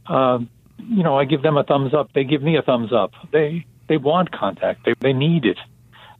uh, 0.06 0.38
you 0.78 1.02
know, 1.02 1.18
I 1.18 1.26
give 1.26 1.42
them 1.42 1.58
a 1.58 1.64
thumbs 1.64 1.96
up. 1.96 2.14
They 2.14 2.26
give 2.26 2.44
me 2.44 2.58
a 2.58 2.62
thumbs 2.62 2.94
up. 2.94 3.14
They 3.32 3.66
they 3.88 3.98
want 3.98 4.32
contact. 4.32 4.86
They 4.86 4.94
they 5.00 5.14
need 5.14 5.46
it, 5.46 5.58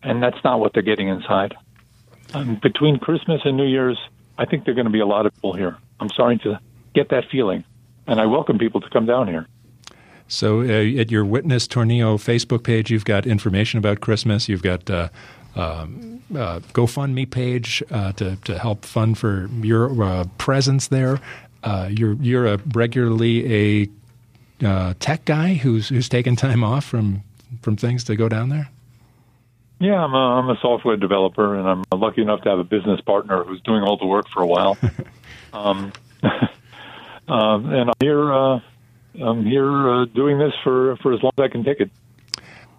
and 0.02 0.24
that's 0.24 0.44
not 0.44 0.60
what 0.60 0.74
they're 0.74 0.82
getting 0.82 1.10
inside. 1.10 1.54
Um, 2.34 2.60
between 2.64 2.98
Christmas 2.98 3.42
and 3.46 3.56
New 3.58 3.68
Year's, 3.68 4.00
I 4.40 4.46
think 4.46 4.66
there 4.66 4.72
are 4.72 4.76
going 4.76 4.86
to 4.86 4.92
be 4.92 5.02
a 5.02 5.06
lot 5.06 5.28
of 5.28 5.36
people 5.36 5.54
here. 5.54 5.78
I'm 6.00 6.10
sorry 6.10 6.40
to 6.40 6.60
get 6.96 7.10
that 7.10 7.26
feeling, 7.32 7.64
and 8.08 8.20
I 8.20 8.26
welcome 8.26 8.58
people 8.58 8.82
to 8.82 8.90
come 8.90 9.06
down 9.06 9.28
here. 9.28 9.46
So 10.28 10.62
uh, 10.62 11.00
at 11.02 11.12
your 11.12 11.26
Witness 11.26 11.68
Tornillo 11.68 12.16
Facebook 12.16 12.64
page, 12.64 12.90
you've 12.90 13.06
got 13.06 13.26
information 13.26 13.78
about 13.78 14.02
Christmas. 14.02 14.50
You've 14.50 14.64
got 14.64 14.90
uh, 14.90 15.10
um, 15.56 16.22
uh, 16.32 16.60
GoFundMe 16.74 17.30
page 17.30 17.84
uh, 17.92 18.12
to 18.14 18.36
to 18.38 18.58
help 18.58 18.86
fund 18.86 19.18
for 19.18 19.50
your 19.62 20.04
uh, 20.04 20.26
presence 20.38 20.88
there. 20.88 21.20
Uh, 21.64 21.90
you're 21.92 22.14
you're 22.14 22.48
a 22.48 22.60
regularly 22.74 23.86
a 24.62 24.94
tech 25.00 25.26
guy 25.26 25.56
who's 25.56 25.90
who's 25.90 26.10
taken 26.10 26.36
time 26.36 26.64
off 26.64 26.86
from 26.86 27.24
from 27.62 27.76
things 27.76 28.04
to 28.06 28.16
go 28.16 28.28
down 28.28 28.50
there. 28.50 28.70
Yeah, 29.80 30.02
I'm 30.02 30.14
a, 30.14 30.18
I'm 30.18 30.50
a 30.50 30.58
software 30.62 30.96
developer, 30.96 31.58
and 31.58 31.68
I'm 31.68 32.00
lucky 32.00 32.22
enough 32.22 32.42
to 32.44 32.50
have 32.50 32.60
a 32.60 32.64
business 32.64 33.02
partner 33.02 33.44
who's 33.44 33.60
doing 33.62 33.84
all 33.84 33.98
the 33.98 34.06
work 34.06 34.30
for 34.30 34.42
a 34.42 34.48
while. 34.48 34.78
um, 35.54 35.92
um, 37.28 37.74
and 37.74 37.90
I'm 37.90 37.96
here 38.00 38.62
I'm 39.22 39.46
here 39.46 39.90
uh, 39.90 40.06
doing 40.06 40.40
this 40.40 40.54
for, 40.64 40.98
for 40.98 41.14
as 41.14 41.22
long 41.22 41.32
as 41.38 41.44
I 41.44 41.48
can 41.48 41.64
take 41.64 41.80
it. 41.80 41.92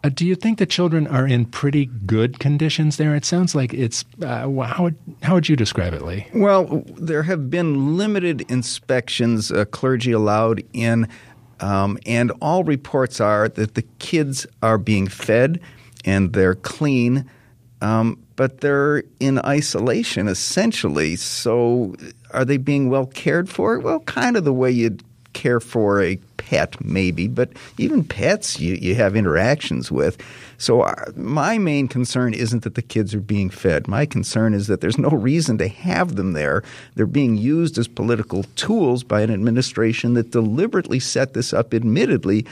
Uh, 0.05 0.11
do 0.11 0.27
you 0.27 0.35
think 0.35 0.59
the 0.59 0.67
children 0.67 1.07
are 1.07 1.27
in 1.27 1.47
pretty 1.47 1.87
good 1.87 2.39
conditions 2.39 2.99
there? 2.99 3.15
It 3.15 3.25
sounds 3.25 3.55
like 3.55 3.73
it's. 3.73 4.05
Uh, 4.23 4.51
how, 4.63 4.85
would, 4.85 4.97
how 5.23 5.35
would 5.35 5.49
you 5.49 5.57
describe 5.57 5.95
it, 5.95 6.03
Lee? 6.03 6.27
Well, 6.35 6.85
there 6.97 7.23
have 7.23 7.49
been 7.49 7.97
limited 7.97 8.43
inspections, 8.51 9.51
uh, 9.51 9.65
clergy 9.65 10.13
allowed 10.13 10.63
in, 10.75 11.09
um, 11.61 11.99
and 12.05 12.33
all 12.43 12.65
reports 12.65 13.19
are 13.19 13.49
that 13.49 13.77
the 13.77 13.83
kids 13.99 14.47
are 14.63 14.77
being 14.77 15.09
fed 15.09 15.59
and 16.05 16.35
they're 16.35 16.57
clean, 16.57 17.25
um, 17.81 18.23
but 18.37 18.61
they're 18.61 19.05
in 19.21 19.39
isolation 19.39 20.29
essentially. 20.29 21.17
So, 21.17 21.95
are 22.33 22.45
they 22.45 22.59
being 22.59 22.91
well 22.91 23.07
cared 23.07 23.49
for? 23.49 23.79
Well, 23.79 24.01
kind 24.01 24.37
of 24.37 24.45
the 24.45 24.53
way 24.53 24.71
you'd 24.71 25.03
care 25.35 25.61
for 25.61 26.03
a 26.03 26.17
pet, 26.37 26.83
maybe, 26.85 27.29
but 27.29 27.51
even 27.79 28.05
pets 28.05 28.61
you, 28.61 28.75
you 28.75 28.95
have 28.95 29.17
interactions 29.17 29.91
with. 29.91 30.19
So, 30.59 30.83
uh, 30.83 30.95
my 31.17 31.59
main 31.59 31.89
concern 31.89 32.33
isn't 32.33 32.63
that 32.63 32.75
the 32.75 32.83
kids 32.83 33.15
are 33.15 33.21
being 33.21 33.51
fed. 33.51 33.89
My 33.89 34.07
concern 34.07 34.55
is 34.55 34.67
that 34.69 34.81
there's 34.81 34.99
no 34.99 35.11
reason 35.11 35.59
to 35.59 35.69
have 35.69 36.17
them 36.17 36.33
there. 36.33 36.63
They're 36.95 37.07
being 37.07 37.37
used 37.37 37.77
as 37.77 37.89
political 37.89 38.45
tools 38.57 39.03
by 39.03 39.23
an 39.23 39.31
administration 39.31 40.15
that 40.15 40.31
deliberately 40.31 41.01
set 41.01 41.35
this 41.35 41.53
up, 41.53 41.75
admittedly, 41.75 42.47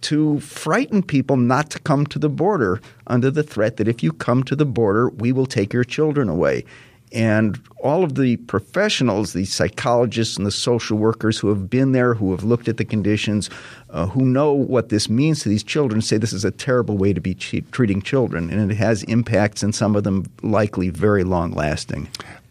to 0.00 0.38
frighten 0.40 1.02
people 1.02 1.36
not 1.36 1.70
to 1.70 1.78
come 1.80 2.06
to 2.06 2.18
the 2.18 2.28
border 2.28 2.80
under 3.06 3.30
the 3.30 3.42
threat 3.42 3.76
that 3.76 3.88
if 3.88 4.02
you 4.02 4.12
come 4.12 4.44
to 4.44 4.54
the 4.54 4.64
border, 4.64 5.08
we 5.08 5.32
will 5.32 5.46
take 5.46 5.72
your 5.72 5.84
children 5.84 6.28
away. 6.28 6.64
And 7.12 7.60
all 7.82 8.04
of 8.04 8.14
the 8.16 8.36
professionals, 8.36 9.32
the 9.32 9.44
psychologists 9.44 10.36
and 10.36 10.46
the 10.46 10.50
social 10.50 10.98
workers 10.98 11.38
who 11.38 11.48
have 11.48 11.70
been 11.70 11.92
there, 11.92 12.14
who 12.14 12.30
have 12.32 12.44
looked 12.44 12.68
at 12.68 12.76
the 12.76 12.84
conditions, 12.84 13.50
uh, 13.90 14.06
who 14.06 14.24
know 14.24 14.52
what 14.52 14.88
this 14.88 15.08
means 15.08 15.42
to 15.42 15.48
these 15.48 15.62
children, 15.62 16.00
say 16.00 16.18
this 16.18 16.32
is 16.32 16.44
a 16.44 16.50
terrible 16.50 16.96
way 16.96 17.12
to 17.12 17.20
be 17.20 17.34
treating 17.34 18.02
children. 18.02 18.50
And 18.50 18.70
it 18.70 18.76
has 18.76 19.02
impacts, 19.04 19.62
and 19.62 19.74
some 19.74 19.96
of 19.96 20.04
them 20.04 20.26
likely 20.42 20.90
very 20.90 21.24
long 21.24 21.52
lasting. 21.52 22.08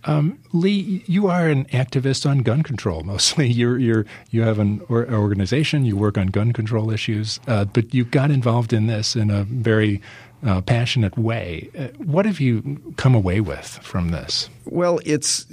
Um, 0.07 0.39
Lee, 0.53 1.03
you 1.05 1.27
are 1.27 1.49
an 1.49 1.65
activist 1.65 2.27
on 2.27 2.39
gun 2.39 2.63
control 2.63 3.03
mostly. 3.03 3.47
You're, 3.57 3.77
you're, 3.77 4.05
you 4.31 4.41
have 4.41 4.57
an 4.57 4.81
or, 4.87 5.09
organization, 5.11 5.83
you 5.83 5.97
work 5.97 6.17
on 6.17 6.27
gun 6.27 6.53
control 6.53 6.91
issues, 6.91 7.39
uh, 7.47 7.65
but 7.65 7.93
you 7.93 8.05
got 8.05 8.31
involved 8.31 8.71
in 8.71 8.87
this 8.87 9.15
in 9.15 9.29
a 9.29 9.43
very 9.43 10.01
uh, 10.45 10.61
passionate 10.61 11.17
way. 11.17 11.69
Uh, 11.77 11.87
what 11.97 12.25
have 12.25 12.39
you 12.39 12.93
come 12.97 13.15
away 13.15 13.41
with 13.41 13.79
from 13.81 14.09
this? 14.09 14.49
Well, 14.65 14.99
it's 15.05 15.45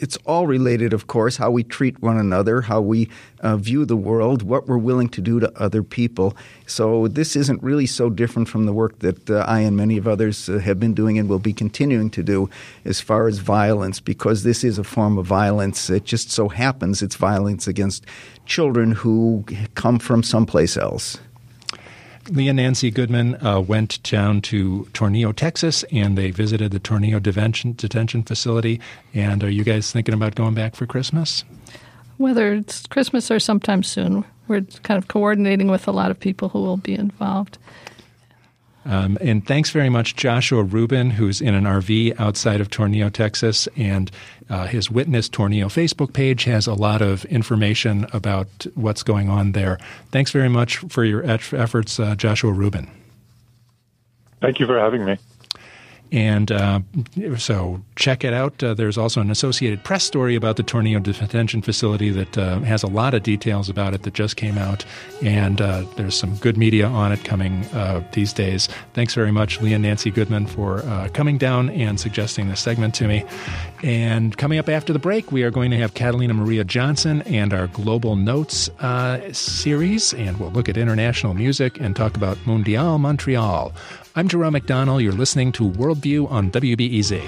it's 0.00 0.16
all 0.24 0.46
related, 0.46 0.94
of 0.94 1.06
course, 1.08 1.36
how 1.36 1.50
we 1.50 1.62
treat 1.62 2.00
one 2.00 2.16
another, 2.16 2.62
how 2.62 2.80
we 2.80 3.10
uh, 3.40 3.56
view 3.56 3.84
the 3.84 3.96
world, 3.96 4.42
what 4.42 4.66
we're 4.66 4.78
willing 4.78 5.10
to 5.10 5.20
do 5.20 5.40
to 5.40 5.52
other 5.62 5.82
people. 5.82 6.34
So 6.66 7.06
this 7.08 7.36
isn't 7.36 7.62
really 7.62 7.86
so 7.86 8.08
different 8.08 8.48
from 8.48 8.64
the 8.64 8.72
work 8.72 9.00
that 9.00 9.28
uh, 9.28 9.44
I 9.46 9.60
and 9.60 9.76
many 9.76 9.98
of 9.98 10.08
others 10.08 10.48
uh, 10.48 10.58
have 10.58 10.80
been 10.80 10.94
doing 10.94 11.18
and 11.18 11.28
will 11.28 11.38
be 11.38 11.52
continuing 11.52 12.08
to 12.10 12.22
do 12.22 12.48
as 12.84 13.00
far 13.00 13.28
as 13.28 13.38
violence, 13.38 14.00
because 14.00 14.42
this 14.42 14.64
is 14.64 14.78
a 14.78 14.84
form 14.84 15.18
of 15.18 15.26
violence. 15.26 15.90
It 15.90 16.04
just 16.04 16.30
so 16.30 16.48
happens 16.48 17.02
it's 17.02 17.16
violence 17.16 17.66
against 17.66 18.06
children 18.46 18.92
who 18.92 19.44
come 19.74 19.98
from 19.98 20.22
someplace 20.22 20.78
else. 20.78 21.18
Lee 22.30 22.48
and 22.48 22.58
Nancy 22.58 22.92
Goodman 22.92 23.44
uh, 23.44 23.60
went 23.60 24.00
down 24.04 24.40
to 24.42 24.88
Tornillo, 24.92 25.34
Texas, 25.34 25.82
and 25.90 26.16
they 26.16 26.30
visited 26.30 26.70
the 26.70 26.78
Tornillo 26.78 27.20
detention, 27.20 27.74
detention 27.76 28.22
facility. 28.22 28.80
And 29.12 29.42
are 29.42 29.50
you 29.50 29.64
guys 29.64 29.90
thinking 29.90 30.14
about 30.14 30.36
going 30.36 30.54
back 30.54 30.76
for 30.76 30.86
Christmas? 30.86 31.44
Whether 32.18 32.52
it's 32.52 32.86
Christmas 32.86 33.30
or 33.32 33.40
sometime 33.40 33.82
soon, 33.82 34.24
we're 34.46 34.60
kind 34.84 34.98
of 34.98 35.08
coordinating 35.08 35.70
with 35.70 35.88
a 35.88 35.92
lot 35.92 36.12
of 36.12 36.20
people 36.20 36.48
who 36.50 36.60
will 36.60 36.76
be 36.76 36.94
involved. 36.94 37.58
Um, 38.86 39.18
and 39.20 39.46
thanks 39.46 39.70
very 39.70 39.90
much, 39.90 40.16
Joshua 40.16 40.62
Rubin, 40.62 41.10
who's 41.10 41.40
in 41.40 41.54
an 41.54 41.64
RV 41.64 42.18
outside 42.18 42.60
of 42.60 42.70
Tornillo, 42.70 43.12
Texas. 43.12 43.68
And 43.76 44.10
uh, 44.48 44.66
his 44.66 44.90
Witness 44.90 45.28
Tornillo 45.28 45.66
Facebook 45.66 46.12
page 46.12 46.44
has 46.44 46.66
a 46.66 46.74
lot 46.74 47.02
of 47.02 47.24
information 47.26 48.06
about 48.12 48.66
what's 48.74 49.02
going 49.02 49.28
on 49.28 49.52
there. 49.52 49.78
Thanks 50.10 50.30
very 50.30 50.48
much 50.48 50.78
for 50.78 51.04
your 51.04 51.22
efforts, 51.24 52.00
uh, 52.00 52.14
Joshua 52.14 52.52
Rubin. 52.52 52.90
Thank 54.40 54.58
you 54.58 54.66
for 54.66 54.78
having 54.78 55.04
me. 55.04 55.18
And 56.12 56.50
uh, 56.50 56.80
so 57.36 57.80
check 57.94 58.24
it 58.24 58.32
out. 58.32 58.62
Uh, 58.62 58.74
there's 58.74 58.98
also 58.98 59.20
an 59.20 59.30
Associated 59.30 59.84
Press 59.84 60.02
story 60.02 60.34
about 60.34 60.56
the 60.56 60.62
Tornillo 60.64 61.02
detention 61.02 61.62
facility 61.62 62.10
that 62.10 62.36
uh, 62.36 62.60
has 62.60 62.82
a 62.82 62.88
lot 62.88 63.14
of 63.14 63.22
details 63.22 63.68
about 63.68 63.94
it 63.94 64.02
that 64.02 64.14
just 64.14 64.36
came 64.36 64.58
out. 64.58 64.84
And 65.22 65.60
uh, 65.60 65.84
there's 65.96 66.16
some 66.16 66.36
good 66.36 66.56
media 66.56 66.86
on 66.86 67.12
it 67.12 67.24
coming 67.24 67.64
uh, 67.66 68.02
these 68.12 68.32
days. 68.32 68.68
Thanks 68.94 69.14
very 69.14 69.30
much, 69.30 69.60
Leah 69.60 69.78
Nancy 69.78 70.10
Goodman, 70.10 70.46
for 70.46 70.80
uh, 70.80 71.08
coming 71.12 71.38
down 71.38 71.70
and 71.70 72.00
suggesting 72.00 72.48
this 72.48 72.60
segment 72.60 72.94
to 72.96 73.06
me. 73.06 73.24
And 73.82 74.36
coming 74.36 74.58
up 74.58 74.68
after 74.68 74.92
the 74.92 74.98
break, 74.98 75.30
we 75.30 75.42
are 75.44 75.50
going 75.50 75.70
to 75.70 75.76
have 75.76 75.94
Catalina 75.94 76.34
Maria 76.34 76.64
Johnson 76.64 77.22
and 77.22 77.54
our 77.54 77.68
Global 77.68 78.16
Notes 78.16 78.68
series. 79.32 80.12
And 80.14 80.38
we'll 80.40 80.50
look 80.50 80.68
at 80.68 80.76
international 80.76 81.34
music 81.34 81.80
and 81.80 81.94
talk 81.94 82.16
about 82.16 82.36
Mundial 82.46 82.98
Montreal. 82.98 83.72
I'm 84.16 84.26
Jerome 84.26 84.54
McDonnell. 84.54 85.00
You're 85.00 85.12
listening 85.12 85.52
to 85.52 85.70
Worldview 85.70 86.28
on 86.28 86.50
WBEZ. 86.50 87.22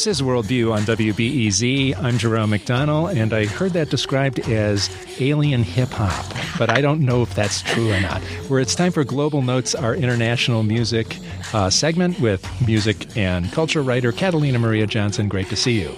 This 0.00 0.18
is 0.18 0.22
Worldview 0.22 0.72
on 0.72 0.80
WBEZ. 0.84 1.94
I'm 2.02 2.16
Jerome 2.16 2.52
McDonnell, 2.52 3.14
and 3.14 3.34
I 3.34 3.44
heard 3.44 3.72
that 3.72 3.90
described 3.90 4.38
as 4.48 4.88
alien 5.20 5.62
hip 5.62 5.90
hop, 5.90 6.24
but 6.58 6.70
I 6.70 6.80
don't 6.80 7.02
know 7.02 7.20
if 7.20 7.34
that's 7.34 7.60
true 7.60 7.92
or 7.92 8.00
not. 8.00 8.22
Where 8.48 8.60
it's 8.60 8.74
time 8.74 8.92
for 8.92 9.04
Global 9.04 9.42
Notes, 9.42 9.74
our 9.74 9.94
international 9.94 10.62
music 10.62 11.18
uh, 11.52 11.68
segment 11.68 12.18
with 12.18 12.48
music 12.66 13.14
and 13.14 13.52
culture 13.52 13.82
writer 13.82 14.10
Catalina 14.10 14.58
Maria 14.58 14.86
Johnson. 14.86 15.28
Great 15.28 15.50
to 15.50 15.56
see 15.56 15.82
you. 15.82 15.90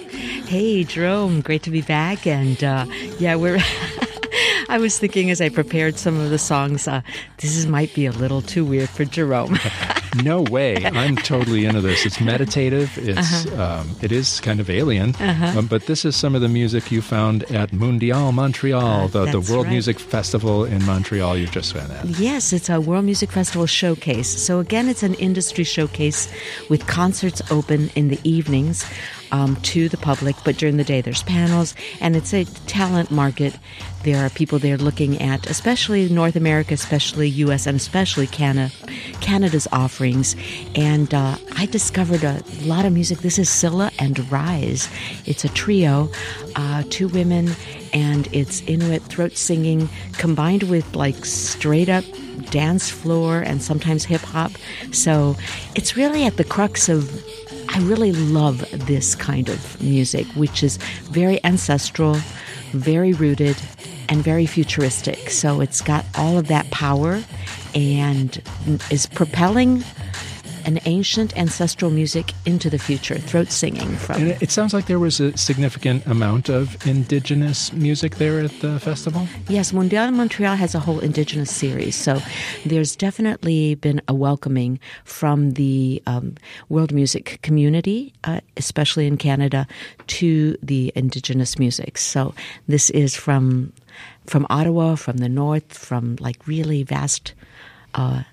Hey, 0.47 0.83
Jerome. 0.83 1.39
Great 1.39 1.63
to 1.63 1.69
be 1.69 1.81
back. 1.81 2.27
And 2.27 2.61
uh, 2.61 2.85
yeah, 3.19 3.35
we're. 3.35 3.59
I 4.67 4.79
was 4.79 4.99
thinking 4.99 5.31
as 5.31 5.39
I 5.39 5.47
prepared 5.47 5.97
some 5.97 6.19
of 6.19 6.29
the 6.29 6.39
songs, 6.39 6.89
uh, 6.89 7.03
this 7.37 7.55
is, 7.55 7.67
might 7.67 7.93
be 7.93 8.05
a 8.05 8.11
little 8.11 8.41
too 8.41 8.65
weird 8.65 8.89
for 8.89 9.05
Jerome. 9.05 9.57
no 10.21 10.41
way. 10.41 10.85
I'm 10.85 11.15
totally 11.15 11.65
into 11.65 11.81
this. 11.81 12.05
It's 12.05 12.19
meditative. 12.19 12.97
It's 12.97 13.45
uh-huh. 13.47 13.81
um, 13.81 13.89
it 14.01 14.11
is 14.11 14.39
kind 14.39 14.59
of 14.59 14.69
alien. 14.69 15.15
Uh-huh. 15.15 15.59
Um, 15.59 15.67
but 15.67 15.85
this 15.85 16.05
is 16.05 16.15
some 16.15 16.35
of 16.35 16.41
the 16.41 16.49
music 16.49 16.91
you 16.91 17.01
found 17.01 17.43
at 17.51 17.71
Mundial 17.71 18.33
Montreal, 18.33 19.05
uh, 19.05 19.07
the, 19.07 19.25
the 19.25 19.41
World 19.51 19.65
right. 19.65 19.73
Music 19.73 19.99
Festival 19.99 20.65
in 20.65 20.85
Montreal. 20.85 21.37
You've 21.37 21.51
just 21.51 21.73
been 21.73 21.89
at. 21.91 22.05
Yes, 22.05 22.53
it's 22.53 22.69
a 22.69 22.79
World 22.79 23.05
Music 23.05 23.31
Festival 23.31 23.65
showcase. 23.65 24.27
So 24.27 24.59
again, 24.59 24.89
it's 24.89 25.03
an 25.03 25.15
industry 25.15 25.63
showcase 25.63 26.31
with 26.69 26.85
concerts 26.87 27.41
open 27.51 27.89
in 27.95 28.09
the 28.09 28.19
evenings 28.23 28.85
um, 29.33 29.55
to 29.57 29.89
the 29.89 29.97
public, 29.97 30.35
but 30.45 30.57
during 30.57 30.77
the 30.77 30.83
day 30.83 31.01
there's 31.01 31.23
panels, 31.23 31.75
and 31.99 32.15
it's 32.15 32.33
a 32.33 32.45
talent 32.67 33.09
market. 33.09 33.57
There 34.03 34.23
are 34.23 34.29
people 34.29 34.59
there 34.59 34.77
looking 34.77 35.19
at, 35.19 35.49
especially 35.49 36.07
North 36.07 36.35
America, 36.35 36.75
especially 36.75 37.29
U.S., 37.29 37.65
and 37.65 37.75
especially 37.75 38.27
Canada, 38.27 38.71
Canada's 39.21 39.67
offerings. 39.71 40.35
And 40.75 41.13
uh, 41.13 41.37
I 41.55 41.65
discovered 41.65 42.23
a 42.23 42.43
lot 42.61 42.85
of 42.85 42.93
music. 42.93 43.19
This 43.19 43.39
is 43.39 43.49
Silla 43.49 43.91
and 43.97 44.31
Rise. 44.31 44.87
It's 45.25 45.43
a 45.43 45.49
trio, 45.49 46.11
uh, 46.55 46.83
two 46.89 47.07
women, 47.07 47.49
and 47.91 48.27
it's 48.33 48.61
Inuit 48.61 49.01
throat 49.03 49.35
singing 49.35 49.89
combined 50.13 50.63
with 50.63 50.95
like 50.95 51.25
straight 51.25 51.89
up 51.89 52.03
dance 52.51 52.89
floor 52.89 53.39
and 53.39 53.63
sometimes 53.63 54.03
hip 54.03 54.21
hop. 54.21 54.51
So 54.91 55.35
it's 55.75 55.95
really 55.97 56.25
at 56.25 56.37
the 56.37 56.43
crux 56.43 56.87
of 56.87 57.09
I 57.73 57.79
really 57.79 58.11
love 58.11 58.59
this 58.85 59.15
kind 59.15 59.49
of 59.49 59.81
music, 59.81 60.27
which 60.35 60.61
is 60.61 60.77
very 61.09 61.43
ancestral, 61.43 62.13
very 62.71 63.13
rooted, 63.13 63.57
and 64.09 64.23
very 64.23 64.45
futuristic. 64.45 65.31
So 65.31 65.59
it's 65.59 65.81
got 65.81 66.05
all 66.15 66.37
of 66.37 66.49
that 66.49 66.69
power 66.69 67.23
and 67.73 68.39
is 68.91 69.07
propelling 69.07 69.83
an 70.65 70.79
ancient 70.85 71.35
ancestral 71.37 71.91
music 71.91 72.33
into 72.45 72.69
the 72.69 72.77
future, 72.77 73.17
throat 73.17 73.51
singing 73.51 73.95
from. 73.97 74.21
And 74.21 74.41
it 74.41 74.51
sounds 74.51 74.73
like 74.73 74.85
there 74.87 74.99
was 74.99 75.19
a 75.19 75.35
significant 75.37 76.05
amount 76.05 76.49
of 76.49 76.75
indigenous 76.85 77.71
music 77.73 78.15
there 78.15 78.39
at 78.39 78.51
the 78.61 78.79
festival. 78.79 79.27
Yes, 79.47 79.71
Mundial 79.71 80.11
Montreal 80.11 80.55
has 80.55 80.75
a 80.75 80.79
whole 80.79 80.99
indigenous 80.99 81.51
series, 81.51 81.95
so 81.95 82.21
there's 82.65 82.95
definitely 82.95 83.75
been 83.75 84.01
a 84.07 84.13
welcoming 84.13 84.79
from 85.03 85.51
the 85.51 86.01
um, 86.07 86.35
world 86.69 86.93
music 86.93 87.39
community, 87.41 88.13
uh, 88.23 88.41
especially 88.57 89.07
in 89.07 89.17
Canada, 89.17 89.67
to 90.07 90.57
the 90.61 90.91
indigenous 90.95 91.59
music. 91.59 91.97
So 91.97 92.33
this 92.67 92.89
is 92.89 93.15
from 93.15 93.73
from 94.25 94.47
Ottawa, 94.49 94.95
from 94.95 95.17
the 95.17 95.29
north, 95.29 95.77
from 95.77 96.15
like 96.19 96.47
really 96.47 96.83
vast. 96.83 97.33
Uh, 97.93 98.23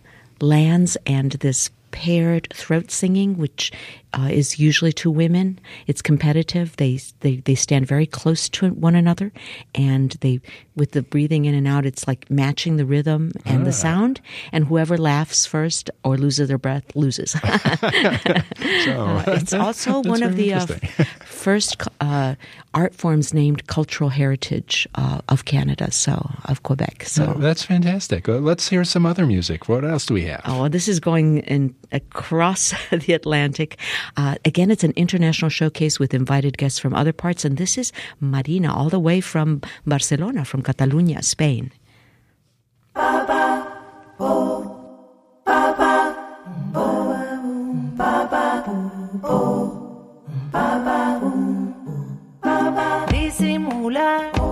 lands 0.41 0.97
and 1.07 1.33
this 1.33 1.70
paired 1.91 2.49
throat 2.53 2.91
singing, 2.91 3.36
which 3.36 3.72
uh, 4.12 4.28
is 4.30 4.58
usually 4.58 4.92
two 4.92 5.11
women. 5.11 5.58
It's 5.86 6.02
competitive. 6.02 6.76
They, 6.76 7.00
they 7.20 7.36
they 7.36 7.54
stand 7.54 7.86
very 7.86 8.06
close 8.06 8.48
to 8.50 8.70
one 8.70 8.94
another, 8.94 9.32
and 9.74 10.11
they 10.20 10.40
with 10.80 10.92
the 10.92 11.02
breathing 11.02 11.44
in 11.44 11.54
and 11.54 11.68
out, 11.68 11.84
it's 11.84 12.08
like 12.08 12.28
matching 12.30 12.78
the 12.78 12.86
rhythm 12.86 13.32
and 13.44 13.62
ah. 13.62 13.64
the 13.64 13.72
sound. 13.72 14.20
And 14.50 14.64
whoever 14.64 14.96
laughs 14.96 15.44
first 15.44 15.90
or 16.02 16.16
loses 16.16 16.48
their 16.48 16.58
breath 16.58 16.96
loses. 16.96 17.32
so, 17.32 17.38
uh, 17.40 19.24
it's 19.28 19.52
also 19.52 20.00
one 20.00 20.22
of 20.22 20.36
the 20.36 20.54
uh, 20.54 20.66
first 21.24 21.82
uh, 22.00 22.34
art 22.72 22.94
forms 22.94 23.34
named 23.34 23.66
cultural 23.66 24.08
heritage 24.08 24.88
uh, 24.94 25.20
of 25.28 25.44
Canada, 25.44 25.90
so 25.90 26.30
of 26.46 26.62
Quebec. 26.62 27.04
So 27.04 27.34
that's 27.34 27.62
fantastic. 27.62 28.26
let's 28.26 28.68
hear 28.70 28.84
some 28.84 29.04
other 29.04 29.26
music. 29.26 29.68
What 29.68 29.84
else 29.84 30.06
do 30.06 30.14
we 30.14 30.24
have? 30.24 30.40
Oh, 30.46 30.68
this 30.68 30.88
is 30.88 30.98
going 30.98 31.38
in 31.40 31.74
across 31.92 32.72
the 32.90 33.12
Atlantic. 33.12 33.78
Uh, 34.16 34.36
again, 34.44 34.70
it's 34.70 34.84
an 34.84 34.92
international 34.96 35.48
showcase 35.48 35.98
with 35.98 36.14
invited 36.14 36.59
guests 36.59 36.78
from 36.78 36.94
other 36.94 37.12
parts, 37.12 37.44
and 37.44 37.57
this 37.57 37.78
is 37.78 37.92
Marinah, 38.22 38.74
all 38.74 38.88
the 38.88 39.01
way 39.01 39.20
from 39.20 39.61
Barcelona, 39.86 40.44
from 40.44 40.62
Catalunya, 40.62 41.22
Spain. 41.24 41.72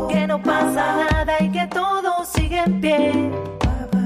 Que 0.08 0.26
no 0.26 0.42
pasa 0.42 1.06
nada 1.10 1.36
y 1.40 1.50
que 1.50 1.66
todo 1.68 2.24
sigue 2.24 2.58
en 2.64 2.80
pie. 2.80 3.30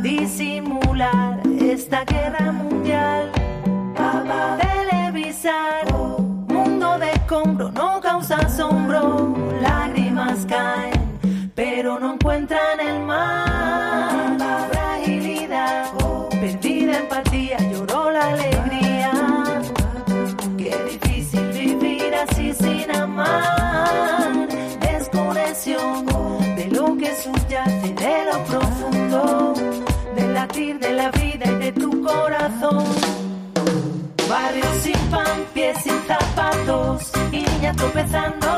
Disimular 0.03 1.41
esta 1.61 2.05
guerra 2.05 2.53
mundial 2.53 2.72
pensar. 5.43 5.93
Mundo 6.49 6.99
de 6.99 7.11
escombro 7.13 7.71
no 7.73 8.01
causa 8.01 8.37
asombro. 8.37 9.35
Lágrimas 9.61 10.47
caen, 10.47 11.51
pero 11.55 11.99
no 11.99 12.15
encuentran 12.15 12.81
el 12.81 13.01
mar. 13.01 14.37
La 14.39 14.69
fragilidad, 14.71 15.93
perdida 16.31 16.99
empatía, 16.99 17.59
lloró 17.73 18.11
la 18.11 18.29
alegría. 18.29 19.13
Qué 20.59 20.77
difícil 20.91 21.47
vivir 21.53 22.15
así 22.15 22.53
sin 22.55 22.91
amar. 22.95 24.49
Desconexión 24.81 26.07
de 26.57 26.67
lo 26.69 26.97
que 26.97 27.15
subyace, 27.17 27.95
de 27.95 28.25
lo 28.27 28.45
profundo, 28.45 29.55
del 30.17 30.35
latir 30.35 30.79
de 30.79 30.93
la 30.93 31.11
vida 31.11 31.47
y 31.47 31.55
de 31.57 31.73
tu 31.73 32.03
corazón. 32.03 32.85
Barrio 34.29 34.65
sin 34.83 35.02
pan, 35.13 35.45
pies 35.55 35.77
sin 35.85 35.99
zapatos 36.07 37.13
y 37.31 37.41
niña 37.51 37.73
tropezando. 37.75 38.49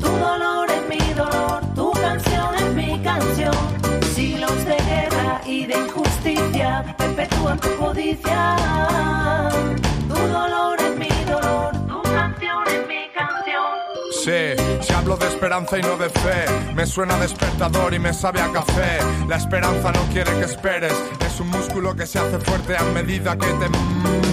Tu 0.00 0.10
dolor 0.26 0.66
es 0.70 0.82
mi 0.92 1.14
dolor, 1.14 1.60
tu 1.74 1.90
canción 1.92 2.54
es 2.62 2.68
mi 2.74 2.98
canción. 3.00 3.56
Siglos 4.14 4.58
de 4.64 4.76
guerra 4.90 5.40
y 5.44 5.66
de 5.66 5.76
injusticia 5.86 6.68
perpetúan 6.96 7.58
tu 7.58 7.70
codicia. 7.76 9.45
Esperanza 15.46 15.78
y 15.78 15.82
no 15.82 15.96
de 15.96 16.10
fe, 16.10 16.74
me 16.74 16.84
suena 16.84 17.16
despertador 17.20 17.94
y 17.94 18.00
me 18.00 18.12
sabe 18.12 18.40
a 18.40 18.50
café. 18.52 18.98
La 19.28 19.36
esperanza 19.36 19.92
no 19.92 20.02
quiere 20.12 20.32
que 20.40 20.44
esperes, 20.44 20.92
es 21.24 21.38
un 21.38 21.46
músculo 21.50 21.94
que 21.94 22.04
se 22.04 22.18
hace 22.18 22.36
fuerte 22.40 22.76
a 22.76 22.82
medida 22.92 23.38
que 23.38 23.46
te 23.46 23.68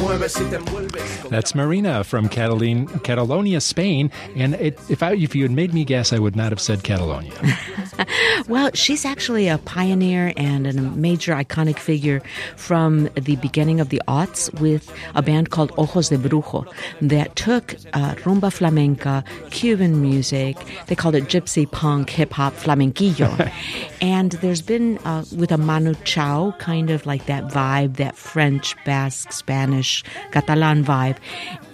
mueves 0.02 0.36
y 0.42 0.44
te 0.46 0.56
envuelves. 0.56 1.04
That's 1.30 1.54
Marinah 1.54 2.04
from 2.04 2.30
Catalin- 2.30 2.88
Catalonia, 3.04 3.60
Spain. 3.62 4.10
And 4.36 4.56
it, 4.56 4.80
if, 4.90 5.04
I, 5.04 5.14
if 5.14 5.36
you 5.36 5.44
had 5.44 5.52
made 5.52 5.72
me 5.72 5.86
guess, 5.86 6.14
I 6.14 6.18
would 6.18 6.36
not 6.36 6.50
have 6.52 6.60
said 6.60 6.82
Catalonia. 6.82 7.34
Well, 8.48 8.72
she's 8.74 9.06
actually 9.06 9.48
a 9.48 9.58
pioneer 9.60 10.34
and 10.36 10.68
a 10.68 10.74
major 10.74 11.34
iconic 11.34 11.80
figure 11.80 12.22
from 12.58 13.06
the 13.16 13.38
beginning 13.38 13.80
of 13.80 13.90
the 13.90 14.02
aughts 14.08 14.54
with 14.60 14.92
a 15.16 15.22
band 15.22 15.50
called 15.50 15.72
Ojos 15.78 16.10
de 16.10 16.18
Brujo 16.18 16.72
that 17.02 17.36
took 17.36 17.76
uh, 17.94 18.16
rumba 18.16 18.52
flamenca, 18.52 19.24
Cuban 19.52 20.02
music, 20.02 20.58
they 20.88 20.96
called 20.96 21.16
it 21.16 21.26
gypsy 21.26 21.70
punk, 21.70 22.10
hip 22.10 22.34
hop, 22.34 22.54
flamenquillo. 22.54 23.52
and 24.02 24.34
there's 24.34 24.62
been, 24.62 24.98
uh, 25.00 25.24
with 25.36 25.52
a 25.52 25.58
Manu 25.58 25.96
Chao, 26.04 26.54
kind 26.60 26.90
of 26.90 27.06
like 27.06 27.26
that 27.28 27.46
vibe, 27.46 27.96
that 27.98 28.16
French, 28.18 28.76
Basque, 28.84 29.32
Spanish, 29.32 30.04
Catalan 30.32 30.84
vibe. 30.84 31.18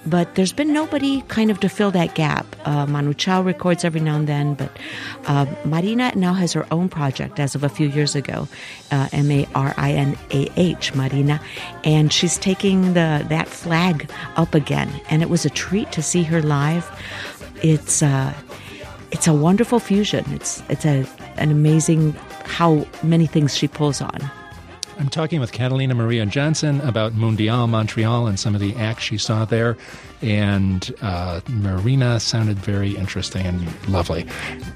But 0.09 0.35
there's 0.35 0.53
been 0.53 0.73
nobody 0.73 1.21
kind 1.27 1.51
of 1.51 1.59
to 1.59 1.69
fill 1.69 1.91
that 1.91 2.15
gap. 2.15 2.45
Uh, 2.65 2.85
Manu 2.87 3.13
Chao 3.13 3.41
records 3.43 3.85
every 3.85 3.99
now 3.99 4.15
and 4.15 4.27
then, 4.27 4.55
but 4.55 4.71
uh, 5.27 5.45
Marinah 5.63 6.15
now 6.15 6.33
has 6.33 6.53
her 6.53 6.65
own 6.71 6.89
project 6.89 7.39
as 7.39 7.53
of 7.53 7.63
a 7.63 7.69
few 7.69 7.87
years 7.87 8.15
ago, 8.15 8.47
uh, 8.91 9.07
M 9.11 9.29
A 9.31 9.47
R 9.53 9.73
I 9.77 9.91
N 9.91 10.17
A 10.31 10.49
H, 10.57 10.93
Marinah, 10.93 11.39
and 11.83 12.11
she's 12.11 12.37
taking 12.37 12.93
the 12.93 13.23
that 13.29 13.47
flag 13.47 14.09
up 14.35 14.55
again. 14.55 14.89
And 15.09 15.21
it 15.21 15.29
was 15.29 15.45
a 15.45 15.49
treat 15.49 15.91
to 15.91 16.01
see 16.01 16.23
her 16.23 16.41
live. 16.41 16.89
It's 17.61 18.01
uh, 18.01 18.33
it's 19.11 19.27
a 19.27 19.33
wonderful 19.33 19.79
fusion. 19.79 20.25
It's 20.31 20.63
it's 20.69 20.85
a 20.85 21.05
an 21.37 21.51
amazing 21.51 22.13
how 22.45 22.87
many 23.03 23.27
things 23.27 23.55
she 23.55 23.67
pulls 23.67 24.01
on. 24.01 24.31
I'm 24.99 25.07
talking 25.07 25.39
with 25.39 25.53
Catalina 25.53 25.95
Maria 25.95 26.25
Johnson 26.25 26.81
about 26.81 27.13
Mundial 27.13 27.69
Montreal 27.69 28.27
and 28.27 28.37
some 28.37 28.53
of 28.53 28.59
the 28.59 28.75
acts 28.75 29.03
she 29.03 29.17
saw 29.17 29.45
there. 29.45 29.77
And 30.21 30.93
uh, 31.01 31.41
Marinah 31.45 32.19
sounded 32.19 32.57
very 32.57 32.95
interesting 32.95 33.45
and 33.45 33.87
lovely. 33.87 34.27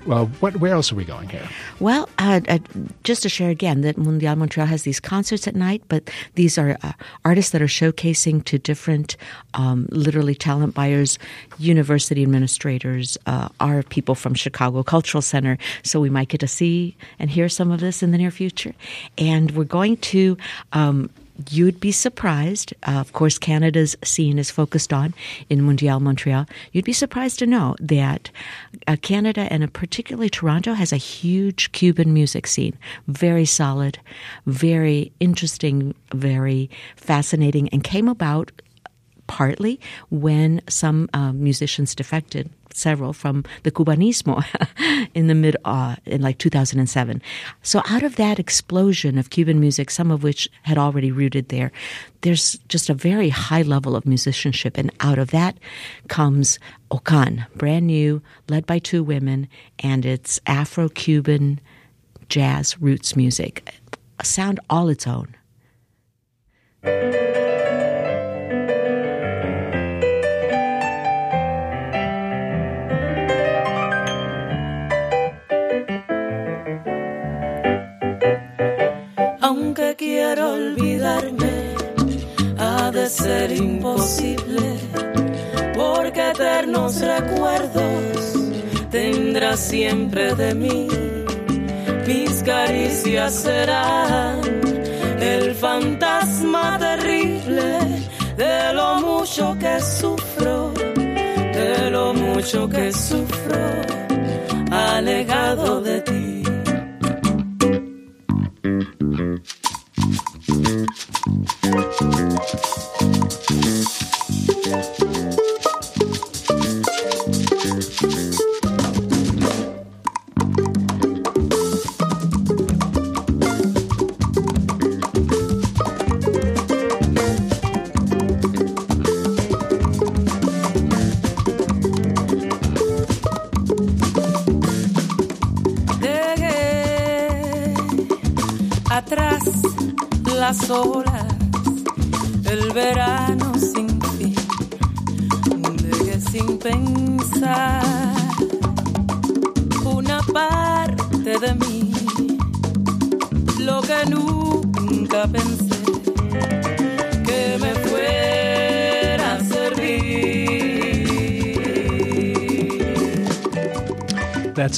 Well, 0.05 0.27
what, 0.39 0.57
where 0.57 0.73
else 0.73 0.91
are 0.91 0.95
we 0.95 1.05
going 1.05 1.29
here? 1.29 1.47
Well, 1.79 2.09
uh, 2.17 2.41
uh, 2.47 2.59
just 3.03 3.23
to 3.23 3.29
share 3.29 3.49
again 3.49 3.81
that 3.81 3.97
Mundial 3.97 4.37
Montreal 4.37 4.67
has 4.67 4.83
these 4.83 4.99
concerts 4.99 5.47
at 5.47 5.55
night, 5.55 5.83
but 5.89 6.09
these 6.35 6.57
are 6.57 6.77
uh, 6.81 6.93
artists 7.25 7.51
that 7.51 7.61
are 7.61 7.67
showcasing 7.67 8.43
to 8.45 8.57
different, 8.57 9.17
um, 9.53 9.87
literally 9.91 10.35
talent 10.35 10.73
buyers, 10.73 11.19
university 11.57 12.23
administrators, 12.23 13.17
uh, 13.25 13.49
our 13.59 13.83
people 13.83 14.15
from 14.15 14.33
Chicago 14.33 14.83
Cultural 14.83 15.21
Center. 15.21 15.57
So 15.83 15.99
we 15.99 16.09
might 16.09 16.29
get 16.29 16.39
to 16.39 16.47
see 16.47 16.95
and 17.19 17.29
hear 17.29 17.49
some 17.49 17.71
of 17.71 17.79
this 17.79 18.01
in 18.01 18.11
the 18.11 18.17
near 18.17 18.31
future. 18.31 18.73
And 19.17 19.51
we're 19.51 19.63
going 19.65 19.97
to. 19.97 20.37
Um, 20.71 21.09
You'd 21.49 21.79
be 21.79 21.91
surprised. 21.91 22.73
Uh, 22.87 22.91
of 22.91 23.13
course, 23.13 23.39
Canada's 23.39 23.95
scene 24.03 24.37
is 24.37 24.51
focused 24.51 24.93
on 24.93 25.13
in 25.49 25.61
Mundial 25.61 25.99
Montreal. 25.99 26.45
You'd 26.71 26.85
be 26.85 26.93
surprised 26.93 27.39
to 27.39 27.47
know 27.47 27.75
that 27.79 28.29
uh, 28.87 28.97
Canada 29.01 29.47
and 29.51 29.63
uh, 29.63 29.67
particularly 29.73 30.29
Toronto 30.29 30.73
has 30.73 30.93
a 30.93 30.97
huge 30.97 31.71
Cuban 31.71 32.13
music 32.13 32.45
scene. 32.45 32.77
Very 33.07 33.45
solid, 33.45 33.97
very 34.45 35.11
interesting, 35.19 35.95
very 36.13 36.69
fascinating, 36.95 37.67
and 37.69 37.83
came 37.83 38.07
about 38.07 38.51
partly 39.25 39.79
when 40.11 40.61
some 40.67 41.09
uh, 41.13 41.31
musicians 41.31 41.95
defected 41.95 42.49
several 42.75 43.13
from 43.13 43.43
the 43.63 43.71
cubanismo 43.71 44.43
in 45.13 45.27
the 45.27 45.35
mid 45.35 45.55
uh, 45.65 45.95
in 46.05 46.21
like 46.21 46.37
2007 46.37 47.21
so 47.61 47.81
out 47.89 48.03
of 48.03 48.15
that 48.15 48.39
explosion 48.39 49.17
of 49.17 49.29
cuban 49.29 49.59
music 49.59 49.89
some 49.89 50.11
of 50.11 50.23
which 50.23 50.49
had 50.63 50.77
already 50.77 51.11
rooted 51.11 51.49
there 51.49 51.71
there's 52.23 52.57
just 52.69 52.89
a 52.89 52.93
very 52.93 53.29
high 53.29 53.61
level 53.61 53.95
of 53.95 54.05
musicianship. 54.05 54.77
And 54.77 54.91
out 55.01 55.19
of 55.19 55.31
that 55.31 55.57
comes 56.07 56.57
Okan 56.89 57.45
brand 57.55 57.87
new 57.87 58.21
led 58.49 58.65
by 58.65 58.79
two 58.79 59.03
women 59.03 59.47
and 59.79 60.05
it's 60.05 60.39
afro-cuban 60.47 61.59
jazz 62.29 62.79
roots 62.81 63.15
music. 63.15 63.73
A 64.19 64.25
sound 64.25 64.59
all 64.69 64.89
its 64.89 65.05
own 65.05 65.35
olvidarme, 80.63 81.53
ha 82.57 82.91
de 82.91 83.09
ser 83.09 83.51
imposible, 83.51 84.67
porque 85.75 86.29
eternos 86.29 87.01
recuerdos 87.01 88.33
tendrá 88.89 89.57
siempre 89.57 90.35
de 90.35 90.53
mí. 90.53 90.87
Mis 92.07 92.43
caricias 92.43 93.33
serán 93.33 94.41
el 95.19 95.55
fantasma 95.55 96.77
terrible 96.79 97.69
de 98.37 98.73
lo 98.73 98.95
mucho 99.01 99.55
que 99.59 99.79
sufro, 99.81 100.73
de 101.59 101.89
lo 101.91 102.13
mucho 102.13 102.67
que 102.69 102.91
sufro, 102.91 103.63
alegado 104.71 105.81
de 105.81 106.02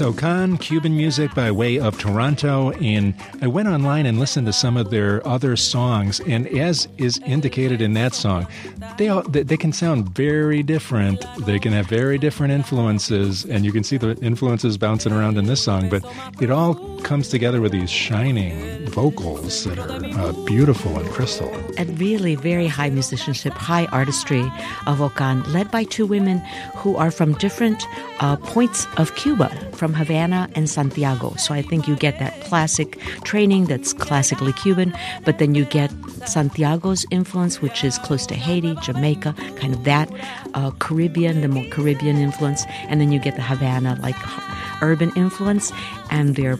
Okan, 0.05 0.59
Cuban 0.59 0.95
music 0.95 1.33
by 1.33 1.49
way 1.49 1.79
of 1.79 1.97
Toronto. 1.97 2.69
And 2.73 3.15
I 3.41 3.47
went 3.47 3.67
online 3.67 4.05
and 4.05 4.19
listened 4.19 4.45
to 4.45 4.53
some 4.53 4.77
of 4.77 4.91
their 4.91 5.25
other 5.27 5.55
songs. 5.55 6.19
And 6.27 6.47
as 6.49 6.87
is 6.99 7.17
indicated 7.25 7.81
in 7.81 7.93
that 7.93 8.13
song, 8.13 8.45
they, 8.99 9.09
all, 9.09 9.23
they 9.23 9.41
they 9.41 9.57
can 9.57 9.73
sound 9.73 10.09
very 10.09 10.61
different. 10.61 11.25
They 11.39 11.57
can 11.57 11.73
have 11.73 11.87
very 11.87 12.19
different 12.19 12.53
influences. 12.53 13.45
And 13.45 13.65
you 13.65 13.71
can 13.71 13.83
see 13.83 13.97
the 13.97 14.11
influences 14.21 14.77
bouncing 14.77 15.11
around 15.11 15.39
in 15.39 15.45
this 15.45 15.63
song. 15.63 15.89
But 15.89 16.05
it 16.39 16.51
all 16.51 16.75
comes 16.99 17.29
together 17.29 17.59
with 17.59 17.71
these 17.71 17.89
shining 17.89 18.74
vocals 18.95 19.65
that 19.67 19.77
are 19.77 19.91
uh, 20.15 20.31
beautiful 20.47 20.97
and 20.97 21.09
crystal. 21.11 21.51
and 21.77 21.99
really 21.99 22.35
very 22.35 22.67
high 22.67 22.89
musicianship, 22.89 23.51
high 23.51 23.85
artistry 23.91 24.47
of 24.87 25.03
Okan, 25.03 25.45
led 25.51 25.69
by 25.69 25.83
two 25.83 26.07
women 26.07 26.39
who 26.79 26.95
are 26.95 27.11
from 27.11 27.33
different 27.35 27.83
uh, 28.23 28.37
points 28.37 28.87
of 28.95 29.13
Cuba. 29.19 29.51
from 29.75 29.93
Havana 29.93 30.47
and 30.55 30.69
Santiago. 30.69 31.35
So 31.35 31.53
I 31.53 31.61
think 31.61 31.87
you 31.87 31.95
get 31.95 32.17
that 32.19 32.33
classic 32.47 32.97
training 33.23 33.65
that's 33.65 33.91
classically 33.91 34.53
Cuban, 34.53 34.95
but 35.25 35.37
then 35.37 35.53
you 35.53 35.65
get 35.65 35.91
Santiago's 36.25 37.05
influence, 37.11 37.61
which 37.61 37.83
is 37.83 37.99
close 37.99 38.25
to 38.27 38.35
Haiti, 38.35 38.75
Jamaica, 38.81 39.35
kind 39.57 39.73
of 39.73 39.83
that 39.83 40.09
uh, 40.53 40.71
Caribbean, 40.79 41.41
the 41.41 41.49
more 41.49 41.67
Caribbean 41.69 42.17
influence, 42.17 42.63
and 42.87 43.01
then 43.01 43.11
you 43.11 43.19
get 43.19 43.35
the 43.35 43.43
Havana 43.43 43.99
like 44.01 44.15
urban 44.81 45.11
influence, 45.15 45.71
and 46.09 46.35
they're 46.35 46.57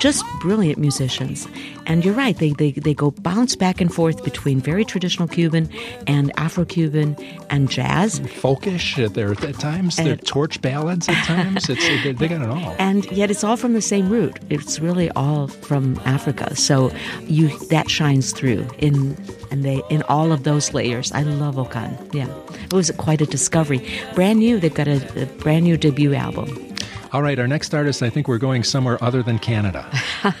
just 0.00 0.24
brilliant 0.40 0.78
musicians. 0.78 1.46
And 1.86 2.04
you're 2.04 2.14
right, 2.14 2.36
they, 2.36 2.52
they, 2.52 2.72
they 2.72 2.94
go 2.94 3.12
bounce 3.12 3.54
back 3.54 3.80
and 3.80 3.92
forth 3.92 4.24
between 4.24 4.60
very 4.60 4.84
traditional 4.84 5.28
Cuban 5.28 5.70
and 6.06 6.32
Afro 6.38 6.64
Cuban 6.64 7.16
and 7.48 7.70
jazz. 7.70 8.20
Folkish 8.20 9.02
at, 9.04 9.14
their, 9.14 9.32
at 9.32 9.58
times, 9.60 9.96
they're 9.96 10.16
torch 10.16 10.60
ballads 10.60 11.08
at 11.08 11.24
times. 11.24 11.68
It's, 11.68 11.86
they, 12.02 12.12
they 12.12 12.28
got 12.28 12.42
it 12.42 12.48
all. 12.48 12.74
And 12.78 13.10
yet 13.12 13.30
it's 13.30 13.44
all 13.44 13.56
from 13.56 13.72
the 13.72 13.82
same 13.82 14.08
root. 14.08 14.38
It's 14.50 14.80
really 14.80 15.10
all 15.10 15.48
from 15.48 16.00
Africa. 16.04 16.56
So 16.56 16.92
you 17.22 17.56
that 17.68 17.90
shines 17.90 18.32
through 18.32 18.66
in 18.78 19.16
and 19.50 19.64
they 19.64 19.82
in 19.90 20.02
all 20.04 20.32
of 20.32 20.42
those 20.44 20.74
layers. 20.74 21.12
I 21.12 21.22
love 21.22 21.54
Okan. 21.54 22.12
Yeah. 22.14 22.28
It 22.64 22.72
was 22.72 22.90
quite 22.92 23.20
a 23.20 23.26
discovery. 23.26 23.86
Brand 24.14 24.40
new, 24.40 24.58
they've 24.58 24.74
got 24.74 24.88
a, 24.88 25.22
a 25.22 25.26
brand 25.26 25.64
new 25.64 25.76
debut 25.76 26.14
album. 26.14 26.75
All 27.12 27.22
right, 27.22 27.38
our 27.38 27.46
next 27.46 27.74
artist, 27.74 28.02
I 28.02 28.10
think 28.10 28.28
we're 28.28 28.38
going 28.38 28.64
somewhere 28.64 29.02
other 29.02 29.22
than 29.22 29.38
Canada. 29.38 29.90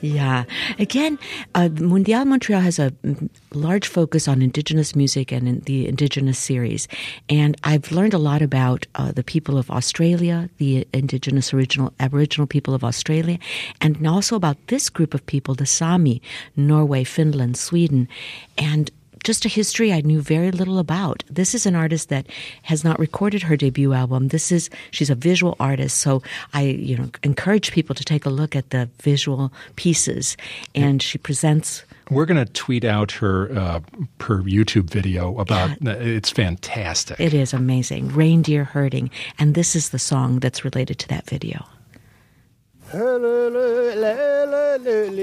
Yeah. 0.00 0.44
Again, 0.78 1.18
uh, 1.54 1.68
Mundial 1.68 2.24
Montreal 2.26 2.60
has 2.60 2.78
a 2.78 2.92
large 3.54 3.88
focus 3.88 4.28
on 4.28 4.42
Indigenous 4.42 4.94
music 4.94 5.32
and 5.32 5.48
in 5.48 5.60
the 5.60 5.88
Indigenous 5.88 6.38
series. 6.38 6.88
And 7.28 7.56
I've 7.64 7.90
learned 7.90 8.14
a 8.14 8.18
lot 8.18 8.42
about 8.42 8.86
uh, 8.94 9.12
the 9.12 9.24
people 9.24 9.58
of 9.58 9.70
Australia, 9.70 10.48
the 10.58 10.86
Indigenous 10.92 11.54
original 11.54 11.92
Aboriginal 12.00 12.46
people 12.46 12.74
of 12.74 12.84
Australia, 12.84 13.38
and 13.80 14.06
also 14.06 14.36
about 14.36 14.58
this 14.68 14.90
group 14.90 15.14
of 15.14 15.24
people, 15.26 15.54
the 15.54 15.66
Sami, 15.66 16.20
Norway, 16.56 17.04
Finland, 17.04 17.56
Sweden. 17.56 18.08
And 18.58 18.90
just 19.26 19.44
a 19.44 19.48
history 19.48 19.92
I 19.92 20.02
knew 20.02 20.22
very 20.22 20.52
little 20.52 20.78
about. 20.78 21.24
This 21.28 21.52
is 21.52 21.66
an 21.66 21.74
artist 21.74 22.10
that 22.10 22.26
has 22.62 22.84
not 22.84 22.96
recorded 23.00 23.42
her 23.42 23.56
debut 23.56 23.92
album. 23.92 24.28
This 24.28 24.52
is 24.52 24.70
she's 24.92 25.10
a 25.10 25.16
visual 25.16 25.56
artist, 25.58 25.98
so 25.98 26.22
I 26.54 26.62
you 26.62 26.96
know 26.96 27.10
encourage 27.24 27.72
people 27.72 27.94
to 27.96 28.04
take 28.04 28.24
a 28.24 28.30
look 28.30 28.54
at 28.54 28.70
the 28.70 28.88
visual 29.02 29.52
pieces. 29.74 30.36
And 30.76 31.02
she 31.02 31.18
presents 31.18 31.82
We're 32.08 32.24
going 32.24 32.46
to 32.46 32.52
tweet 32.52 32.84
out 32.84 33.10
her 33.12 33.50
uh, 33.50 33.80
her 34.20 34.38
YouTube 34.44 34.90
video 34.90 35.36
about 35.40 35.70
it's 35.80 36.30
fantastic. 36.30 37.18
it 37.18 37.34
is 37.34 37.52
amazing 37.52 38.14
reindeer 38.14 38.62
herding, 38.62 39.10
and 39.40 39.56
this 39.56 39.74
is 39.74 39.90
the 39.90 39.98
song 39.98 40.38
that's 40.38 40.64
related 40.64 41.00
to 41.00 41.08
that 41.08 41.26
video. 41.26 41.66
Tanta 44.86 45.16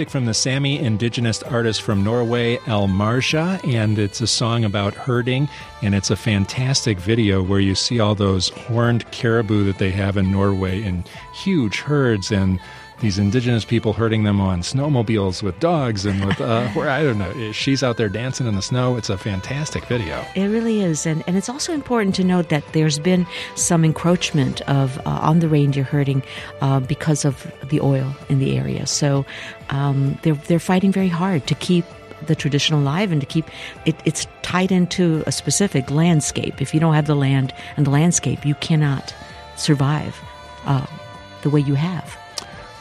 music 0.00 0.10
from 0.10 0.24
the 0.24 0.32
Sami 0.32 0.78
indigenous 0.78 1.42
artist 1.42 1.82
from 1.82 2.02
Norway, 2.02 2.58
Elle 2.66 2.88
Márjá, 2.88 3.62
and 3.68 3.98
it's 3.98 4.22
a 4.22 4.26
song 4.26 4.64
about 4.64 4.94
herding. 4.94 5.46
And 5.82 5.94
it's 5.94 6.10
a 6.10 6.16
fantastic 6.16 6.98
video 6.98 7.42
where 7.42 7.60
you 7.60 7.74
see 7.74 8.00
all 8.00 8.14
those 8.14 8.48
horned 8.48 9.10
caribou 9.10 9.62
that 9.64 9.76
they 9.76 9.90
have 9.90 10.16
in 10.16 10.32
Norway 10.32 10.82
in 10.82 11.04
huge 11.34 11.80
herds 11.80 12.32
and 12.32 12.58
these 13.00 13.18
indigenous 13.18 13.64
people 13.64 13.92
herding 13.92 14.24
them 14.24 14.40
on 14.40 14.60
snowmobiles 14.60 15.42
with 15.42 15.58
dogs 15.58 16.06
and 16.06 16.24
with, 16.24 16.40
uh, 16.40 16.68
where 16.74 16.88
I 16.88 17.02
don't 17.02 17.18
know, 17.18 17.52
she's 17.52 17.82
out 17.82 17.96
there 17.96 18.08
dancing 18.08 18.46
in 18.46 18.54
the 18.54 18.62
snow. 18.62 18.96
It's 18.96 19.10
a 19.10 19.18
fantastic 19.18 19.84
video. 19.86 20.24
It 20.34 20.46
really 20.46 20.82
is, 20.82 21.06
and 21.06 21.24
and 21.26 21.36
it's 21.36 21.48
also 21.48 21.72
important 21.72 22.14
to 22.16 22.24
note 22.24 22.48
that 22.50 22.64
there's 22.72 22.98
been 22.98 23.26
some 23.54 23.84
encroachment 23.84 24.60
of 24.62 24.98
uh, 24.98 25.10
on 25.10 25.40
the 25.40 25.48
reindeer 25.48 25.84
herding 25.84 26.22
uh, 26.60 26.80
because 26.80 27.24
of 27.24 27.50
the 27.68 27.80
oil 27.80 28.14
in 28.28 28.38
the 28.38 28.56
area. 28.56 28.86
So 28.86 29.24
um, 29.70 30.18
they're 30.22 30.34
they're 30.34 30.58
fighting 30.58 30.92
very 30.92 31.08
hard 31.08 31.46
to 31.46 31.54
keep 31.54 31.84
the 32.26 32.34
tradition 32.34 32.74
alive 32.76 33.12
and 33.12 33.20
to 33.20 33.26
keep 33.26 33.46
it. 33.86 33.96
It's 34.04 34.26
tied 34.42 34.70
into 34.70 35.22
a 35.26 35.32
specific 35.32 35.90
landscape. 35.90 36.60
If 36.60 36.74
you 36.74 36.80
don't 36.80 36.94
have 36.94 37.06
the 37.06 37.16
land 37.16 37.54
and 37.76 37.86
the 37.86 37.90
landscape, 37.90 38.44
you 38.44 38.54
cannot 38.56 39.14
survive 39.56 40.18
uh, 40.66 40.86
the 41.42 41.50
way 41.50 41.60
you 41.60 41.74
have. 41.74 42.19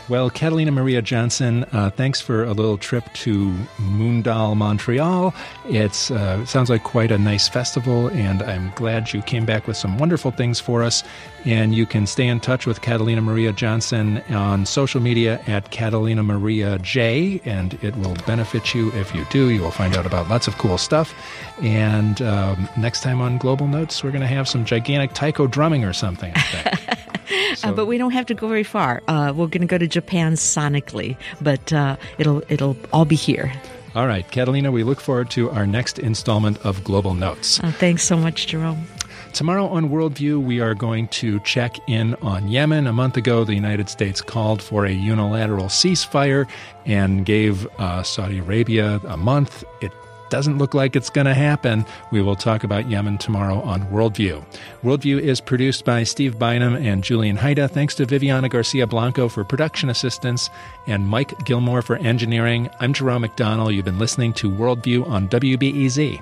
Well, 0.10 0.32
Catalina 0.32 0.72
Maria 0.72 1.03
Johnson, 1.03 1.66
uh, 1.72 1.91
thanks 1.91 2.20
for 2.20 2.43
a 2.43 2.51
little 2.51 2.80
trip 2.80 3.14
to 3.14 3.53
Mundial, 3.78 4.55
Montreal. 4.55 5.36
It's, 5.68 6.10
uh, 6.10 6.39
it 6.41 6.47
sounds 6.47 6.68
like 6.68 6.84
quite 6.84 7.12
a 7.12 7.20
nice 7.20 7.47
festival, 7.47 8.07
and 8.07 8.41
I'm 8.41 8.72
glad 8.76 9.14
you 9.14 9.22
came 9.22 9.45
back 9.45 9.68
with 9.68 9.78
some 9.78 9.99
wonderful 9.99 10.32
things 10.32 10.60
for 10.60 10.82
us. 10.82 11.03
And 11.45 11.76
you 11.76 11.86
can 11.86 12.07
stay 12.07 12.28
in 12.28 12.39
touch 12.39 12.66
with 12.66 12.82
Catalina 12.82 13.22
Maria 13.22 13.53
Johnson 13.53 14.18
on 14.30 14.66
social 14.66 14.99
media 14.99 15.41
at 15.45 15.70
Catalina 15.70 16.24
Maria 16.24 16.80
J, 16.80 17.39
and 17.45 17.76
it 17.84 17.95
will 17.95 18.16
benefit 18.26 18.74
you 18.74 18.91
if 18.93 19.14
you 19.14 19.26
do. 19.30 19.49
You 19.49 19.62
will 19.62 19.72
find 19.72 19.95
out 19.95 20.07
about 20.07 20.28
lots 20.28 20.47
of 20.47 20.57
cool 20.57 20.80
stuff. 20.80 21.14
And 21.62 22.22
um, 22.24 22.68
next 22.78 23.01
time 23.03 23.22
on 23.22 23.38
Global 23.38 23.68
Notes, 23.68 24.03
we're 24.03 24.12
going 24.12 24.22
to 24.22 24.28
have 24.28 24.49
some 24.49 24.66
gigantic 24.66 25.14
taiko 25.14 25.45
drumming 25.45 25.86
or 25.86 25.93
something, 25.93 26.34
Think. 27.30 27.66
Uh, 27.66 27.72
but 27.74 27.86
we 27.86 27.98
don't 27.98 28.12
have 28.12 28.26
to 28.28 28.34
go 28.34 28.48
very 28.48 28.64
far. 28.64 29.02
Uh, 29.08 29.32
we're 29.36 29.48
going 29.48 29.62
to 29.62 29.68
go 29.68 29.78
to 29.78 29.88
Japan 29.88 30.34
sonically, 30.34 31.16
but 31.42 31.72
uh, 31.72 31.96
it'll 32.18 32.44
it'll 32.50 32.76
all 32.92 33.06
be 33.06 33.16
here. 33.16 33.52
All 33.96 34.08
right, 34.08 34.30
Catalina, 34.30 34.72
we 34.72 34.84
look 34.84 35.00
forward 35.00 35.32
to 35.32 35.50
our 35.50 35.66
next 35.66 35.98
installment 36.00 36.58
of 36.60 36.84
Global 36.84 37.14
Notes. 37.16 37.60
Uh, 37.60 37.72
thanks 37.72 38.04
so 38.04 38.18
much, 38.18 38.48
Jerome. 38.48 38.88
Tomorrow 39.34 39.68
on 39.68 39.90
Worldview, 39.90 40.44
we 40.44 40.60
are 40.60 40.74
going 40.74 41.08
to 41.10 41.40
check 41.42 41.78
in 41.88 42.16
on 42.16 42.48
Yemen. 42.48 42.88
A 42.88 42.94
month 42.94 43.16
ago, 43.16 43.44
the 43.44 43.54
United 43.54 43.88
States 43.90 44.22
called 44.22 44.62
for 44.62 44.86
a 44.86 44.92
unilateral 44.92 45.66
ceasefire 45.66 46.48
and 46.86 47.26
gave 47.26 47.68
uh, 47.80 48.02
Saudi 48.04 48.40
Arabia 48.40 49.00
a 49.08 49.18
month. 49.18 49.64
It 49.82 49.92
doesn't 50.30 50.58
look 50.58 50.74
like 50.74 50.96
it's 50.96 51.10
going 51.10 51.26
to 51.26 51.34
happen. 51.34 51.86
We 52.12 52.22
will 52.22 52.36
talk 52.36 52.64
about 52.64 52.90
Yemen 52.90 53.18
tomorrow 53.18 53.62
on 53.62 53.82
Worldview. 53.88 54.44
Worldview 54.84 55.20
is 55.20 55.42
produced 55.42 55.86
by 55.86 56.04
Steve 56.04 56.40
Bynum 56.40 56.76
and 56.76 57.04
Julian 57.04 57.38
Hayda. 57.38 57.70
Thanks 57.70 57.96
to 57.96 58.06
Viviana 58.06 58.50
Garcia 58.50 58.88
Blanco 58.88 59.28
for 59.28 59.44
production 59.44 59.90
assistance 59.90 60.50
and 60.88 61.08
Mike 61.08 61.46
Gilmore 61.46 61.82
for 61.82 61.98
engineering. 61.98 62.70
I'm 62.80 62.94
Jerome 62.94 63.24
McDonnell. 63.24 63.74
You've 63.74 63.86
been 63.86 64.00
listening 64.00 64.34
to 64.34 64.50
Worldview 64.50 65.08
on 65.08 65.28
WBEZ. 65.30 66.22